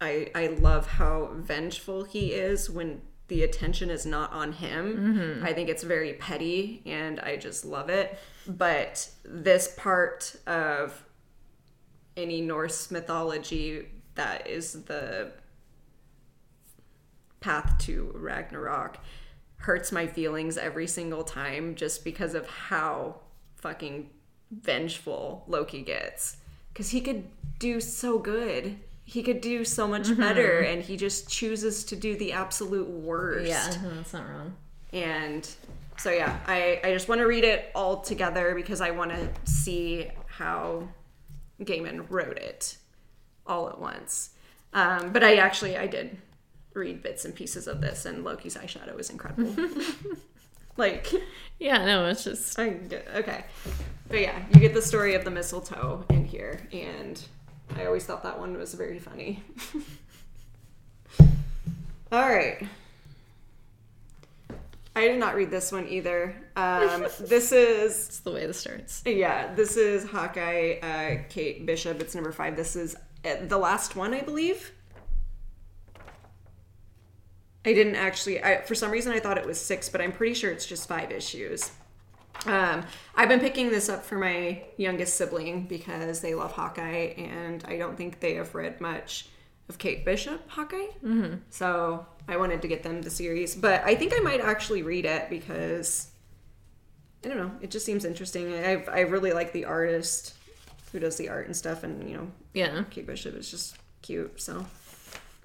I 0.00 0.30
I 0.34 0.48
love 0.48 0.86
how 0.86 1.30
vengeful 1.34 2.04
he 2.04 2.32
is 2.32 2.68
when 2.68 3.02
the 3.28 3.42
attention 3.42 3.88
is 3.90 4.04
not 4.04 4.32
on 4.32 4.52
him. 4.52 4.96
Mm-hmm. 4.96 5.44
I 5.46 5.52
think 5.52 5.68
it's 5.68 5.82
very 5.82 6.12
petty 6.14 6.82
and 6.84 7.18
I 7.20 7.36
just 7.36 7.64
love 7.64 7.88
it. 7.88 8.18
But 8.46 9.10
this 9.24 9.74
part 9.76 10.36
of 10.46 11.04
any 12.16 12.40
Norse 12.40 12.90
mythology 12.90 13.88
that 14.14 14.46
is 14.46 14.84
the 14.84 15.32
path 17.40 17.76
to 17.86 18.10
Ragnarok 18.14 18.98
hurts 19.56 19.90
my 19.90 20.06
feelings 20.06 20.56
every 20.58 20.86
single 20.86 21.24
time 21.24 21.74
just 21.74 22.04
because 22.04 22.34
of 22.34 22.46
how 22.48 23.20
fucking 23.56 24.10
vengeful 24.50 25.44
Loki 25.48 25.82
gets. 25.82 26.36
because 26.72 26.90
he 26.90 27.00
could 27.00 27.24
do 27.58 27.80
so 27.80 28.18
good. 28.18 28.78
He 29.04 29.22
could 29.22 29.40
do 29.40 29.64
so 29.64 29.86
much 29.86 30.08
Mm-hmm. 30.08 30.20
better, 30.20 30.60
and 30.60 30.82
he 30.82 30.96
just 30.96 31.28
chooses 31.28 31.84
to 31.84 31.96
do 31.96 32.16
the 32.16 32.32
absolute 32.32 32.88
worst. 32.88 33.46
Yeah, 33.48 33.74
that's 33.94 34.12
not 34.12 34.28
wrong. 34.28 34.56
And 34.92 35.48
so 35.98 36.10
yeah, 36.10 36.38
I, 36.46 36.80
I 36.82 36.92
just 36.92 37.08
want 37.08 37.20
to 37.20 37.26
read 37.26 37.44
it 37.44 37.70
all 37.74 38.00
together 38.00 38.54
because 38.54 38.80
I 38.80 38.90
want 38.92 39.10
to 39.12 39.28
see 39.44 40.08
how 40.26 40.88
Gaiman 41.60 42.06
wrote 42.08 42.38
it 42.38 42.78
all 43.46 43.68
at 43.68 43.78
once. 43.80 44.30
Um, 44.72 45.12
but 45.12 45.22
I 45.22 45.36
actually 45.36 45.76
I 45.76 45.86
did 45.86 46.16
read 46.72 47.02
bits 47.02 47.24
and 47.24 47.34
pieces 47.34 47.66
of 47.68 47.80
this, 47.80 48.06
and 48.06 48.24
Loki's 48.24 48.56
eyeshadow 48.56 48.98
is 48.98 49.10
incredible. 49.10 49.54
like 50.76 51.12
Yeah, 51.60 51.84
no, 51.84 52.06
it's 52.06 52.24
just 52.24 52.58
I, 52.58 52.76
okay, 53.16 53.44
but 54.08 54.20
yeah, 54.20 54.36
you 54.52 54.60
get 54.60 54.74
the 54.74 54.82
story 54.82 55.14
of 55.14 55.24
the 55.24 55.30
mistletoe 55.30 56.04
in 56.10 56.24
here, 56.24 56.66
and 56.72 57.22
I 57.76 57.86
always 57.86 58.04
thought 58.04 58.22
that 58.22 58.38
one 58.38 58.56
was 58.56 58.74
very 58.74 58.98
funny. 58.98 59.42
All 62.12 62.28
right. 62.28 62.66
I 64.96 65.08
did 65.08 65.18
not 65.18 65.34
read 65.34 65.50
this 65.50 65.72
one 65.72 65.88
either. 65.88 66.36
Um, 66.54 67.02
this 67.20 67.50
is 67.50 68.06
it's 68.08 68.20
the 68.20 68.30
way 68.30 68.46
this 68.46 68.58
starts. 68.58 69.02
yeah, 69.04 69.52
this 69.54 69.76
is 69.76 70.04
Hawkeye, 70.04 70.78
uh, 70.80 71.28
Kate 71.28 71.66
Bishop. 71.66 72.00
It's 72.00 72.14
number 72.14 72.30
five. 72.30 72.54
This 72.54 72.76
is 72.76 72.94
uh, 73.24 73.36
the 73.42 73.58
last 73.58 73.96
one, 73.96 74.14
I 74.14 74.20
believe. 74.20 74.72
I 77.64 77.72
didn't 77.72 77.96
actually. 77.96 78.42
I, 78.42 78.62
for 78.62 78.74
some 78.74 78.90
reason, 78.90 79.12
I 79.12 79.18
thought 79.18 79.38
it 79.38 79.46
was 79.46 79.60
six, 79.60 79.88
but 79.88 80.00
I'm 80.00 80.12
pretty 80.12 80.34
sure 80.34 80.52
it's 80.52 80.66
just 80.66 80.86
five 80.86 81.10
issues. 81.10 81.72
Um, 82.46 82.84
I've 83.14 83.28
been 83.28 83.40
picking 83.40 83.70
this 83.70 83.88
up 83.88 84.04
for 84.04 84.16
my 84.18 84.62
youngest 84.76 85.16
sibling 85.16 85.64
because 85.66 86.20
they 86.20 86.34
love 86.34 86.52
Hawkeye, 86.52 87.14
and 87.16 87.64
I 87.66 87.76
don't 87.78 87.96
think 87.96 88.20
they 88.20 88.34
have 88.34 88.54
read 88.54 88.80
much 88.80 89.28
of 89.68 89.78
Kate 89.78 90.04
Bishop 90.04 90.48
Hawkeye. 90.50 90.88
Mm-hmm. 91.04 91.36
So 91.50 92.06
I 92.28 92.36
wanted 92.36 92.60
to 92.62 92.68
get 92.68 92.82
them 92.82 93.00
the 93.02 93.10
series, 93.10 93.54
but 93.54 93.82
I 93.84 93.94
think 93.94 94.12
I 94.14 94.20
might 94.20 94.40
actually 94.40 94.82
read 94.82 95.04
it 95.06 95.30
because 95.30 96.08
I 97.24 97.28
don't 97.28 97.38
know. 97.38 97.52
It 97.62 97.70
just 97.70 97.86
seems 97.86 98.04
interesting. 98.04 98.52
I 98.54 98.84
I 98.84 99.00
really 99.00 99.32
like 99.32 99.52
the 99.52 99.64
artist 99.64 100.34
who 100.92 100.98
does 101.00 101.16
the 101.16 101.28
art 101.30 101.46
and 101.46 101.56
stuff, 101.56 101.82
and 101.82 102.08
you 102.08 102.16
know, 102.16 102.30
Yeah. 102.52 102.84
Kate 102.90 103.06
Bishop 103.06 103.34
is 103.36 103.50
just 103.50 103.76
cute. 104.02 104.40
So 104.40 104.66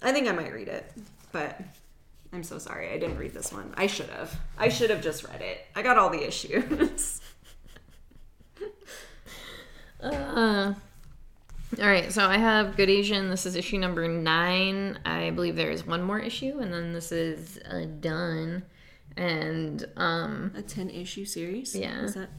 I 0.02 0.12
think 0.12 0.28
I 0.28 0.32
might 0.34 0.54
read 0.54 0.68
it, 0.68 0.91
but 1.32 1.60
I'm 2.32 2.44
so 2.44 2.58
sorry 2.60 2.92
I 2.92 3.00
didn't 3.00 3.18
read 3.18 3.34
this 3.34 3.52
one. 3.52 3.74
I 3.76 3.88
should 3.88 4.10
have. 4.10 4.40
I 4.58 4.70
should 4.70 4.90
have 4.92 5.02
just 5.02 5.24
read 5.28 5.42
it. 5.42 5.66
I 5.76 5.82
got 5.82 5.98
all 5.98 6.10
the 6.10 6.26
issues. 6.28 7.22
Uh, 10.02 10.74
all 11.78 11.86
right, 11.88 12.12
so 12.12 12.26
I 12.26 12.38
have 12.38 12.78
Good 12.78 12.90
Asian. 12.90 13.30
This 13.30 13.46
is 13.46 13.56
issue 13.56 13.78
number 13.78 14.08
nine. 14.08 14.98
I 15.06 15.32
believe 15.32 15.56
there 15.58 15.72
is 15.72 15.86
one 15.86 16.02
more 16.02 16.20
issue, 16.20 16.60
and 16.60 16.74
then 16.74 16.94
this 16.94 17.12
is 17.12 17.60
uh, 17.70 17.86
done. 18.00 18.64
And 19.18 19.86
um, 19.98 20.54
A 20.56 20.62
ten 20.62 20.90
issue 20.90 21.26
series. 21.26 21.76
Yeah. 21.76 22.04
Is 22.04 22.14
that? 22.14 22.30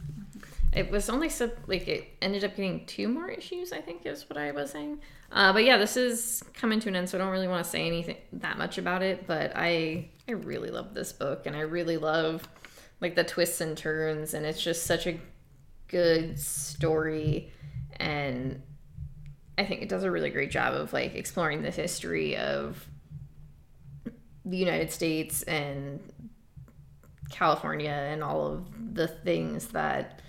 It 0.72 0.90
was 0.90 1.10
only 1.10 1.28
so 1.28 1.50
like 1.66 1.88
it 1.88 2.08
ended 2.22 2.44
up 2.44 2.54
getting 2.56 2.86
two 2.86 3.08
more 3.08 3.28
issues. 3.28 3.72
I 3.72 3.80
think 3.80 4.06
is 4.06 4.28
what 4.28 4.38
I 4.38 4.52
was 4.52 4.70
saying. 4.70 5.00
Uh, 5.32 5.52
but 5.52 5.64
yeah, 5.64 5.76
this 5.76 5.96
is 5.96 6.42
coming 6.54 6.80
to 6.80 6.88
an 6.88 6.96
end, 6.96 7.08
so 7.08 7.18
I 7.18 7.20
don't 7.20 7.30
really 7.30 7.48
want 7.48 7.64
to 7.64 7.70
say 7.70 7.86
anything 7.86 8.16
that 8.34 8.58
much 8.58 8.78
about 8.78 9.02
it. 9.02 9.26
But 9.26 9.52
I 9.54 10.08
I 10.28 10.32
really 10.32 10.70
love 10.70 10.94
this 10.94 11.12
book, 11.12 11.46
and 11.46 11.56
I 11.56 11.60
really 11.60 11.96
love 11.96 12.48
like 13.00 13.16
the 13.16 13.24
twists 13.24 13.60
and 13.60 13.76
turns, 13.76 14.34
and 14.34 14.46
it's 14.46 14.62
just 14.62 14.84
such 14.84 15.06
a 15.06 15.18
good 15.88 16.38
story, 16.38 17.52
and 17.96 18.62
I 19.58 19.64
think 19.64 19.82
it 19.82 19.88
does 19.88 20.04
a 20.04 20.10
really 20.10 20.30
great 20.30 20.50
job 20.50 20.74
of 20.74 20.92
like 20.92 21.14
exploring 21.14 21.62
the 21.62 21.70
history 21.70 22.36
of 22.36 22.86
the 24.44 24.56
United 24.56 24.92
States 24.92 25.42
and 25.42 26.00
California 27.30 27.90
and 27.90 28.22
all 28.22 28.46
of 28.46 28.94
the 28.94 29.06
things 29.08 29.68
that 29.68 30.20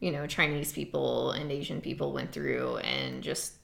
you 0.00 0.10
know 0.10 0.26
Chinese 0.26 0.72
people 0.72 1.30
and 1.32 1.52
Asian 1.52 1.80
people 1.80 2.12
went 2.12 2.32
through 2.32 2.78
and 2.78 3.22
just 3.22 3.54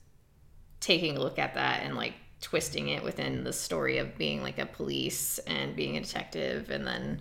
taking 0.79 1.17
a 1.17 1.19
look 1.19 1.39
at 1.39 1.55
that 1.55 1.81
and 1.83 1.95
like 1.95 2.13
twisting 2.39 2.89
it 2.89 3.03
within 3.03 3.43
the 3.43 3.51
story 3.51 3.97
of 3.97 4.15
being 4.17 4.43
like 4.43 4.59
a 4.59 4.65
police 4.65 5.39
and 5.39 5.75
being 5.75 5.97
a 5.97 6.01
detective 6.01 6.69
and 6.69 6.85
then 6.85 7.19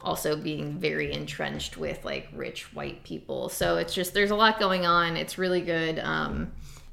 also 0.00 0.36
being 0.36 0.78
very 0.78 1.12
entrenched 1.12 1.76
with 1.76 2.04
like 2.04 2.28
rich 2.34 2.74
white 2.74 3.04
people. 3.04 3.48
So 3.48 3.76
it's 3.76 3.94
just 3.94 4.12
there's 4.12 4.30
a 4.30 4.36
lot 4.36 4.58
going 4.58 4.86
on. 4.86 5.16
It's 5.16 5.38
really 5.38 5.60
good. 5.60 5.98
Um 6.00 6.50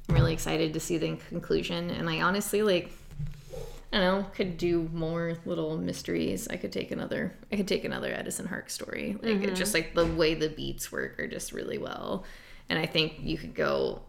I'm 0.08 0.14
really 0.14 0.32
excited 0.32 0.72
to 0.72 0.80
see 0.80 0.96
the 0.96 1.16
conclusion 1.28 1.90
and 1.90 2.08
I 2.08 2.22
honestly 2.22 2.62
like 2.62 2.92
I 3.92 3.98
don't 3.98 4.22
know, 4.22 4.28
could 4.34 4.58
do 4.58 4.88
more 4.92 5.36
little 5.46 5.78
mysteries. 5.78 6.46
I 6.48 6.56
could 6.56 6.72
take 6.72 6.90
another 6.90 7.34
I 7.50 7.56
could 7.56 7.68
take 7.68 7.84
another 7.84 8.12
Edison 8.12 8.46
Hark 8.46 8.68
story. 8.70 9.16
Like 9.22 9.42
it's 9.42 9.58
just 9.58 9.74
like 9.74 9.94
the 9.94 10.06
way 10.06 10.34
the 10.34 10.48
beats 10.50 10.92
work 10.92 11.18
are 11.18 11.26
just 11.26 11.52
really 11.52 11.78
well. 11.78 12.24
And 12.68 12.78
I 12.78 12.84
think 12.86 13.14
you 13.20 13.38
could 13.38 13.54
go, 13.54 14.02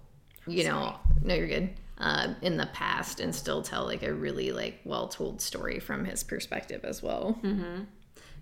you 0.45 0.65
know, 0.65 0.95
no 1.23 1.33
you're 1.33 1.47
good. 1.47 1.69
Uh, 1.97 2.33
in 2.41 2.55
the 2.55 2.65
past 2.67 3.19
and 3.19 3.35
still 3.35 3.61
tell 3.61 3.83
like 3.85 4.03
a 4.03 4.13
really 4.13 4.53
like 4.53 4.79
well 4.85 5.09
told 5.09 5.41
story 5.41 5.79
from 5.79 6.05
his 6.05 6.23
perspective 6.23 6.85
as 6.85 7.03
well. 7.03 7.37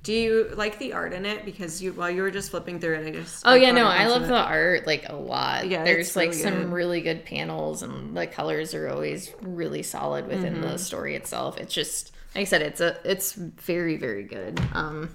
Do 0.08 0.14
you 0.14 0.54
like 0.56 0.80
the 0.80 0.94
art 0.94 1.12
in 1.12 1.26
it? 1.26 1.44
Because 1.44 1.82
you 1.84 1.92
while 1.92 2.10
you 2.10 2.22
were 2.22 2.32
just 2.32 2.50
flipping 2.52 2.80
through 2.80 2.96
it, 2.96 3.08
I 3.08 3.12
just 3.12 3.44
Oh 3.46 3.56
yeah, 3.56 3.72
no, 3.72 3.86
I 3.88 4.08
love 4.08 4.26
the 4.26 4.38
art 4.38 4.88
like 4.88 5.04
a 5.10 5.16
lot. 5.18 5.68
Yeah, 5.68 5.84
there's 5.84 6.16
like 6.16 6.30
really 6.30 6.42
some 6.42 6.54
good. 6.54 6.72
really 6.72 7.02
good 7.02 7.26
panels, 7.26 7.84
and 7.84 8.16
the 8.16 8.26
colors 8.26 8.74
are 8.74 8.88
always 8.88 9.34
really 9.42 9.84
solid 9.84 10.26
within 10.30 10.54
Mm-hmm. 10.54 10.62
the 10.62 10.78
story 10.78 11.16
itself. 11.16 11.58
It's 11.58 11.74
just 11.74 12.14
like 12.34 12.44
I 12.44 12.46
said, 12.46 12.62
it's 12.62 12.80
a 12.80 12.98
it's 13.04 13.34
very 13.34 13.98
very 13.98 14.24
good. 14.24 14.62
Um, 14.72 15.10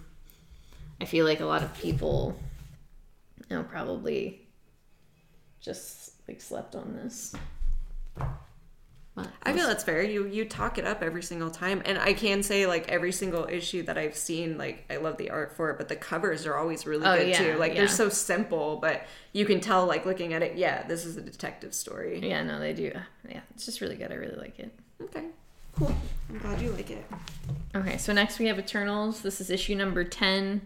I 1.00 1.06
feel 1.06 1.24
like 1.24 1.40
a 1.40 1.46
lot 1.46 1.62
of 1.62 1.72
people, 1.78 2.38
you 3.48 3.56
know, 3.56 3.62
probably 3.62 4.46
just 5.62 6.12
like 6.28 6.42
slept 6.42 6.74
on 6.74 6.92
this. 7.02 7.34
But 9.14 9.28
I 9.42 9.52
feel 9.52 9.66
that's 9.66 9.84
fair. 9.84 10.02
You 10.02 10.26
you 10.26 10.46
talk 10.46 10.78
it 10.78 10.86
up 10.86 11.02
every 11.02 11.22
single 11.22 11.50
time, 11.50 11.82
and 11.84 11.98
I 11.98 12.14
can 12.14 12.42
say 12.42 12.66
like 12.66 12.88
every 12.88 13.12
single 13.12 13.44
issue 13.46 13.82
that 13.82 13.98
I've 13.98 14.16
seen, 14.16 14.56
like 14.56 14.84
I 14.88 14.96
love 14.96 15.18
the 15.18 15.28
art 15.28 15.54
for 15.54 15.68
it, 15.70 15.76
but 15.76 15.88
the 15.88 15.96
covers 15.96 16.46
are 16.46 16.56
always 16.56 16.86
really 16.86 17.04
Oh, 17.04 17.18
good 17.18 17.28
yeah, 17.28 17.38
too. 17.52 17.58
Like 17.58 17.72
yeah. 17.74 17.80
they're 17.80 17.88
so 17.88 18.08
simple, 18.08 18.76
but 18.76 19.02
you 19.34 19.44
can 19.44 19.60
tell 19.60 19.84
like 19.84 20.06
looking 20.06 20.32
at 20.32 20.42
it, 20.42 20.56
yeah, 20.56 20.86
this 20.86 21.04
is 21.04 21.18
a 21.18 21.20
detective 21.20 21.74
story. 21.74 22.20
yeah, 22.26 22.42
no, 22.42 22.58
they 22.58 22.72
do. 22.72 22.90
Yeah, 23.28 23.40
it's 23.54 23.66
just 23.66 23.82
really 23.82 23.96
good. 23.96 24.10
I 24.12 24.14
really 24.14 24.36
like 24.36 24.58
it. 24.58 24.72
Okay, 25.02 25.24
cool. 25.76 25.94
I'm 26.30 26.38
glad 26.38 26.62
you 26.62 26.70
like 26.70 26.90
it. 26.90 27.04
Okay, 27.76 27.98
so 27.98 28.14
next 28.14 28.38
we 28.38 28.46
have 28.46 28.58
Eternals. 28.58 29.20
This 29.20 29.42
is 29.42 29.50
issue 29.50 29.74
number 29.74 30.04
10. 30.04 30.62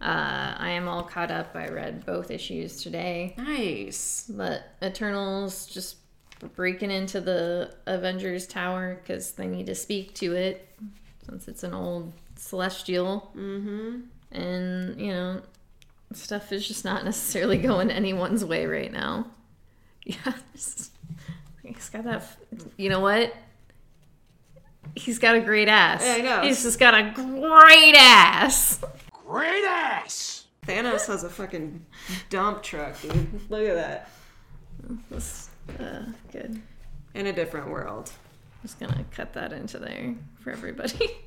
Uh, 0.00 0.54
I 0.58 0.70
am 0.70 0.86
all 0.88 1.02
caught 1.02 1.30
up. 1.30 1.54
I 1.56 1.66
read 1.68 2.06
both 2.06 2.30
issues 2.30 2.82
today. 2.82 3.34
Nice. 3.36 4.30
But 4.30 4.62
Eternals 4.82 5.66
just 5.66 5.99
breaking 6.48 6.90
into 6.90 7.20
the 7.20 7.74
Avengers 7.86 8.46
Tower 8.46 9.00
because 9.00 9.32
they 9.32 9.46
need 9.46 9.66
to 9.66 9.74
speak 9.74 10.14
to 10.14 10.34
it 10.34 10.68
since 11.26 11.48
it's 11.48 11.62
an 11.62 11.74
old 11.74 12.12
celestial. 12.36 13.30
Mm-hmm. 13.36 14.00
And, 14.32 15.00
you 15.00 15.08
know, 15.08 15.42
stuff 16.12 16.52
is 16.52 16.66
just 16.66 16.84
not 16.84 17.04
necessarily 17.04 17.58
going 17.58 17.90
anyone's 17.90 18.44
way 18.44 18.66
right 18.66 18.92
now. 18.92 19.26
Yeah. 20.04 20.32
He's 20.52 21.88
got 21.92 22.04
that. 22.04 22.24
You 22.76 22.88
know 22.88 23.00
what? 23.00 23.34
He's 24.96 25.18
got 25.18 25.36
a 25.36 25.40
great 25.40 25.68
ass. 25.68 26.02
Yeah, 26.04 26.14
I 26.14 26.20
know. 26.20 26.40
He's 26.42 26.62
just 26.62 26.78
got 26.78 26.94
a 26.94 27.12
great 27.14 27.94
ass. 27.94 28.80
Great 29.12 29.64
ass! 29.64 30.46
Thanos 30.66 31.06
has 31.06 31.22
a 31.22 31.28
fucking 31.28 31.84
dump 32.28 32.62
truck, 32.62 33.00
dude. 33.00 33.48
Look 33.48 33.68
at 33.68 33.74
that. 33.74 34.10
This, 35.10 35.49
uh, 35.78 36.02
good. 36.32 36.60
In 37.14 37.26
a 37.26 37.32
different 37.32 37.68
world. 37.68 38.10
Just 38.62 38.78
gonna 38.80 39.04
cut 39.10 39.32
that 39.34 39.52
into 39.52 39.78
there 39.78 40.14
for 40.40 40.50
everybody. 40.50 41.10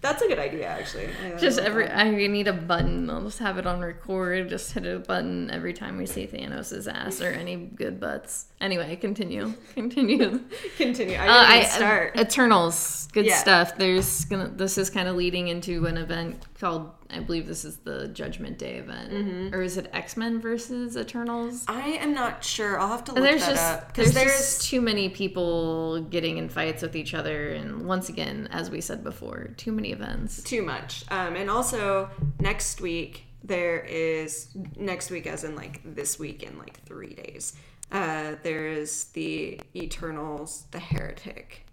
That's 0.00 0.20
a 0.20 0.26
good 0.26 0.40
idea, 0.40 0.66
actually. 0.66 1.08
I 1.24 1.36
just 1.38 1.60
every 1.60 1.84
that. 1.86 1.96
I 1.96 2.10
need 2.10 2.48
a 2.48 2.52
button. 2.52 3.08
I'll 3.08 3.22
just 3.22 3.38
have 3.38 3.56
it 3.58 3.68
on 3.68 3.80
record. 3.80 4.48
Just 4.48 4.72
hit 4.72 4.84
a 4.84 4.98
button 4.98 5.48
every 5.52 5.72
time 5.72 5.96
we 5.96 6.06
see 6.06 6.26
Thanos' 6.26 6.92
ass 6.92 7.20
or 7.20 7.28
any 7.28 7.54
good 7.54 8.00
butts. 8.00 8.46
Anyway, 8.60 8.96
continue. 8.96 9.54
Continue. 9.74 10.40
continue. 10.76 11.14
I 11.16 11.28
Uh, 11.28 11.44
I 11.46 11.62
start. 11.66 12.18
Eternals, 12.18 13.06
good 13.12 13.26
Yeah. 13.26 13.36
stuff. 13.36 13.76
There's 13.78 14.24
gonna. 14.24 14.48
This 14.48 14.76
is 14.76 14.90
kind 14.90 15.06
of 15.06 15.14
leading 15.14 15.46
into 15.46 15.86
an 15.86 15.96
event 15.96 16.42
called. 16.58 16.90
I 17.14 17.20
believe 17.20 17.46
this 17.46 17.64
is 17.64 17.78
the 17.78 18.08
Judgment 18.08 18.58
Day 18.58 18.76
event, 18.76 19.10
Mm-hmm. 19.12 19.54
or 19.54 19.62
is 19.62 19.76
it 19.76 19.88
X 19.92 20.16
Men 20.16 20.40
versus 20.40 20.96
Eternals? 20.96 21.64
I 21.68 21.88
am 21.90 22.14
not 22.14 22.42
sure. 22.44 22.78
I'll 22.80 22.88
have 22.88 23.04
to 23.04 23.12
look 23.12 23.22
there's 23.22 23.42
that 23.42 23.50
just 23.50 23.62
up 23.72 23.94
there's, 23.94 24.12
because 24.14 24.22
just 24.32 24.62
too 24.70 24.80
many 24.80 25.08
people 25.08 26.00
getting 26.02 26.38
in 26.38 26.48
fights 26.48 26.82
with 26.82 26.96
each 26.96 27.14
other, 27.14 27.50
and 27.50 27.86
once 27.86 28.08
again, 28.08 28.48
as 28.50 28.70
we 28.70 28.80
said 28.80 29.02
before, 29.04 29.48
too 29.56 29.72
many 29.72 29.92
events. 29.92 30.42
too 30.42 30.62
much. 30.62 31.04
Um, 31.10 31.36
and 31.36 31.50
also 31.50 32.08
next 32.40 32.80
week, 32.80 33.24
there 33.44 33.80
is 33.80 34.48
next 34.76 35.10
week, 35.10 35.26
as 35.26 35.44
in 35.44 35.54
like 35.56 35.80
this 35.84 36.18
week 36.18 36.42
in 36.42 36.58
like 36.58 36.82
three 36.84 37.14
days. 37.14 37.54
Uh, 37.90 38.36
there 38.42 38.68
is 38.68 39.04
the 39.12 39.60
Eternals, 39.76 40.64
the 40.70 40.78
Heretic. 40.78 41.66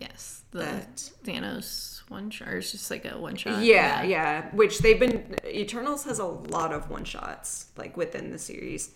Yes, 0.00 0.42
the 0.52 0.60
That- 0.60 1.10
Thanos 1.24 1.97
one 2.10 2.30
shot. 2.30 2.48
Or 2.48 2.58
it's 2.58 2.72
just 2.72 2.90
like 2.90 3.04
a 3.04 3.18
one 3.18 3.36
shot. 3.36 3.62
yeah, 3.62 4.02
yeah. 4.02 4.50
Which 4.54 4.78
they've 4.78 4.98
been 4.98 5.36
Eternals 5.46 6.04
has 6.04 6.18
a 6.18 6.24
lot 6.24 6.72
of 6.72 6.90
one 6.90 7.04
shots 7.04 7.66
like 7.76 7.96
within 7.96 8.30
the 8.30 8.38
series. 8.38 8.90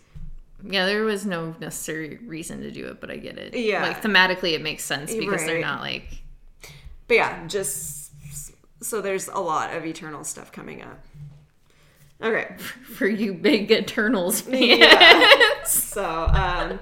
Yeah, 0.65 0.85
there 0.85 1.03
was 1.03 1.25
no 1.25 1.55
necessary 1.59 2.19
reason 2.25 2.61
to 2.61 2.71
do 2.71 2.87
it, 2.87 3.01
but 3.01 3.11
I 3.11 3.17
get 3.17 3.37
it. 3.37 3.53
Yeah. 3.53 3.83
Like 3.83 4.01
thematically 4.01 4.53
it 4.53 4.61
makes 4.61 4.83
sense 4.83 5.13
because 5.13 5.45
they're 5.45 5.59
not 5.59 5.81
like 5.81 6.21
But 7.07 7.15
yeah, 7.15 7.47
just 7.47 8.11
so 8.81 9.01
there's 9.01 9.27
a 9.27 9.39
lot 9.39 9.75
of 9.75 9.85
Eternal 9.85 10.23
stuff 10.23 10.51
coming 10.51 10.81
up. 10.81 10.99
Okay. 12.21 12.55
for 12.95 13.07
you 13.07 13.33
big 13.33 13.71
Eternals 13.71 14.41
fans. 14.41 14.59
Yeah. 14.61 15.63
so, 15.65 16.27
um, 16.27 16.79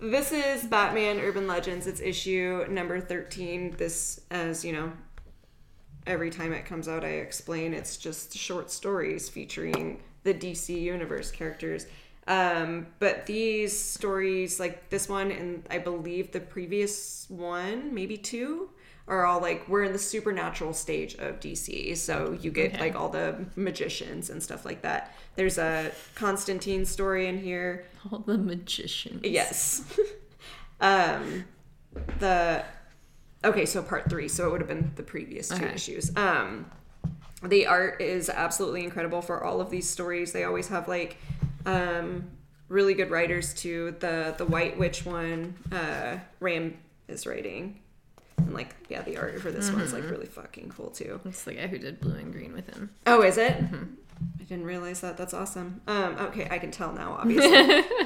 this 0.00 0.32
is 0.32 0.64
Batman 0.64 1.20
Urban 1.20 1.46
Legends. 1.46 1.86
It's 1.86 2.00
issue 2.00 2.66
number 2.68 3.00
13. 3.00 3.76
This, 3.76 4.20
as 4.30 4.64
you 4.64 4.72
know, 4.72 4.92
every 6.06 6.30
time 6.30 6.52
it 6.52 6.64
comes 6.64 6.88
out, 6.88 7.04
I 7.04 7.08
explain 7.08 7.74
it's 7.74 7.96
just 7.96 8.36
short 8.36 8.70
stories 8.70 9.28
featuring 9.28 10.00
the 10.24 10.34
DC 10.34 10.80
Universe 10.80 11.30
characters. 11.30 11.86
Um, 12.28 12.86
but 13.00 13.26
these 13.26 13.76
stories, 13.76 14.60
like 14.60 14.88
this 14.90 15.08
one 15.08 15.32
and 15.32 15.66
I 15.70 15.78
believe 15.78 16.30
the 16.32 16.40
previous 16.40 17.26
one, 17.28 17.92
maybe 17.92 18.16
two, 18.16 18.70
are 19.08 19.26
all 19.26 19.40
like 19.40 19.68
we're 19.68 19.82
in 19.82 19.92
the 19.92 19.98
supernatural 19.98 20.72
stage 20.72 21.14
of 21.16 21.40
DC. 21.40 21.96
So 21.96 22.38
you 22.40 22.52
get 22.52 22.74
Okay. 22.74 22.80
like 22.80 22.94
all 22.94 23.08
the 23.08 23.44
magicians 23.56 24.30
and 24.30 24.40
stuff 24.40 24.64
like 24.64 24.82
that. 24.82 25.16
There's 25.34 25.58
a 25.58 25.90
Constantine 26.14 26.84
story 26.84 27.26
in 27.26 27.38
here. 27.38 27.84
All 28.12 28.20
the 28.20 28.38
magicians. 28.38 29.22
Yes. 29.24 29.82
um, 30.80 31.44
the 32.20 32.64
okay, 33.44 33.66
so 33.66 33.82
part 33.82 34.08
three. 34.08 34.28
So 34.28 34.46
it 34.48 34.52
would 34.52 34.60
have 34.60 34.68
been 34.68 34.92
the 34.96 35.02
previous 35.02 35.48
two 35.48 35.56
Okay. 35.64 35.74
issues. 35.74 36.14
Um, 36.16 36.70
the 37.42 37.66
art 37.66 38.00
is 38.00 38.28
absolutely 38.28 38.84
incredible 38.84 39.20
for 39.22 39.42
all 39.42 39.60
of 39.60 39.70
these 39.70 39.88
stories. 39.88 40.32
They 40.32 40.44
always 40.44 40.68
have 40.68 40.86
like 40.88 41.16
um, 41.66 42.24
really 42.68 42.94
good 42.94 43.10
writers 43.10 43.52
too. 43.54 43.96
The 44.00 44.34
the 44.38 44.44
White 44.46 44.78
Witch 44.78 45.04
one, 45.04 45.54
uh, 45.72 46.18
Ram 46.40 46.76
is 47.08 47.26
writing. 47.26 47.80
And 48.38 48.54
like 48.54 48.74
yeah, 48.88 49.02
the 49.02 49.16
art 49.18 49.40
for 49.40 49.50
this 49.50 49.70
one's 49.70 49.92
like 49.92 50.08
really 50.08 50.26
fucking 50.26 50.72
cool 50.76 50.90
too. 50.90 51.20
It's 51.24 51.44
the 51.44 51.54
guy 51.54 51.66
who 51.66 51.78
did 51.78 52.00
Blue 52.00 52.14
in 52.16 52.30
Green 52.30 52.52
with 52.52 52.72
him. 52.74 52.90
Oh, 53.06 53.22
is 53.22 53.38
it? 53.38 53.56
I 54.40 54.44
didn't 54.44 54.64
realize 54.64 55.00
that. 55.00 55.16
That's 55.16 55.34
awesome. 55.34 55.80
Um, 55.88 56.16
okay, 56.18 56.46
I 56.50 56.58
can 56.58 56.70
tell 56.70 56.92
now, 56.92 57.14
obviously. 57.20 57.56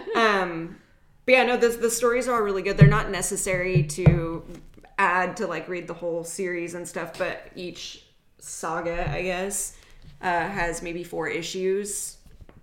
um, 0.16 0.76
but 1.26 1.32
yeah, 1.32 1.42
no, 1.44 1.56
the, 1.56 1.68
the 1.68 1.90
stories 1.90 2.26
are 2.28 2.34
all 2.36 2.40
really 2.42 2.62
good. 2.62 2.76
They're 2.78 2.86
not 2.86 3.10
necessary 3.10 3.82
to 3.82 4.42
add 4.98 5.36
to 5.38 5.46
like 5.46 5.68
read 5.68 5.86
the 5.86 5.94
whole 5.94 6.24
series 6.24 6.74
and 6.74 6.86
stuff, 6.86 7.18
but 7.18 7.48
each 7.54 8.04
saga, 8.38 9.10
I 9.10 9.22
guess, 9.22 9.76
uh, 10.20 10.48
has 10.48 10.82
maybe 10.82 11.04
four 11.04 11.28
issues. 11.28 12.16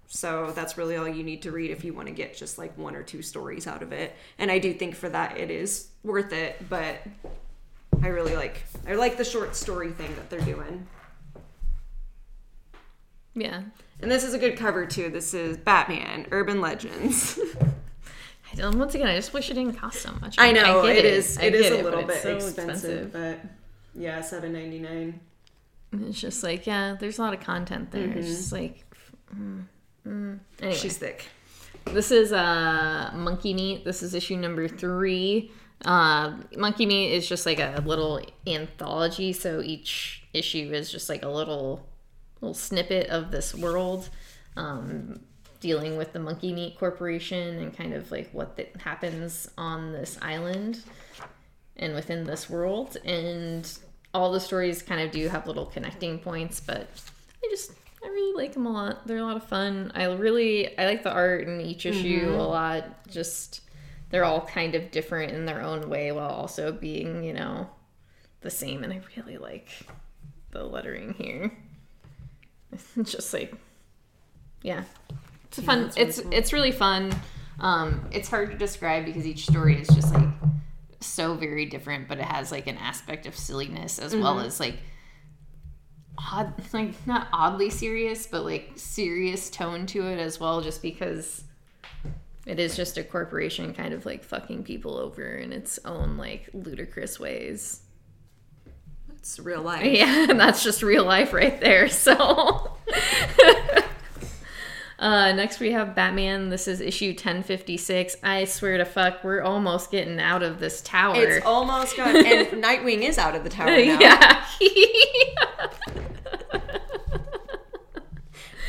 So 0.07 0.51
that's 0.55 0.77
really 0.77 0.95
all 0.95 1.07
you 1.07 1.23
need 1.23 1.41
to 1.41 1.51
read 1.51 1.71
if 1.71 1.83
you 1.83 1.93
want 1.93 2.07
to 2.07 2.13
get 2.13 2.35
just 2.35 2.57
like 2.57 2.77
one 2.77 2.95
or 2.95 3.01
two 3.01 3.21
stories 3.21 3.65
out 3.65 3.81
of 3.81 3.91
it. 3.91 4.15
And 4.37 4.51
I 4.51 4.59
do 4.59 4.73
think 4.73 4.95
for 4.95 5.09
that 5.09 5.37
it 5.37 5.49
is 5.49 5.87
worth 6.03 6.33
it, 6.33 6.69
but 6.69 7.01
I 8.01 8.07
really 8.07 8.35
like 8.35 8.63
I 8.87 8.95
like 8.95 9.17
the 9.17 9.25
short 9.25 9.55
story 9.55 9.91
thing 9.91 10.13
that 10.15 10.29
they're 10.29 10.41
doing. 10.41 10.87
Yeah. 13.33 13.63
And 14.01 14.11
this 14.11 14.23
is 14.23 14.33
a 14.33 14.37
good 14.37 14.57
cover 14.57 14.85
too. 14.85 15.09
This 15.09 15.33
is 15.33 15.57
Batman 15.57 16.27
Urban 16.31 16.61
Legends. 16.61 17.39
I 18.53 18.55
don't, 18.55 18.77
once 18.77 18.93
again, 18.95 19.07
I 19.07 19.15
just 19.15 19.33
wish 19.33 19.49
it 19.49 19.55
didn't 19.55 19.73
cost 19.73 20.01
so 20.01 20.11
much. 20.21 20.35
I 20.37 20.51
know 20.51 20.83
get 20.83 20.97
it 20.97 21.05
is. 21.05 21.37
It 21.39 21.55
is 21.55 21.71
a 21.71 21.83
little 21.83 22.01
but 22.01 22.07
bit 22.07 22.21
so 22.21 22.35
expensive, 22.35 23.11
but 23.11 23.39
yeah, 23.95 24.21
seven 24.21 24.53
ninety 24.53 24.79
nine. 24.79 25.19
It's 25.91 26.19
just 26.19 26.43
like, 26.43 26.65
yeah, 26.67 26.95
there's 26.99 27.19
a 27.19 27.21
lot 27.21 27.33
of 27.33 27.39
content 27.39 27.91
there. 27.91 28.07
It's 28.09 28.27
just 28.27 28.51
like, 28.51 28.85
mm, 29.35 29.63
mm. 30.07 30.39
anyway. 30.59 30.75
She's 30.75 30.97
thick. 30.97 31.27
This 31.85 32.11
is 32.11 32.31
uh 32.31 33.11
Monkey 33.15 33.53
Meat. 33.53 33.85
This 33.85 34.03
is 34.03 34.13
issue 34.13 34.37
number 34.37 34.67
three. 34.67 35.51
Uh, 35.85 36.37
Monkey 36.55 36.85
Meat 36.85 37.13
is 37.13 37.27
just 37.27 37.45
like 37.45 37.59
a 37.59 37.83
little 37.85 38.21
anthology, 38.47 39.33
so 39.33 39.61
each 39.61 40.23
issue 40.33 40.71
is 40.71 40.89
just 40.91 41.09
like 41.09 41.23
a 41.23 41.27
little 41.27 41.85
little 42.39 42.53
snippet 42.53 43.09
of 43.09 43.31
this 43.31 43.53
world, 43.53 44.09
um, 44.55 45.19
dealing 45.63 45.95
with 45.95 46.11
the 46.11 46.19
Monkey 46.19 46.51
Meat 46.51 46.77
Corporation 46.77 47.57
and 47.57 47.75
kind 47.75 47.93
of 47.93 48.11
like 48.11 48.29
what 48.33 48.57
that 48.57 48.75
happens 48.81 49.49
on 49.57 49.93
this 49.93 50.19
island 50.21 50.83
and 51.77 51.95
within 51.95 52.25
this 52.25 52.49
world. 52.49 52.97
And 53.05 53.65
all 54.13 54.33
the 54.33 54.41
stories 54.41 54.81
kind 54.81 54.99
of 54.99 55.11
do 55.11 55.29
have 55.29 55.47
little 55.47 55.65
connecting 55.65 56.19
points, 56.19 56.59
but 56.59 56.89
I 57.41 57.47
just 57.49 57.71
I 58.03 58.07
really 58.09 58.43
like 58.43 58.51
them 58.51 58.65
a 58.65 58.73
lot. 58.73 59.07
They're 59.07 59.19
a 59.19 59.23
lot 59.23 59.37
of 59.37 59.47
fun. 59.47 59.93
I 59.95 60.03
really 60.13 60.77
I 60.77 60.85
like 60.85 61.01
the 61.01 61.13
art 61.13 61.47
in 61.47 61.61
each 61.61 61.85
issue 61.85 62.25
a 62.25 62.31
mm-hmm. 62.31 62.39
lot. 62.39 63.07
Just 63.07 63.61
they're 64.09 64.25
all 64.25 64.41
kind 64.41 64.75
of 64.75 64.91
different 64.91 65.31
in 65.31 65.45
their 65.45 65.61
own 65.61 65.89
way 65.89 66.11
while 66.11 66.29
also 66.29 66.73
being, 66.73 67.23
you 67.23 67.31
know, 67.31 67.69
the 68.41 68.51
same. 68.51 68.83
And 68.83 68.91
I 68.91 68.99
really 69.15 69.37
like 69.37 69.69
the 70.51 70.65
lettering 70.65 71.13
here. 71.13 71.53
It's 72.73 72.93
just 73.13 73.33
like 73.33 73.53
yeah. 74.61 74.83
It's 75.53 75.59
a 75.59 75.61
fun 75.61 75.91
it's 75.95 76.17
it's 76.31 76.51
really 76.51 76.71
fun. 76.71 77.13
Um 77.59 78.09
it's 78.11 78.27
hard 78.27 78.49
to 78.49 78.57
describe 78.57 79.05
because 79.05 79.27
each 79.27 79.43
story 79.45 79.79
is 79.79 79.87
just 79.89 80.11
like 80.11 80.29
so 80.99 81.35
very 81.35 81.67
different, 81.67 82.07
but 82.07 82.17
it 82.17 82.25
has 82.25 82.51
like 82.51 82.65
an 82.65 82.77
aspect 82.77 83.27
of 83.27 83.37
silliness 83.37 83.99
as 83.99 84.15
well 84.15 84.39
as 84.39 84.59
like 84.59 84.77
odd 86.17 86.55
like 86.73 86.93
not 87.05 87.27
oddly 87.31 87.69
serious, 87.69 88.25
but 88.25 88.43
like 88.43 88.71
serious 88.77 89.51
tone 89.51 89.85
to 89.87 90.07
it 90.07 90.17
as 90.17 90.39
well, 90.39 90.61
just 90.61 90.81
because 90.81 91.43
it 92.47 92.59
is 92.59 92.75
just 92.75 92.97
a 92.97 93.03
corporation 93.03 93.75
kind 93.75 93.93
of 93.93 94.07
like 94.07 94.23
fucking 94.23 94.63
people 94.63 94.97
over 94.97 95.35
in 95.35 95.53
its 95.53 95.77
own 95.85 96.17
like 96.17 96.49
ludicrous 96.53 97.19
ways. 97.19 97.81
It's 99.17 99.37
real 99.39 99.61
life. 99.61 99.85
Yeah, 99.93 100.31
and 100.31 100.39
that's 100.39 100.63
just 100.63 100.81
real 100.81 101.05
life 101.05 101.31
right 101.31 101.61
there. 101.61 101.89
So 101.89 102.75
uh 105.03 105.33
next 105.33 105.59
we 105.59 105.71
have 105.71 105.93
Batman. 105.95 106.49
This 106.49 106.67
is 106.67 106.79
issue 106.81 107.09
1056. 107.09 108.15
I 108.23 108.45
swear 108.45 108.77
to 108.77 108.85
fuck, 108.85 109.23
we're 109.23 109.41
almost 109.41 109.91
getting 109.91 110.19
out 110.19 110.41
of 110.43 110.59
this 110.59 110.81
tower. 110.81 111.15
It's 111.21 111.45
almost 111.45 111.97
gone. 111.97 112.15
And 112.25 112.63
Nightwing 112.63 113.01
is 113.01 113.17
out 113.17 113.35
of 113.35 113.43
the 113.43 113.49
tower 113.49 113.67
now. 113.67 113.99
yeah. 113.99 114.45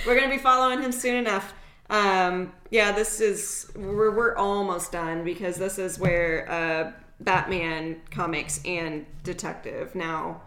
We're 0.06 0.18
gonna 0.20 0.28
be 0.28 0.38
following 0.38 0.82
him 0.82 0.92
soon 0.92 1.16
enough. 1.16 1.54
Um, 1.88 2.52
yeah, 2.70 2.92
this 2.92 3.20
is 3.20 3.70
we're 3.74 4.10
we're 4.10 4.36
almost 4.36 4.92
done 4.92 5.24
because 5.24 5.56
this 5.56 5.78
is 5.78 5.98
where 5.98 6.50
uh, 6.50 6.92
Batman 7.20 8.00
comics 8.10 8.60
and 8.64 9.06
Detective 9.22 9.94
now 9.94 10.42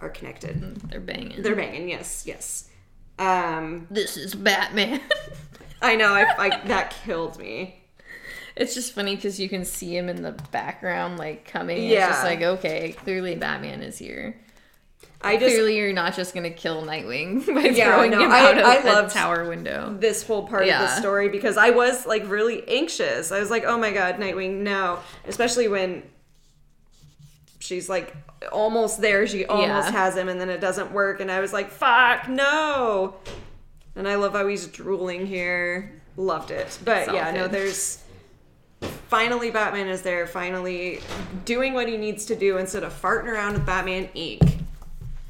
are 0.00 0.08
connected. 0.08 0.76
They're 0.90 1.00
banging. 1.00 1.42
They're 1.42 1.56
banging. 1.56 1.88
Yes, 1.88 2.24
yes. 2.26 2.67
Um, 3.18 3.86
this 3.90 4.16
is 4.16 4.34
Batman. 4.34 5.00
I 5.82 5.96
know. 5.96 6.12
I, 6.14 6.24
I 6.38 6.66
that 6.66 6.94
killed 7.04 7.38
me. 7.38 7.80
it's 8.56 8.74
just 8.74 8.92
funny 8.92 9.14
because 9.16 9.38
you 9.38 9.48
can 9.48 9.64
see 9.64 9.96
him 9.96 10.08
in 10.08 10.22
the 10.22 10.32
background, 10.52 11.18
like 11.18 11.44
coming. 11.44 11.78
It's 11.84 11.92
Yeah. 11.92 12.08
just 12.08 12.24
like, 12.24 12.42
okay, 12.42 12.92
clearly 12.92 13.34
Batman 13.36 13.82
is 13.82 13.98
here. 13.98 14.36
I 15.20 15.36
just 15.36 15.54
clearly, 15.56 15.76
you're 15.76 15.92
not 15.92 16.14
just 16.14 16.32
gonna 16.32 16.50
kill 16.50 16.82
Nightwing 16.84 17.44
by 17.54 17.62
Yeah, 17.70 17.92
throwing 17.94 18.12
no, 18.12 18.20
him 18.22 18.30
I- 18.30 18.40
out 18.40 18.58
of 18.58 18.64
I 18.64 19.02
the 19.02 19.08
tower 19.08 19.48
window. 19.48 19.96
this 19.98 20.22
whole 20.24 20.46
part 20.46 20.62
of 20.62 20.68
the 20.68 20.88
story 21.00 21.28
because 21.28 21.56
I 21.56 21.70
was 21.70 22.06
like 22.06 22.28
really 22.30 22.66
anxious. 22.68 23.32
I 23.32 23.40
was 23.40 23.50
like, 23.50 23.64
"Oh 23.64 23.76
my 23.78 23.92
god, 23.92 24.16
Nightwing, 24.16 24.58
no!" 24.58 25.00
Especially 25.26 25.66
when 25.66 26.04
she's 27.58 27.88
like 27.88 28.14
almost 28.52 29.00
there. 29.00 29.26
She 29.26 29.44
almost 29.46 29.68
Yeah. 29.88 29.90
has 29.92 30.16
him, 30.16 30.28
and 30.28 30.40
then 30.40 30.48
it 30.50 30.60
doesn't 30.60 30.92
work. 30.92 31.20
And 31.20 31.30
I 31.30 31.40
was 31.40 31.52
like, 31.52 31.70
"Fuck, 31.70 32.28
no!" 32.28 33.14
And 33.96 34.06
I 34.08 34.14
love 34.16 34.32
how 34.32 34.46
he's 34.46 34.66
drooling 34.66 35.26
here. 35.26 35.92
Loved 36.16 36.50
it. 36.50 36.78
But 36.84 37.12
yeah, 37.12 37.30
no, 37.32 37.48
there's 37.48 37.98
finally 39.08 39.50
Batman 39.50 39.88
is 39.88 40.02
there, 40.02 40.26
finally 40.26 41.00
doing 41.44 41.74
what 41.74 41.88
he 41.88 41.96
needs 41.96 42.26
to 42.26 42.36
do 42.36 42.58
instead 42.58 42.82
of 42.84 42.92
farting 43.00 43.26
around 43.26 43.54
with 43.54 43.66
Batman 43.66 44.08
Inc. 44.14 44.54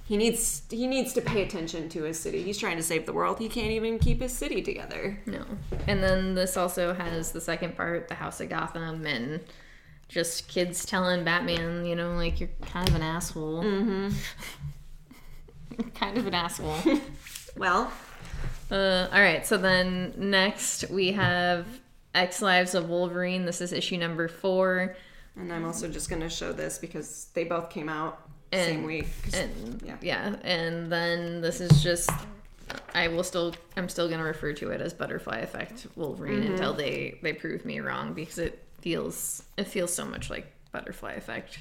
He 0.05 0.17
needs 0.17 0.63
he 0.71 0.87
needs 0.87 1.13
to 1.13 1.21
pay 1.21 1.43
attention 1.43 1.89
to 1.91 2.05
his 2.05 2.19
city. 2.19 2.43
He's 2.43 2.59
trying 2.59 2.79
to 2.79 2.83
save 2.83 3.05
the 3.05 3.13
world. 3.13 3.39
He 3.39 3.49
can't 3.49 3.71
even 3.73 3.99
keep 3.99 4.23
his 4.23 4.33
city 4.33 4.63
together. 4.63 5.19
No. 5.27 5.45
And 5.87 6.03
then 6.03 6.35
this 6.35 6.57
also 6.57 6.95
has 6.95 7.33
the 7.33 7.41
second 7.43 7.77
part, 7.77 8.09
the 8.09 8.15
House 8.15 8.41
of 8.41 8.49
Gotham, 8.49 9.05
and 9.07 9.41
just 10.09 10.49
kids 10.49 10.85
telling 10.87 11.25
Batman, 11.25 11.85
you 11.85 11.95
know, 11.97 12.15
like 12.15 12.41
you're 12.41 12.49
kind 12.63 12.89
of 12.89 12.95
an 12.95 13.03
asshole. 13.03 13.63
Mm-hmm. 13.63 14.09
kind 15.95 16.19
of 16.19 16.27
an 16.27 16.35
asshole. 16.35 16.77
Well, 17.57 17.93
Uh, 18.71 19.09
all 19.13 19.21
right, 19.21 19.45
so 19.45 19.57
then 19.57 20.13
next 20.17 20.89
we 20.91 21.11
have 21.13 21.67
X 22.15 22.41
Lives 22.41 22.75
of 22.75 22.89
Wolverine. 22.89 23.45
This 23.47 23.61
is 23.61 23.73
issue 23.73 23.97
number 23.97 24.29
four. 24.29 24.95
And 25.35 25.53
I'm 25.53 25.65
also 25.65 25.89
just 25.89 26.09
gonna 26.09 26.29
show 26.31 26.53
this 26.53 26.79
because 26.79 27.29
they 27.35 27.43
both 27.45 27.69
came 27.71 27.89
out 27.89 28.21
same 28.53 28.85
week. 28.85 29.09
And 29.35 29.83
Yeah. 29.85 29.97
yeah. 30.01 30.37
and 30.43 30.91
then 30.93 31.41
this 31.41 31.61
is 31.61 31.83
just 31.83 32.11
I 32.95 33.09
will 33.09 33.25
still 33.25 33.55
I'm 33.77 33.89
still 33.89 34.09
gonna 34.09 34.25
refer 34.25 34.53
to 34.55 34.71
it 34.71 34.81
as 34.81 34.93
Butterfly 34.95 35.39
Effect 35.39 35.87
Wolverine 35.97 36.43
Mm-hmm. 36.43 36.53
until 36.53 36.75
they 36.75 37.19
they 37.23 37.33
prove 37.33 37.65
me 37.65 37.81
wrong 37.81 38.13
because 38.15 38.39
it 38.39 38.63
feels 38.81 39.43
it 39.57 39.67
feels 39.67 39.93
so 39.95 40.05
much 40.05 40.31
like 40.31 40.53
Butterfly 40.73 41.13
Effect. 41.15 41.59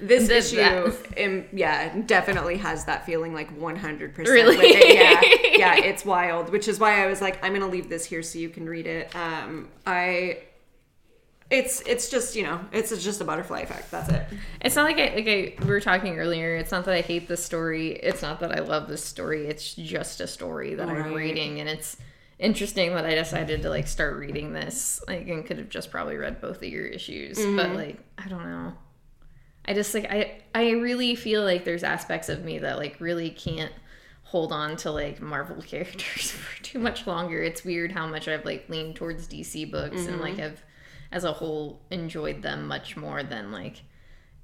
This 0.00 0.28
issue, 0.30 0.92
um, 1.22 1.44
yeah, 1.52 1.96
definitely 2.06 2.56
has 2.56 2.86
that 2.86 3.06
feeling 3.06 3.34
like 3.34 3.56
100%. 3.56 4.18
Really? 4.26 4.56
with 4.56 4.66
it. 4.66 4.94
Yeah, 4.96 5.76
yeah, 5.76 5.84
it's 5.84 6.04
wild, 6.04 6.50
which 6.50 6.66
is 6.66 6.80
why 6.80 7.04
I 7.04 7.06
was 7.06 7.20
like, 7.20 7.44
I'm 7.44 7.50
going 7.52 7.60
to 7.62 7.68
leave 7.68 7.88
this 7.88 8.04
here 8.04 8.20
so 8.22 8.40
you 8.40 8.48
can 8.48 8.68
read 8.68 8.88
it. 8.88 9.14
Um, 9.14 9.68
I, 9.86 10.38
it's, 11.52 11.80
it's 11.82 12.08
just, 12.08 12.34
you 12.34 12.44
know, 12.44 12.60
it's 12.72 12.96
just 13.02 13.20
a 13.20 13.24
butterfly 13.24 13.60
effect. 13.60 13.90
That's 13.90 14.08
it. 14.08 14.26
It's 14.62 14.74
not 14.74 14.84
like 14.84 14.98
I 14.98 15.14
like 15.14 15.28
I 15.28 15.54
we 15.64 15.66
were 15.66 15.80
talking 15.80 16.18
earlier. 16.18 16.56
It's 16.56 16.72
not 16.72 16.84
that 16.86 16.94
I 16.94 17.02
hate 17.02 17.28
this 17.28 17.44
story. 17.44 17.92
It's 17.92 18.22
not 18.22 18.40
that 18.40 18.52
I 18.52 18.60
love 18.60 18.88
this 18.88 19.04
story. 19.04 19.46
It's 19.46 19.74
just 19.74 20.20
a 20.20 20.26
story 20.26 20.74
that 20.74 20.88
I'm 20.88 21.12
reading, 21.12 21.60
and 21.60 21.68
it's 21.68 21.96
interesting 22.38 22.94
that 22.94 23.04
I 23.04 23.14
decided 23.14 23.62
to 23.62 23.70
like 23.70 23.86
start 23.86 24.16
reading 24.16 24.52
this. 24.52 25.02
Like, 25.06 25.28
and 25.28 25.44
could 25.44 25.58
have 25.58 25.68
just 25.68 25.90
probably 25.90 26.16
read 26.16 26.40
both 26.40 26.56
of 26.56 26.64
your 26.64 26.86
issues, 26.86 27.36
but 27.36 27.44
mm-hmm. 27.44 27.74
like 27.74 27.98
I 28.16 28.28
don't 28.28 28.44
know. 28.44 28.72
I 29.66 29.74
just 29.74 29.92
like 29.94 30.06
I 30.10 30.42
I 30.54 30.70
really 30.70 31.14
feel 31.14 31.44
like 31.44 31.64
there's 31.64 31.84
aspects 31.84 32.28
of 32.28 32.44
me 32.44 32.58
that 32.60 32.78
like 32.78 32.96
really 32.98 33.30
can't 33.30 33.72
hold 34.22 34.52
on 34.52 34.76
to 34.78 34.90
like 34.90 35.20
Marvel 35.20 35.60
characters 35.62 36.30
for 36.30 36.62
too 36.62 36.78
much 36.78 37.06
longer. 37.06 37.42
It's 37.42 37.62
weird 37.62 37.92
how 37.92 38.06
much 38.06 38.26
I've 38.26 38.46
like 38.46 38.68
leaned 38.68 38.96
towards 38.96 39.28
DC 39.28 39.70
books 39.70 40.06
and 40.06 40.20
like 40.20 40.32
mm-hmm. 40.32 40.42
have 40.42 40.62
as 41.12 41.24
a 41.24 41.32
whole 41.32 41.82
enjoyed 41.90 42.42
them 42.42 42.66
much 42.66 42.96
more 42.96 43.22
than 43.22 43.52
like 43.52 43.82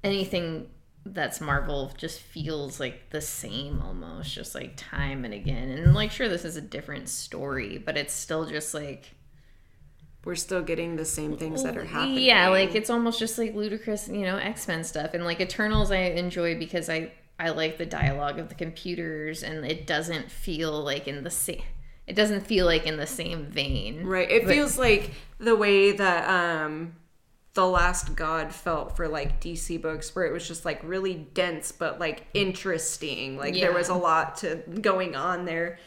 anything 0.03 0.69
that's 1.05 1.41
Marvel 1.41 1.91
just 1.97 2.19
feels 2.19 2.79
like 2.79 3.09
the 3.09 3.21
same 3.21 3.81
almost, 3.81 4.33
just 4.33 4.53
like 4.53 4.73
time 4.77 5.25
and 5.25 5.33
again. 5.33 5.69
And 5.69 5.93
like, 5.93 6.11
sure, 6.11 6.29
this 6.29 6.45
is 6.45 6.57
a 6.57 6.61
different 6.61 7.09
story, 7.09 7.77
but 7.77 7.97
it's 7.97 8.13
still 8.13 8.45
just 8.45 8.73
like, 8.73 9.15
We're 10.25 10.35
still 10.35 10.61
getting 10.61 10.97
the 10.97 11.05
same 11.05 11.37
things 11.37 11.63
that 11.63 11.77
are 11.77 11.85
happening. 11.85 12.19
yeah, 12.19 12.49
like 12.49 12.75
it's 12.75 12.89
almost 12.89 13.19
just 13.19 13.37
like 13.37 13.55
ludicrous, 13.55 14.07
you 14.09 14.21
know, 14.21 14.37
X 14.37 14.67
Men 14.67 14.83
stuff. 14.83 15.13
And 15.13 15.23
like 15.23 15.39
Eternals, 15.39 15.91
I 15.91 15.97
enjoy 15.97 16.57
because 16.59 16.89
I 16.89 17.13
I 17.39 17.49
like 17.51 17.77
the 17.77 17.85
dialogue 17.85 18.37
of 18.37 18.49
the 18.49 18.55
computers, 18.55 19.43
and 19.43 19.65
it 19.65 19.87
doesn't 19.87 20.29
feel 20.29 20.83
like 20.83 21.07
in 21.07 21.23
the 21.23 21.29
same. 21.29 21.63
It 22.09 22.15
doesn't 22.15 22.45
feel 22.47 22.65
like 22.65 22.85
in 22.87 22.97
the 22.97 23.07
same 23.07 23.45
vein. 23.45 24.03
Right. 24.03 24.29
It 24.29 24.43
But- 24.45 24.53
feels 24.53 24.77
like 24.77 25.11
the 25.37 25.55
way 25.55 25.91
that 25.93 26.27
um 26.27 26.95
The 27.53 27.65
Last 27.65 28.15
God 28.15 28.53
felt 28.53 28.95
for 28.95 29.07
like 29.07 29.39
DC 29.41 29.81
books 29.81 30.15
where 30.15 30.25
it 30.25 30.31
was 30.33 30.47
just 30.47 30.65
like 30.65 30.81
really 30.83 31.13
dense 31.33 31.71
but 31.71 31.99
like 31.99 32.25
interesting. 32.33 33.37
Like 33.37 33.53
there 33.53 33.73
was 33.73 33.89
a 33.89 33.95
lot 33.95 34.37
to 34.37 34.57
going 34.81 35.15
on 35.15 35.45
there. 35.45 35.77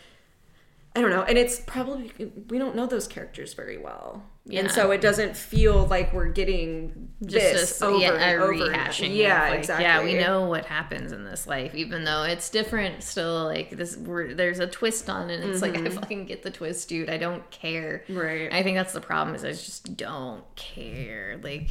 I 0.95 1.01
don't 1.01 1.11
know. 1.11 1.23
And 1.23 1.39
it's 1.39 1.59
probably 1.61 2.13
we 2.49 2.59
don't 2.59 2.77
know 2.77 2.87
those 2.87 3.09
characters 3.09 3.55
very 3.55 3.79
well. 3.79 4.23
Yeah. 4.45 4.61
And 4.61 4.71
so 4.71 4.91
it 4.91 5.01
doesn't 5.01 5.37
feel 5.37 5.87
like 5.87 6.13
we're 6.13 6.29
getting 6.33 7.09
Just 7.25 7.33
this 7.53 7.81
a- 7.81 7.87
over 7.87 7.99
yeah, 7.99 8.13
and 8.15 8.43
over. 8.43 8.53
rehashing. 8.53 9.15
Yeah, 9.17 9.51
like, 9.51 9.61
exactly. 9.61 9.85
Yeah, 9.85 10.03
we 10.05 10.15
know 10.15 10.49
what 10.49 10.67
happens 10.67 11.13
in 11.13 11.25
this 11.25 11.47
life, 11.47 11.75
even 11.77 12.03
though 12.05 12.25
it's 12.25 12.51
different. 12.51 13.03
Still, 13.05 13.45
like 13.45 13.71
this, 13.71 13.97
we're, 13.97 14.35
there's 14.35 14.59
a 14.59 14.67
twist 14.67 15.09
on 15.09 15.31
it. 15.31 15.41
And 15.41 15.51
it's 15.51 15.63
like 15.63 15.77
I 15.79 15.89
fucking 15.89 16.27
get 16.27 16.43
the 16.43 16.51
twist, 16.51 16.89
dude. 16.89 17.09
I 17.09 17.17
don't 17.19 17.49
care. 17.51 18.03
Mm-hmm. 18.09 18.19
Right. 18.19 18.53
I 18.53 18.63
think 18.65 18.77
that's 18.77 18.93
the 18.93 19.01
problem. 19.01 19.37
Is 19.37 19.45
I 19.45 19.53
just 19.53 19.97
don't 19.97 20.45
care. 20.57 21.39
Like 21.43 21.71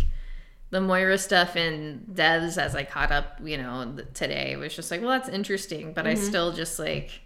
the 0.71 0.79
Moira 0.81 1.17
stuff 1.17 1.55
and 1.57 2.05
Devs, 2.07 2.57
as 2.57 2.73
I 2.73 2.85
caught 2.85 3.11
up, 3.11 3.39
you 3.43 3.57
know, 3.57 3.97
today 4.13 4.55
was 4.55 4.73
just 4.73 4.89
like, 4.89 5.01
well, 5.01 5.09
that's 5.11 5.29
interesting, 5.29 5.91
but 5.93 6.07
I 6.07 6.13
Mm-hmm. 6.15 6.23
still 6.23 6.51
just 6.53 6.79
like. 6.79 7.21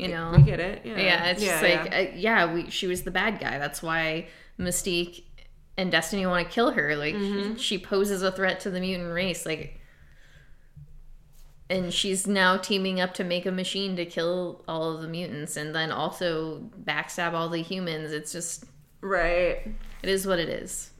You 0.00 0.08
know, 0.08 0.32
We 0.36 0.42
get 0.42 0.60
it. 0.60 0.82
Yeah. 0.84 0.98
yeah, 0.98 1.24
it's 1.30 1.42
just 1.42 1.62
yeah. 1.62 1.82
like 1.82 1.94
uh, 1.94 2.10
yeah, 2.16 2.52
we 2.52 2.70
she 2.70 2.86
was 2.86 3.02
the 3.02 3.10
bad 3.10 3.38
guy. 3.40 3.58
That's 3.58 3.82
why 3.82 4.28
Mystique 4.58 5.24
and 5.76 5.90
Destiny 5.90 6.26
want 6.26 6.46
to 6.48 6.52
kill 6.52 6.70
her. 6.72 6.96
Like 6.96 7.14
Mm-hmm. 7.14 7.56
she 7.56 7.78
poses 7.78 8.22
a 8.22 8.30
threat 8.32 8.60
to 8.60 8.70
the 8.70 8.80
mutant 8.80 9.12
race. 9.14 9.46
Like, 9.46 9.80
and 11.68 11.92
she's 11.94 12.26
now 12.26 12.56
teaming 12.56 13.00
up 13.00 13.14
to 13.14 13.24
make 13.24 13.46
a 13.46 13.52
machine 13.52 13.94
to 13.96 14.04
kill 14.04 14.64
all 14.66 14.92
of 14.94 15.02
the 15.02 15.08
mutants, 15.08 15.56
and 15.56 15.74
then 15.74 15.92
also 15.92 16.68
backstab 16.84 17.32
all 17.32 17.48
the 17.48 17.62
humans. 17.62 18.12
It's 18.12 18.32
just 18.32 18.64
Right. 19.00 19.74
it 20.02 20.08
is 20.08 20.26
what 20.26 20.38
it 20.38 20.48
is. 20.48 20.90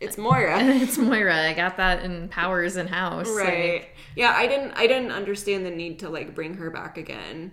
It's 0.00 0.18
Moira. 0.18 0.58
it's 0.62 0.98
Moira. 0.98 1.36
I 1.48 1.52
got 1.54 1.76
that 1.76 2.02
in 2.02 2.28
Powers 2.28 2.76
and 2.76 2.88
House. 2.88 3.28
right 3.28 3.74
Like, 3.82 3.90
yeah 4.16 4.32
i 4.36 4.46
didn't 4.46 4.72
i 4.72 4.86
didn't 4.86 5.10
understand 5.12 5.64
the 5.66 5.70
need 5.70 5.98
to 6.00 6.08
like 6.08 6.34
bring 6.34 6.54
her 6.54 6.70
back 6.70 6.96
again 6.98 7.50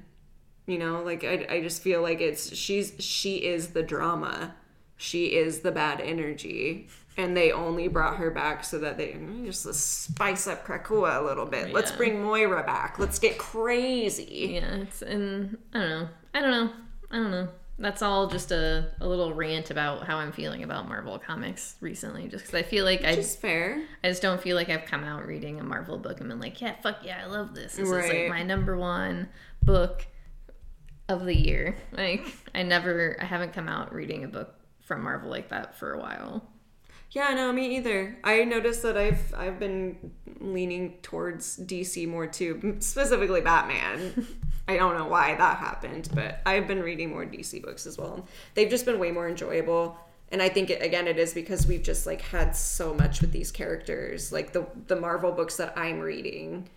you 0.66 0.78
know 0.78 1.01
like 1.03 1.24
i, 1.24 1.45
I 1.49 1.62
just 1.62 1.82
feel 1.82 2.01
like 2.01 2.22
it's 2.22 2.55
she's 2.55 2.93
she 2.99 3.38
is 3.38 3.70
the 3.70 3.84
drama 3.84 4.55
she 4.97 5.34
is 5.34 5.62
the 5.62 5.72
bad 5.72 5.99
energy 5.99 6.88
and 7.18 7.36
they 7.36 7.51
only 7.51 7.88
brought 7.88 8.18
her 8.18 8.32
back 8.32 8.64
so 8.64 8.80
that 8.80 8.97
they 8.97 9.18
just 9.45 9.66
spice 9.74 10.47
up 10.47 10.66
Krakoa 10.66 11.20
a 11.20 11.24
little 11.24 11.45
bit. 11.45 11.74
Let's 11.74 11.91
bring 11.91 12.24
Moira 12.24 12.64
back. 12.64 12.99
Let's 12.99 13.20
get 13.20 13.38
crazy. 13.38 14.51
yeah, 14.53 14.76
it's 14.76 15.01
and 15.01 15.57
I 15.74 15.80
don't 15.80 15.89
know. 15.89 16.07
I 16.34 16.39
don't 16.39 16.51
know. 16.51 16.72
I 17.12 17.16
don't 17.18 17.32
know. 17.32 17.47
That's 17.80 18.03
all 18.03 18.28
just 18.28 18.51
a, 18.51 18.91
a 19.01 19.07
little 19.07 19.34
rant 19.34 19.72
about 19.72 20.05
how 20.05 20.18
I'm 20.18 20.32
feeling 20.32 20.62
about 20.62 20.88
Marvel 20.88 21.18
comics 21.18 21.76
recently. 21.82 22.28
Just 22.28 22.45
because 22.45 22.59
I 22.59 22.64
feel 22.64 22.86
like 22.86 23.03
I 23.03 23.12
Which 23.12 23.20
is 23.20 23.36
fair. 23.36 23.84
I 24.03 24.09
just 24.09 24.22
don't 24.22 24.39
feel 24.39 24.55
like 24.55 24.70
I've 24.70 24.86
come 24.86 25.03
out 25.03 25.26
reading 25.26 25.59
a 25.59 25.64
Marvel 25.64 25.97
book 25.97 26.20
and 26.20 26.30
been 26.30 26.39
like, 26.39 26.62
yeah, 26.62 26.76
fuck 26.84 26.97
yeah, 27.03 27.22
I 27.24 27.28
love 27.28 27.55
this. 27.55 27.76
This 27.76 27.89
is 27.89 27.91
like 27.91 28.30
my 28.30 28.43
number 28.43 28.78
one 28.78 29.30
book 29.64 30.05
of 31.07 31.25
the 31.25 31.35
year. 31.35 31.75
Like 31.91 32.25
I 32.55 32.63
never, 32.63 33.17
I 33.19 33.25
haven't 33.25 33.53
come 33.53 33.67
out 33.67 33.93
reading 33.93 34.23
a 34.23 34.27
book 34.27 34.53
from 34.81 35.03
Marvel 35.03 35.29
like 35.29 35.49
that 35.49 35.77
for 35.77 35.93
a 35.93 35.99
while. 35.99 36.47
Yeah, 37.11 37.33
no, 37.33 37.51
me 37.51 37.75
either. 37.75 38.17
I 38.23 38.45
noticed 38.45 38.83
that 38.83 38.97
I've 38.97 39.33
I've 39.35 39.59
been 39.59 40.11
leaning 40.39 40.97
towards 41.01 41.57
DC 41.57 42.07
more 42.07 42.25
too, 42.25 42.77
specifically 42.79 43.41
Batman. 43.41 44.25
I 44.67 44.77
don't 44.77 44.97
know 44.97 45.07
why 45.07 45.35
that 45.35 45.57
happened, 45.57 46.09
but 46.13 46.39
I've 46.45 46.67
been 46.67 46.81
reading 46.81 47.09
more 47.09 47.25
DC 47.25 47.61
books 47.61 47.85
as 47.85 47.97
well. 47.97 48.27
They've 48.53 48.69
just 48.69 48.85
been 48.85 48.97
way 48.97 49.11
more 49.11 49.27
enjoyable, 49.27 49.97
and 50.31 50.41
I 50.41 50.47
think 50.47 50.69
it, 50.69 50.81
again 50.81 51.05
it 51.07 51.19
is 51.19 51.33
because 51.33 51.67
we've 51.67 51.83
just 51.83 52.05
like 52.05 52.21
had 52.21 52.55
so 52.55 52.93
much 52.93 53.19
with 53.19 53.33
these 53.33 53.51
characters. 53.51 54.31
Like 54.31 54.53
the 54.53 54.65
the 54.87 54.95
Marvel 54.95 55.33
books 55.33 55.57
that 55.57 55.73
I'm 55.77 55.99
reading, 55.99 56.69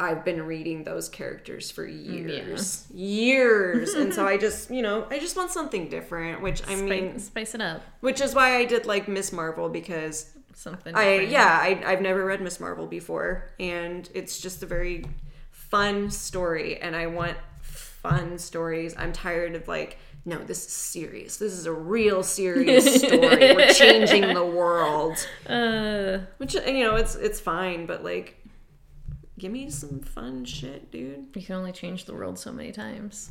I've 0.00 0.24
been 0.24 0.46
reading 0.46 0.84
those 0.84 1.08
characters 1.08 1.70
for 1.72 1.84
years, 1.84 2.86
years, 2.94 3.94
and 3.94 4.14
so 4.14 4.26
I 4.32 4.36
just 4.36 4.70
you 4.70 4.82
know 4.82 5.06
I 5.10 5.18
just 5.18 5.36
want 5.36 5.50
something 5.50 5.88
different. 5.88 6.40
Which 6.40 6.62
I 6.68 6.76
mean, 6.76 7.18
Spice, 7.18 7.54
it 7.54 7.60
up. 7.60 7.82
which 8.00 8.20
is 8.20 8.34
why 8.34 8.56
I 8.56 8.64
did 8.64 8.86
like 8.86 9.08
Miss 9.08 9.32
Marvel 9.32 9.68
because 9.68 10.30
Something. 10.54 10.94
I 10.96 11.20
yeah 11.20 11.58
I 11.60 11.82
I've 11.86 12.00
never 12.00 12.24
read 12.24 12.40
Miss 12.40 12.58
Marvel 12.58 12.86
before 12.86 13.48
and 13.60 14.08
it's 14.12 14.40
just 14.40 14.62
a 14.64 14.66
very 14.66 15.04
fun 15.52 16.10
story 16.10 16.78
and 16.80 16.96
I 16.96 17.06
want 17.06 17.36
fun 17.60 18.38
stories. 18.38 18.94
I'm 18.98 19.12
tired 19.12 19.54
of 19.54 19.68
like 19.68 19.98
no 20.24 20.38
this 20.38 20.66
is 20.66 20.72
serious. 20.72 21.36
This 21.36 21.52
is 21.52 21.66
a 21.66 21.72
real 21.72 22.22
serious 22.24 23.02
story. 23.02 23.54
We're 23.54 23.72
changing 23.72 24.34
the 24.34 24.44
world. 24.44 25.16
Uh, 25.48 26.18
Which 26.38 26.54
you 26.54 26.84
know 26.84 26.96
it's 26.96 27.14
it's 27.14 27.38
fine 27.38 27.86
but 27.86 28.02
like 28.02 28.36
give 29.38 29.52
me 29.52 29.70
some 29.70 30.00
fun 30.00 30.44
shit, 30.44 30.90
dude. 30.90 31.26
you 31.34 31.42
can 31.42 31.54
only 31.54 31.72
change 31.72 32.04
the 32.04 32.14
world 32.14 32.38
so 32.38 32.52
many 32.52 32.72
times. 32.72 33.30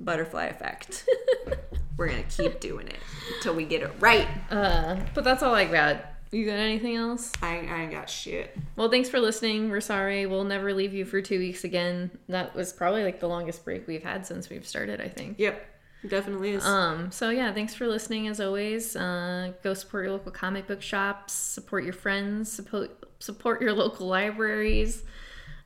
Butterfly 0.00 0.46
effect. 0.46 1.06
We're 1.96 2.08
going 2.08 2.24
to 2.26 2.42
keep 2.42 2.60
doing 2.60 2.88
it 2.88 2.98
until 3.36 3.54
we 3.54 3.64
get 3.64 3.82
it 3.82 3.92
right. 4.00 4.26
Uh, 4.50 4.96
but 5.14 5.24
that's 5.24 5.42
all 5.42 5.54
I 5.54 5.66
got. 5.66 6.06
You 6.32 6.46
got 6.46 6.54
anything 6.54 6.96
else? 6.96 7.32
I, 7.42 7.58
I 7.58 7.82
ain't 7.82 7.92
got 7.92 8.08
shit. 8.08 8.56
Well, 8.76 8.88
thanks 8.88 9.08
for 9.08 9.18
listening. 9.20 9.68
We're 9.68 9.80
sorry. 9.80 10.26
We'll 10.26 10.44
never 10.44 10.72
leave 10.72 10.94
you 10.94 11.04
for 11.04 11.20
two 11.20 11.38
weeks 11.38 11.64
again. 11.64 12.10
That 12.28 12.54
was 12.54 12.72
probably 12.72 13.04
like 13.04 13.20
the 13.20 13.28
longest 13.28 13.64
break 13.64 13.86
we've 13.86 14.02
had 14.02 14.26
since 14.26 14.48
we've 14.48 14.66
started, 14.66 15.00
I 15.00 15.08
think. 15.08 15.38
Yep. 15.38 15.66
Definitely 16.08 16.52
is. 16.52 16.64
Um, 16.64 17.10
so 17.10 17.28
yeah, 17.28 17.52
thanks 17.52 17.74
for 17.74 17.86
listening 17.86 18.28
as 18.28 18.40
always. 18.40 18.96
Uh, 18.96 19.52
go 19.62 19.74
support 19.74 20.04
your 20.04 20.12
local 20.14 20.32
comic 20.32 20.66
book 20.66 20.80
shops, 20.80 21.34
support 21.34 21.84
your 21.84 21.92
friends, 21.92 22.50
support 22.50 23.04
support 23.20 23.62
your 23.62 23.72
local 23.72 24.06
libraries. 24.08 25.04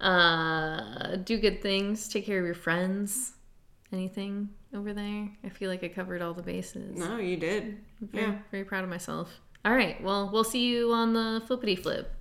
Uh, 0.01 1.17
do 1.17 1.39
good 1.39 1.63
things, 1.63 2.09
take 2.09 2.27
care 2.27 2.39
of 2.39 2.45
your 2.45 2.55
friends. 2.55 3.33
Anything 3.93 4.51
over 4.75 4.93
there? 4.93 5.31
I 5.45 5.49
feel 5.49 5.71
like 5.71 5.83
I 5.85 5.89
covered 5.89 6.21
all 6.21 6.35
the 6.35 6.43
bases. 6.43 6.97
no, 6.99 7.17
you 7.17 7.37
did. 7.37 7.79
Very, 8.01 8.27
Yeah. 8.27 8.39
very 8.51 8.65
proud 8.65 8.85
of 8.85 8.91
myself. 8.91 9.41
All 9.65 9.73
right, 9.73 10.03
well, 10.03 10.29
we'll 10.33 10.45
see 10.45 10.69
you 10.69 10.93
on 10.93 11.15
the 11.15 11.43
flippity 11.47 11.75
flip. 11.77 12.13